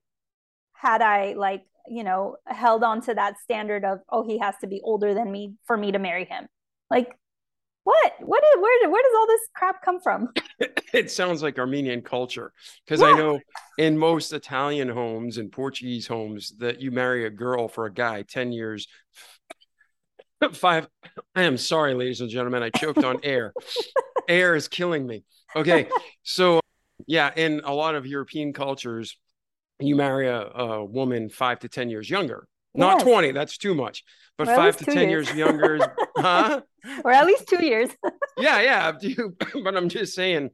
[0.74, 4.68] had I like, you know, held on to that standard of, oh, he has to
[4.68, 6.48] be older than me for me to marry him.
[6.90, 7.16] Like
[7.86, 10.30] what what is where where does all this crap come from?
[10.94, 12.54] It sounds like armenian culture
[12.86, 13.08] because yeah.
[13.08, 13.42] i know
[13.78, 18.22] in most italian homes and portuguese homes that you marry a girl for a guy
[18.22, 18.88] 10 years
[20.54, 20.88] five
[21.36, 23.54] i am sorry ladies and gentlemen i choked on air.
[24.30, 25.26] Air is killing me.
[25.54, 25.90] Okay
[26.24, 26.62] so
[27.08, 29.18] yeah in a lot of european cultures
[29.80, 32.48] you marry a, a woman five to ten years younger
[32.78, 33.04] not yes.
[33.04, 34.04] 20 that's too much.
[34.38, 36.62] But five to 10 years, years younger huh?
[37.04, 37.90] Or at least two years.
[38.38, 38.92] Yeah yeah
[39.64, 40.50] but i'm just saying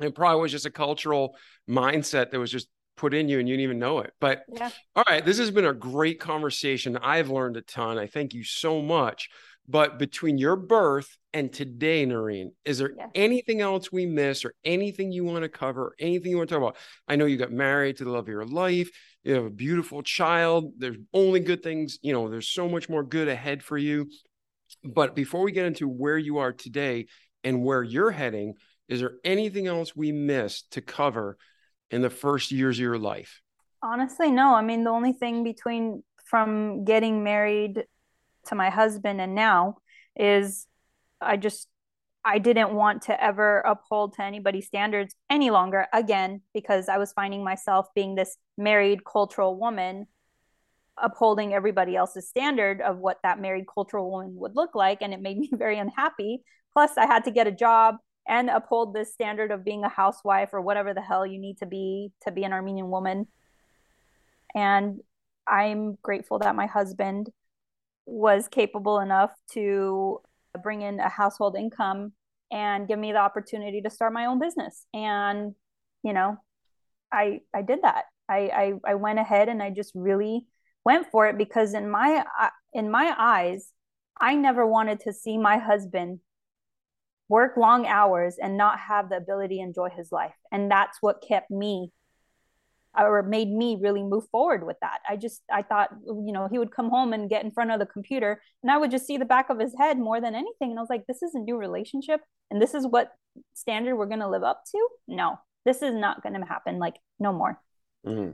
[0.00, 1.36] it probably was just a cultural
[1.68, 2.66] mindset that was just
[2.96, 4.12] put in you and you didn't even know it.
[4.20, 4.70] But yeah.
[4.96, 6.96] all right this has been a great conversation.
[6.96, 7.98] I've learned a ton.
[7.98, 9.28] I thank you so much.
[9.70, 15.12] But between your birth and today, Noreen, is there anything else we missed or anything
[15.12, 16.76] you want to cover, or anything you want to talk about?
[17.06, 18.90] I know you got married to the love of your life.
[19.22, 20.72] You have a beautiful child.
[20.78, 24.08] There's only good things, you know, there's so much more good ahead for you.
[24.84, 27.06] But before we get into where you are today
[27.44, 28.54] and where you're heading,
[28.88, 31.36] is there anything else we missed to cover
[31.90, 33.42] in the first years of your life?
[33.82, 34.54] Honestly, no.
[34.54, 37.84] I mean, the only thing between from getting married
[38.46, 39.76] to my husband and now
[40.16, 40.66] is
[41.20, 41.68] I just
[42.24, 47.12] I didn't want to ever uphold to anybody's standards any longer again because I was
[47.12, 50.06] finding myself being this married cultural woman
[51.02, 55.20] upholding everybody else's standard of what that married cultural woman would look like and it
[55.20, 56.42] made me very unhappy.
[56.72, 57.96] Plus I had to get a job
[58.28, 61.66] and uphold this standard of being a housewife or whatever the hell you need to
[61.66, 63.26] be to be an Armenian woman.
[64.54, 65.00] And
[65.46, 67.30] I'm grateful that my husband
[68.06, 70.20] was capable enough to
[70.58, 72.12] bring in a household income
[72.52, 74.86] and give me the opportunity to start my own business.
[74.92, 75.54] And,
[76.02, 76.36] you know,
[77.12, 78.04] I I did that.
[78.28, 78.38] I
[78.84, 80.46] I, I went ahead and I just really
[80.84, 83.72] went for it because in my uh, in my eyes,
[84.20, 86.20] I never wanted to see my husband
[87.28, 90.34] work long hours and not have the ability to enjoy his life.
[90.50, 91.92] And that's what kept me
[92.98, 94.98] or made me really move forward with that.
[95.08, 97.78] I just I thought you know he would come home and get in front of
[97.78, 100.70] the computer and I would just see the back of his head more than anything
[100.70, 103.12] and I was like this is a new relationship and this is what
[103.54, 104.88] standard we're going to live up to?
[105.06, 105.38] No.
[105.64, 107.60] This is not going to happen like no more.
[108.06, 108.32] Mm-hmm.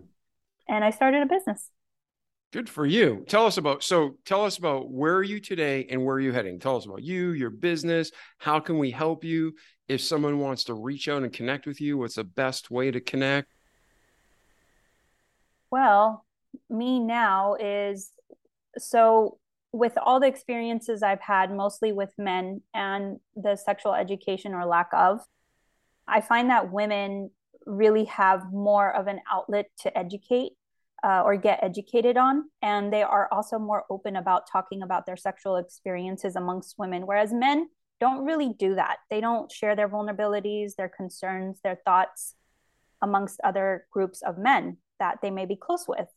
[0.68, 1.70] And I started a business.
[2.52, 3.24] Good for you.
[3.28, 6.32] Tell us about so tell us about where are you today and where are you
[6.32, 6.58] heading?
[6.58, 9.52] Tell us about you, your business, how can we help you?
[9.88, 13.00] If someone wants to reach out and connect with you, what's the best way to
[13.00, 13.52] connect?
[15.70, 16.24] Well,
[16.70, 18.10] me now is
[18.78, 19.38] so
[19.72, 24.88] with all the experiences I've had, mostly with men and the sexual education or lack
[24.92, 25.20] of,
[26.08, 27.30] I find that women
[27.66, 30.52] really have more of an outlet to educate
[31.04, 32.44] uh, or get educated on.
[32.62, 37.32] And they are also more open about talking about their sexual experiences amongst women, whereas
[37.32, 37.68] men
[38.00, 38.98] don't really do that.
[39.10, 42.34] They don't share their vulnerabilities, their concerns, their thoughts
[43.02, 46.08] amongst other groups of men that they may be close with.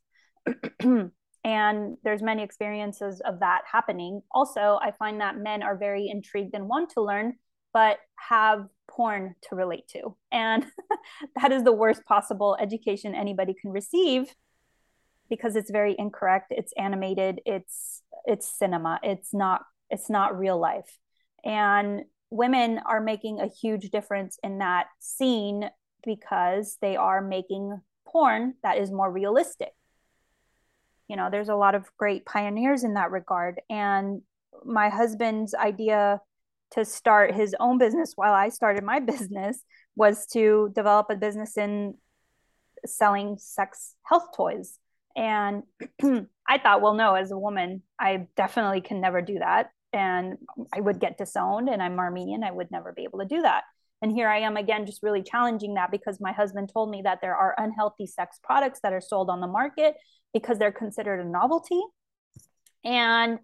[1.44, 4.22] and there's many experiences of that happening.
[4.32, 7.36] Also, I find that men are very intrigued and want to learn,
[7.74, 10.16] but have porn to relate to.
[10.32, 10.66] And
[11.42, 14.34] that is the worst possible education anybody can receive
[15.30, 19.00] because it's very incorrect, it's animated, it's it's cinema.
[19.04, 20.98] It's not it's not real life.
[21.44, 25.70] And women are making a huge difference in that scene
[26.06, 27.82] because they are making
[28.12, 29.74] porn that is more realistic.
[31.08, 33.62] You know, there's a lot of great pioneers in that regard.
[33.70, 34.22] And
[34.64, 36.22] my husband's idea
[36.72, 39.62] to start his own business while I started my business
[39.96, 41.96] was to develop a business in
[42.86, 44.78] selling sex health toys.
[45.16, 45.64] And
[46.48, 49.72] I thought, well, no, as a woman, I definitely can never do that.
[49.92, 50.38] And
[50.72, 52.44] I would get disowned, and I'm Armenian.
[52.44, 53.64] I would never be able to do that.
[54.02, 57.20] And here I am again, just really challenging that because my husband told me that
[57.22, 59.96] there are unhealthy sex products that are sold on the market
[60.34, 61.82] because they're considered a novelty.
[62.86, 63.40] And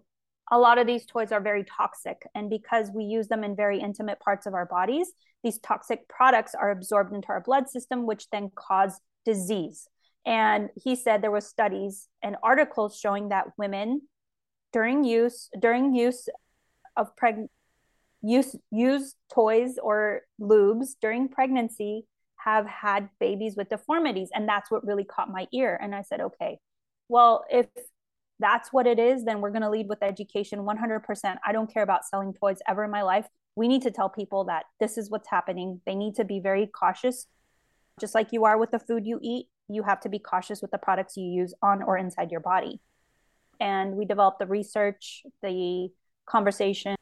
[0.50, 2.22] a lot of these toys are very toxic.
[2.34, 5.12] And because we use them in very intimate parts of our bodies,
[5.42, 9.88] these toxic products are absorbed into our blood system, which then cause disease.
[10.24, 14.02] And he said there was studies and articles showing that women
[14.72, 16.28] during use during use
[16.96, 17.48] of preg-
[18.26, 22.04] use use toys or lubes during pregnancy
[22.36, 25.78] have had babies with deformities and that's what really caught my ear.
[25.80, 26.58] And i said okay
[27.08, 27.66] well if
[28.38, 31.82] that's what it is then we're going to lead with education 100% i don't care
[31.82, 33.26] about selling toys ever in my life.
[33.54, 35.80] We need to tell people that this is what's happening.
[35.86, 37.26] They need to be very cautious.
[37.98, 40.70] Just like you are with the food you eat you have to be cautious with
[40.70, 42.80] the products you use on or inside your body.
[43.58, 45.88] And we developed the research the
[46.26, 46.96] conversation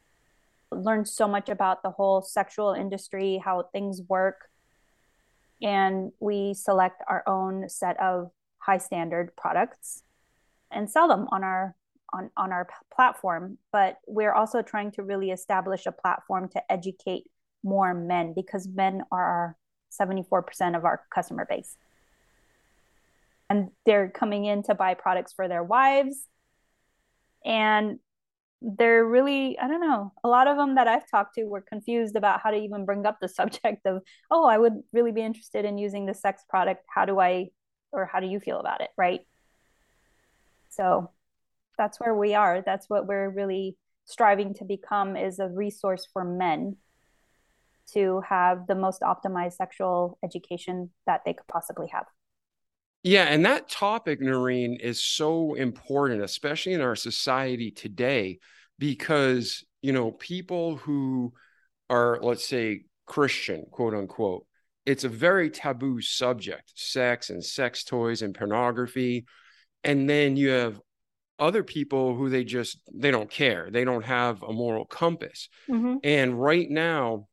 [0.75, 4.49] learned so much about the whole sexual industry, how things work.
[5.61, 10.03] And we select our own set of high standard products
[10.71, 11.75] and sell them on our
[12.13, 13.57] on, on our platform.
[13.71, 17.29] But we're also trying to really establish a platform to educate
[17.63, 19.57] more men because men are
[19.91, 21.77] 74% of our customer base.
[23.49, 26.27] And they're coming in to buy products for their wives.
[27.43, 27.99] And
[28.61, 32.15] they're really i don't know a lot of them that i've talked to were confused
[32.15, 34.01] about how to even bring up the subject of
[34.31, 36.83] oh i would really be interested in using the sex product.
[36.87, 37.49] How do i
[37.95, 38.89] or how do you feel about it?
[38.97, 39.21] Right?
[40.69, 41.11] So
[41.77, 42.61] that's where we are.
[42.61, 46.75] That's what we're really striving to become is a resource for men
[47.93, 52.05] to have the most optimized sexual education that they could possibly have
[53.05, 58.39] yeah, and that topic, Noreen, is so important, especially in our society today,
[58.79, 61.31] because you know people who
[61.87, 64.47] are, let's say, Christian, quote unquote,
[64.87, 69.25] it's a very taboo subject: sex and sex toys and pornography.
[69.83, 70.81] And then you have
[71.37, 75.99] other people who they just they don't care they don't have a moral compass Mhm.
[76.01, 77.27] and right now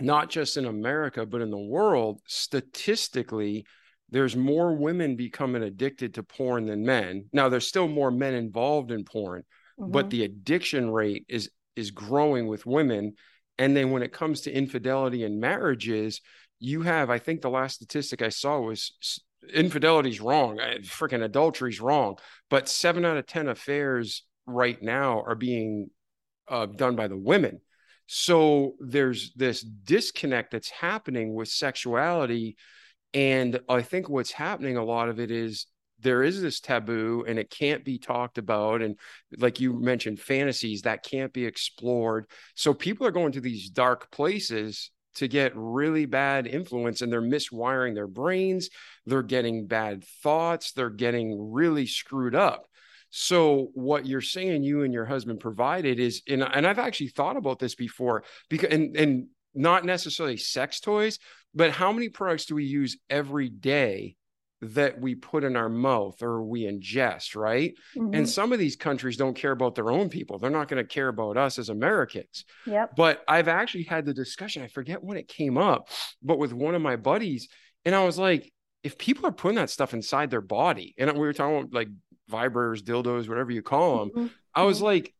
[0.00, 3.64] not just in america but in the world statistically
[4.10, 7.26] there's more women becoming addicted to porn than men.
[7.32, 9.44] Now there's still more men involved in porn
[9.80, 10.10] but Mhm.
[10.10, 13.14] the addiction rate is is growing with women.
[13.58, 16.20] And then when it comes to infidelity in marriages
[16.60, 19.22] you have i think the last statistic i saw was
[19.54, 20.58] infidelity's wrong.
[20.82, 22.18] Freaking adultery's wrong.
[22.50, 25.90] But 7 out of 10 affairs right now are being
[26.48, 27.60] uh, done by the women.
[28.06, 32.56] So there's this disconnect that's happening with sexuality
[33.14, 35.66] and i think what's happening a lot of it is
[36.00, 38.82] there is this taboo and it can't be talked about.
[38.82, 38.96] And
[39.36, 42.26] like you mentioned fantasies that can't be explored.
[42.54, 47.20] So people are going to these dark places to get really bad influence and they're
[47.20, 48.70] miswiring their brains.
[49.06, 50.72] They're getting bad thoughts.
[50.72, 52.66] They're getting really screwed up.
[53.10, 57.38] So what you're saying you and your husband provided is and, and i've actually thought
[57.38, 59.28] about this before because and, and
[59.58, 61.18] not necessarily sex toys
[61.54, 64.14] but how many products do we use every day
[64.60, 68.14] that we put in our mouth or we ingest right Mhm.
[68.16, 70.88] and some of these countries don't care about their own people they're not going to
[70.94, 72.96] care about us as americans Yep.
[72.96, 74.62] but I've actually had the discussion.
[74.62, 75.88] I forget when it came up,
[76.22, 77.48] but with one of my buddies,
[77.84, 78.52] and I was like,
[78.82, 81.88] if people are putting that stuff inside their body, and we were talking about like
[82.30, 84.30] vibrators, dildos, whatever you call them, Mhm.
[84.54, 84.82] I was Mhm.
[84.90, 85.17] like, "Ah,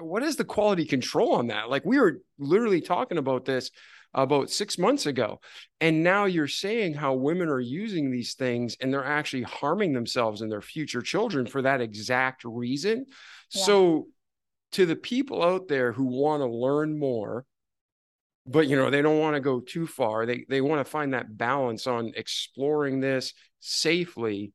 [0.00, 1.70] what is the quality control on that?
[1.70, 3.70] Like we were literally talking about this
[4.14, 5.40] about six months ago,
[5.80, 10.40] and now you're saying how women are using these things and they're actually harming themselves
[10.40, 13.06] and their future children for that exact reason.
[13.52, 13.62] Yeah.
[13.64, 14.06] So
[14.72, 17.46] to the people out there who want to learn more
[18.48, 21.14] but you know they don't want to go too far they they want to find
[21.14, 24.52] that balance on exploring this safely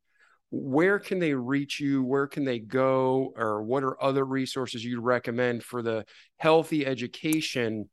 [0.56, 5.00] where can they reach you where can they go or what are other resources you'd
[5.02, 6.04] recommend for the
[6.38, 7.88] healthy education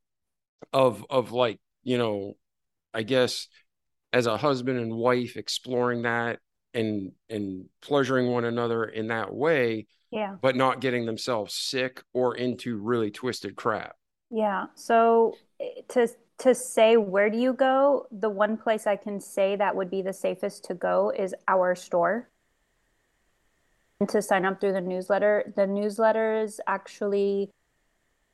[0.71, 2.33] of of like you know
[2.93, 3.47] i guess
[4.13, 6.39] as a husband and wife exploring that
[6.73, 10.35] and and pleasuring one another in that way Yeah.
[10.41, 13.95] but not getting themselves sick or into really twisted crap.
[14.29, 14.67] Yeah.
[14.75, 16.07] So eh, to
[16.39, 20.01] to say where do you go, the one place I can say that would be
[20.01, 22.30] the safest to go is our store.
[24.07, 27.51] To sign up through the newsletter, the newsletters actually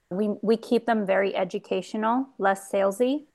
[0.09, 3.25] we we keep them very educational, less salesy,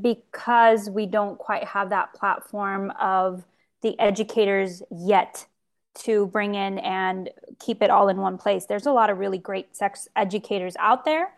[0.00, 3.44] because we don't quite have that platform of
[3.82, 5.46] the educators yet
[5.94, 8.66] to bring in and keep it all in one place.
[8.66, 11.34] There's a lot of really great sex educators out there,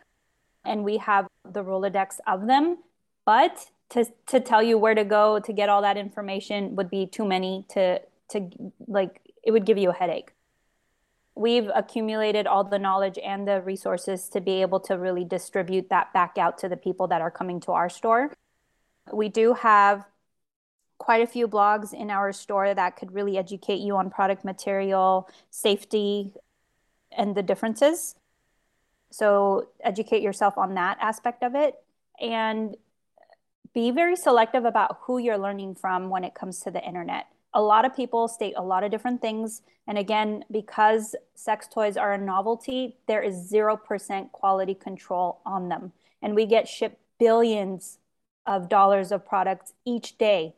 [0.65, 2.79] and we have the Rolodex of them.
[3.25, 7.07] But to to tell you where to go to get all that information would be
[7.07, 8.51] too many to to
[8.87, 10.33] like it would give you a headache.
[11.37, 16.13] We've accumulated all the knowledge and the resources to be able to really distribute that
[16.13, 18.33] back out to the people that are coming to our store.
[19.13, 20.05] We do have
[20.99, 25.31] quite a few blogs in our store that could really educate you on product material,
[25.51, 26.33] safety,
[27.17, 28.17] and the differences.
[29.11, 31.77] So educate yourself on that aspect of it
[32.21, 32.77] and
[33.75, 37.27] be very selective about who you're learning from when it comes to the internet.
[37.57, 39.63] A lot of people state a lot of different things.
[39.87, 45.93] And again, because sex toys are a novelty, there is 0% quality control on them.
[46.21, 47.97] And we get shipped billions
[48.45, 50.55] of dollars of products each day,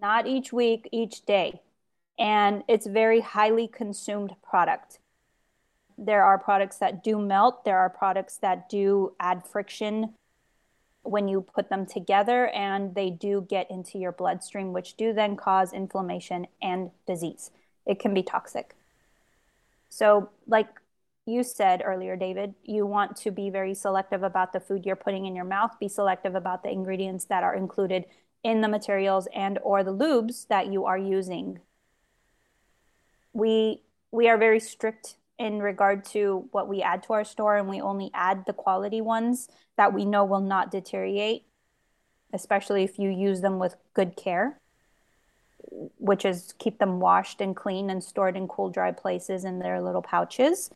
[0.00, 1.60] not each week, each day.
[2.20, 5.00] And it's very highly consumed product.
[5.98, 10.14] There are products that do melt, there are products that do add friction
[11.08, 15.36] when you put them together, and they do get into your bloodstream, which do then
[15.36, 17.50] cause inflammation and disease.
[17.86, 18.74] It can be toxic.
[19.88, 20.68] So, like
[21.26, 25.26] you said earlier, David, you want to be very selective about the food you're putting
[25.26, 28.04] in your mouth, be selective about the ingredients that are included
[28.44, 31.58] in the materials and or the lubes that you are using.
[33.32, 37.68] We we are very strict in regard to what we add to our store and
[37.68, 41.44] we only add the quality ones that we know will not deteriorate,
[42.32, 44.58] especially if you use them with good care,
[45.98, 49.80] which is keep them washed and clean and stored in cool, dry places in their
[49.80, 50.72] little pouches.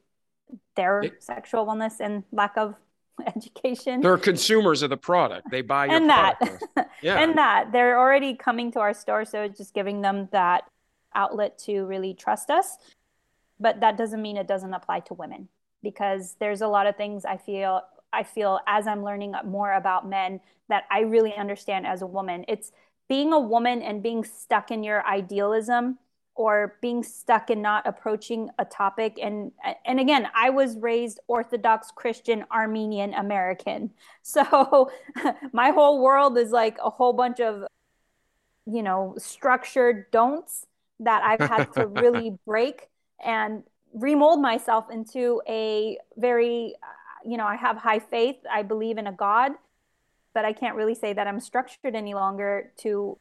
[0.75, 2.75] their sexual wellness and lack of
[3.27, 4.01] education.
[4.01, 5.49] They're consumers of the product.
[5.51, 6.39] They buy your and that.
[7.01, 7.21] yeah.
[7.21, 10.63] and that they're already coming to our store, so it's just giving them that
[11.13, 12.77] outlet to really trust us.
[13.59, 15.47] But that doesn't mean it doesn't apply to women
[15.83, 17.81] because there's a lot of things I feel
[18.13, 22.43] I feel as I'm learning more about men that I really understand as a woman.
[22.47, 22.71] It's
[23.07, 25.97] being a woman and being stuck in your idealism
[26.35, 29.19] or being stuck in not approaching a topic.
[29.21, 29.51] And
[29.85, 33.91] and again i was raised orthodox christian armenian american.
[34.23, 34.91] So
[35.51, 37.63] my whole world is like a whole bunch of
[38.65, 40.67] you know structured don'ts
[40.99, 42.87] that i've had to really break
[43.23, 43.63] and
[43.93, 46.75] remold myself into a very
[47.25, 48.37] you know i have high faith.
[48.49, 49.53] I believe in a god
[50.33, 53.17] but i can't really say that i'm structured any longer to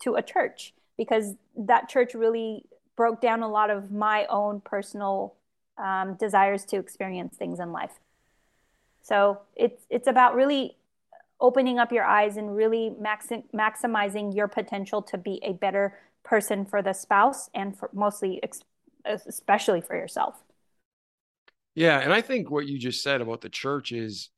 [0.00, 2.64] to a church because that church really
[2.96, 5.34] broke down a lot of my own personal
[5.78, 7.92] um, desires to experience things in life.
[9.02, 10.76] So it's it's about really
[11.40, 16.64] opening up your eyes and really maxi- maximizing your potential to be a better person
[16.64, 18.64] for the spouse and for mostly ex-
[19.04, 20.42] especially for yourself.
[21.74, 24.30] Yeah, and I think what you just said about the church is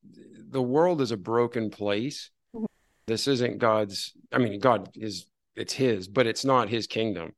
[0.51, 2.31] the world is a broken place.
[2.55, 2.67] Mm-hmm.
[3.07, 5.27] This isn't God's I mean God is
[5.59, 7.33] it's his, but it's not his kingdom.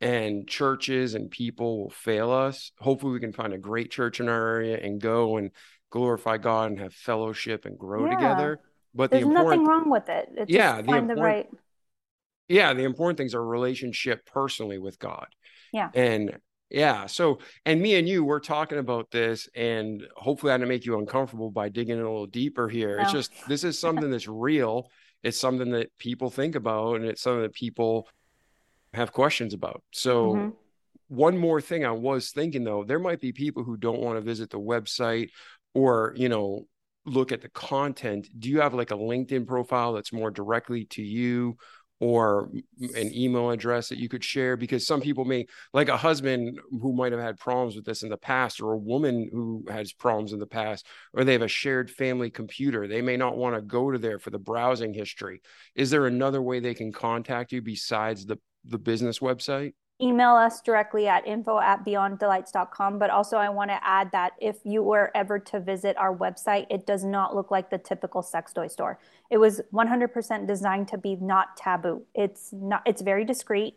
[0.00, 2.70] And churches and people will fail us.
[2.78, 5.50] Hopefully, we can find a great church in our area and go and
[5.90, 8.14] glorify God and have fellowship and grow yeah.
[8.14, 8.60] together.
[8.94, 10.28] But there's the nothing wrong with it.
[10.36, 11.48] It's yeah, the, the right.
[12.48, 15.26] Yeah, the important things are relationship personally with God.
[15.72, 15.90] Yeah.
[15.94, 16.38] And
[16.70, 17.06] yeah.
[17.06, 20.98] So, and me and you, we're talking about this, and hopefully, I didn't make you
[20.98, 22.96] uncomfortable by digging a little deeper here.
[22.96, 23.02] No.
[23.02, 24.90] It's just this is something that's real
[25.26, 28.08] it's something that people think about and it's something that people
[28.94, 29.82] have questions about.
[29.90, 30.48] So mm-hmm.
[31.08, 34.20] one more thing I was thinking though, there might be people who don't want to
[34.20, 35.30] visit the website
[35.74, 36.68] or, you know,
[37.06, 38.28] look at the content.
[38.38, 41.56] Do you have like a LinkedIn profile that's more directly to you
[41.98, 42.50] or
[42.94, 46.92] an email address that you could share because some people may like a husband who
[46.92, 50.32] might have had problems with this in the past or a woman who has problems
[50.32, 53.62] in the past or they have a shared family computer they may not want to
[53.62, 55.40] go to there for the browsing history.
[55.74, 60.60] Is there another way they can contact you besides the the business website email us
[60.60, 62.98] directly at info at beyonddelights.com.
[62.98, 66.66] But also, I want to add that if you were ever to visit our website,
[66.70, 68.98] it does not look like the typical sex toy store.
[69.30, 72.02] It was 100% designed to be not taboo.
[72.14, 72.82] It's not.
[72.86, 73.76] It's very discreet.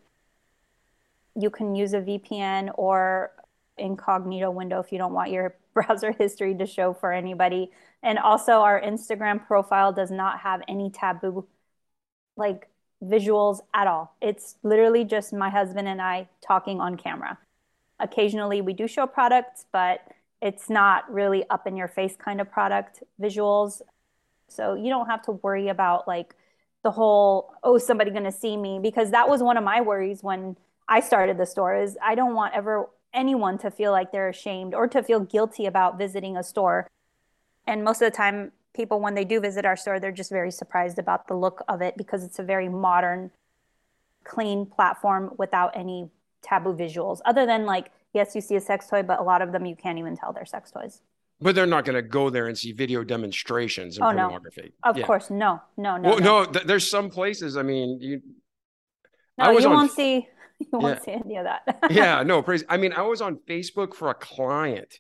[1.36, 3.32] You can use a VPN or
[3.78, 7.72] incognito window if you don't want your browser history to show for anybody.
[8.04, 11.48] And also, our Instagram profile does not have any taboo
[12.36, 12.69] like
[13.04, 14.16] visuals at all.
[14.22, 17.38] It's literally just my husband and I talking on camera.
[18.00, 20.02] Occasionally we do show products, but
[20.42, 23.82] it's not really up in your face kind of product visuals.
[24.48, 26.36] So you don't have to worry about like
[26.84, 30.24] the whole, oh, somebody going to see me because that was one of my worries
[30.24, 30.56] when
[30.88, 34.74] I started the store is I don't want ever anyone to feel like they're ashamed
[34.74, 36.88] or to feel guilty about visiting a store.
[37.68, 40.52] And most of the time people when they do visit our store they're just very
[40.52, 43.32] surprised about the look of it because it's a very modern
[44.24, 46.10] clean platform without any
[46.42, 49.52] taboo visuals other than like yes you see a sex toy but a lot of
[49.52, 51.02] them you can't even tell they're sex toys
[51.42, 54.74] but they're not going to go there and see video demonstrations of oh, pornography.
[54.84, 54.92] No.
[54.92, 55.06] Of yeah.
[55.06, 56.10] course, no, no, no.
[56.10, 57.56] Well, no, no th- there's some places.
[57.56, 58.22] I mean, you.
[59.38, 60.28] No, you won't see.
[60.62, 61.04] You won't yeah.
[61.06, 61.80] see any of that.
[61.90, 62.66] yeah, no, praise.
[62.68, 65.00] I mean, I was on Facebook for a client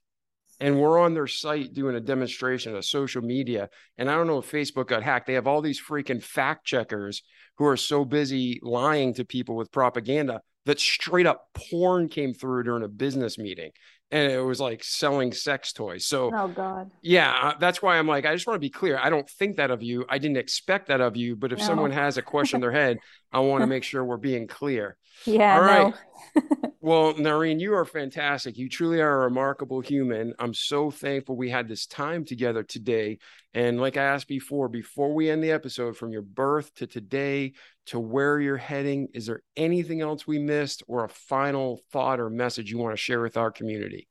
[0.59, 3.69] and we're on their site doing a demonstration of social media.
[3.97, 5.27] And I don't know if Facebook got hacked.
[5.27, 7.23] They have all these freaking fact checkers
[7.57, 12.63] who are so busy lying to people with propaganda that straight up porn came through
[12.63, 13.71] during a business meeting
[14.11, 16.05] and it was like selling sex toys.
[16.05, 18.97] So, oh god, yeah, uh, that's why I'm like, I just want to be clear.
[18.97, 20.05] I don't think that of you.
[20.09, 21.35] I didn't expect that of you.
[21.35, 21.65] But if No.
[21.65, 22.97] someone has a question in their head,
[23.31, 24.97] I want to make sure we're being clear.
[25.25, 25.93] yeah, All right.
[26.35, 26.41] no.
[26.81, 28.57] Well, Noreen, you are fantastic.
[28.57, 30.33] You truly are a remarkable human.
[30.39, 33.19] I'm so thankful we had this time together today.
[33.53, 37.51] And like I asked before, before we end the episode, from your birth to today
[37.87, 42.29] to where you're heading, is there anything else we missed or a final thought or
[42.29, 44.07] message you want to share with our community?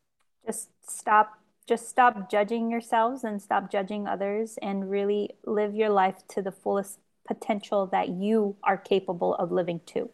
[0.46, 1.32] just stop
[1.66, 6.50] just stop judging yourselves and stop judging others and really live your life to the
[6.52, 6.98] fullest
[7.28, 10.10] potential that you are capable of living to.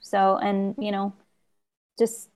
[0.00, 1.14] So and you know
[1.98, 2.28] just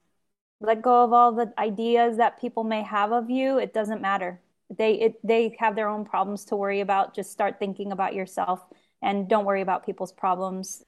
[0.59, 3.57] let go of all the ideas that people may have of you.
[3.57, 4.41] It doesn't matter.
[4.75, 7.15] They it, they have their own problems to worry about.
[7.15, 8.61] Just start thinking about yourself
[9.01, 10.83] and don't worry about people's problems.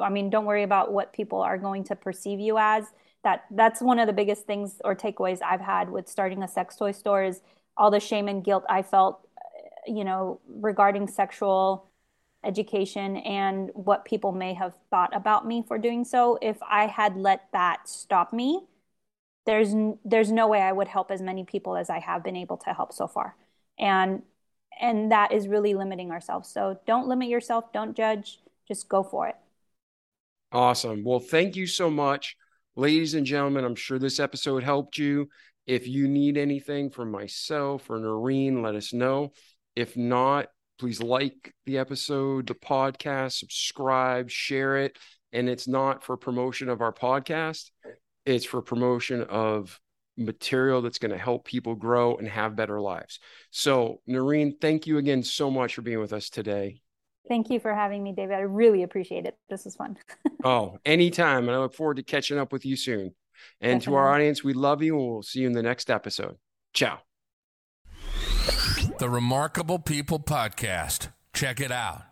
[0.00, 2.84] I mean don't worry about what people are going to perceive you as.
[3.24, 6.76] That that's one of the biggest things or takeaways I've had with starting a sex
[6.76, 7.40] toy store is
[7.76, 9.26] all the shame and guilt I felt,
[9.86, 11.85] you know, regarding sexual
[12.46, 16.38] education and what people may have thought about me for doing so.
[16.42, 18.62] If I had let that stop me,
[19.46, 19.74] there's
[20.04, 22.72] there's no way I would help as many people as I have been able to
[22.72, 23.36] help so far.
[23.78, 24.22] And
[24.80, 26.48] and that is really limiting ourselves.
[26.48, 29.36] So don't limit yourself, don't judge, just go for it.
[30.52, 31.04] Awesome.
[31.04, 32.36] Well, thank you so much.
[32.76, 35.28] Ladies and gentlemen, I'm sure this episode helped you.
[35.66, 39.32] If you need anything from myself or Noreen, let us know.
[39.74, 40.48] If not,
[40.78, 44.96] please like the episode, the podcast, subscribe, share it.
[45.32, 47.70] And it's not for promotion of our podcast,
[48.24, 49.78] it's for promotion of
[50.16, 53.20] material that's going to help people grow and have better lives.
[53.50, 56.80] So, Noreen, thank you again so much for being with us today.
[57.28, 58.34] Thank you for having me, David.
[58.34, 59.36] I really appreciate it.
[59.48, 59.96] This was fun.
[60.44, 61.48] Oh, anytime.
[61.48, 63.16] And I look forward to catching up with you soon.
[63.60, 66.36] And to our audience, we love you and we'll see you in the next episode.
[66.72, 67.05] Ciao.
[68.98, 71.08] The Remarkable People Podcast.
[71.34, 72.04] Check it out.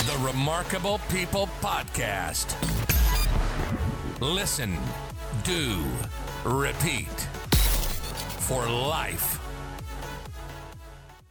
[0.00, 2.56] The Remarkable People Podcast.
[4.20, 4.76] Listen,
[5.44, 5.84] do,
[6.44, 7.20] repeat
[8.40, 9.43] for life.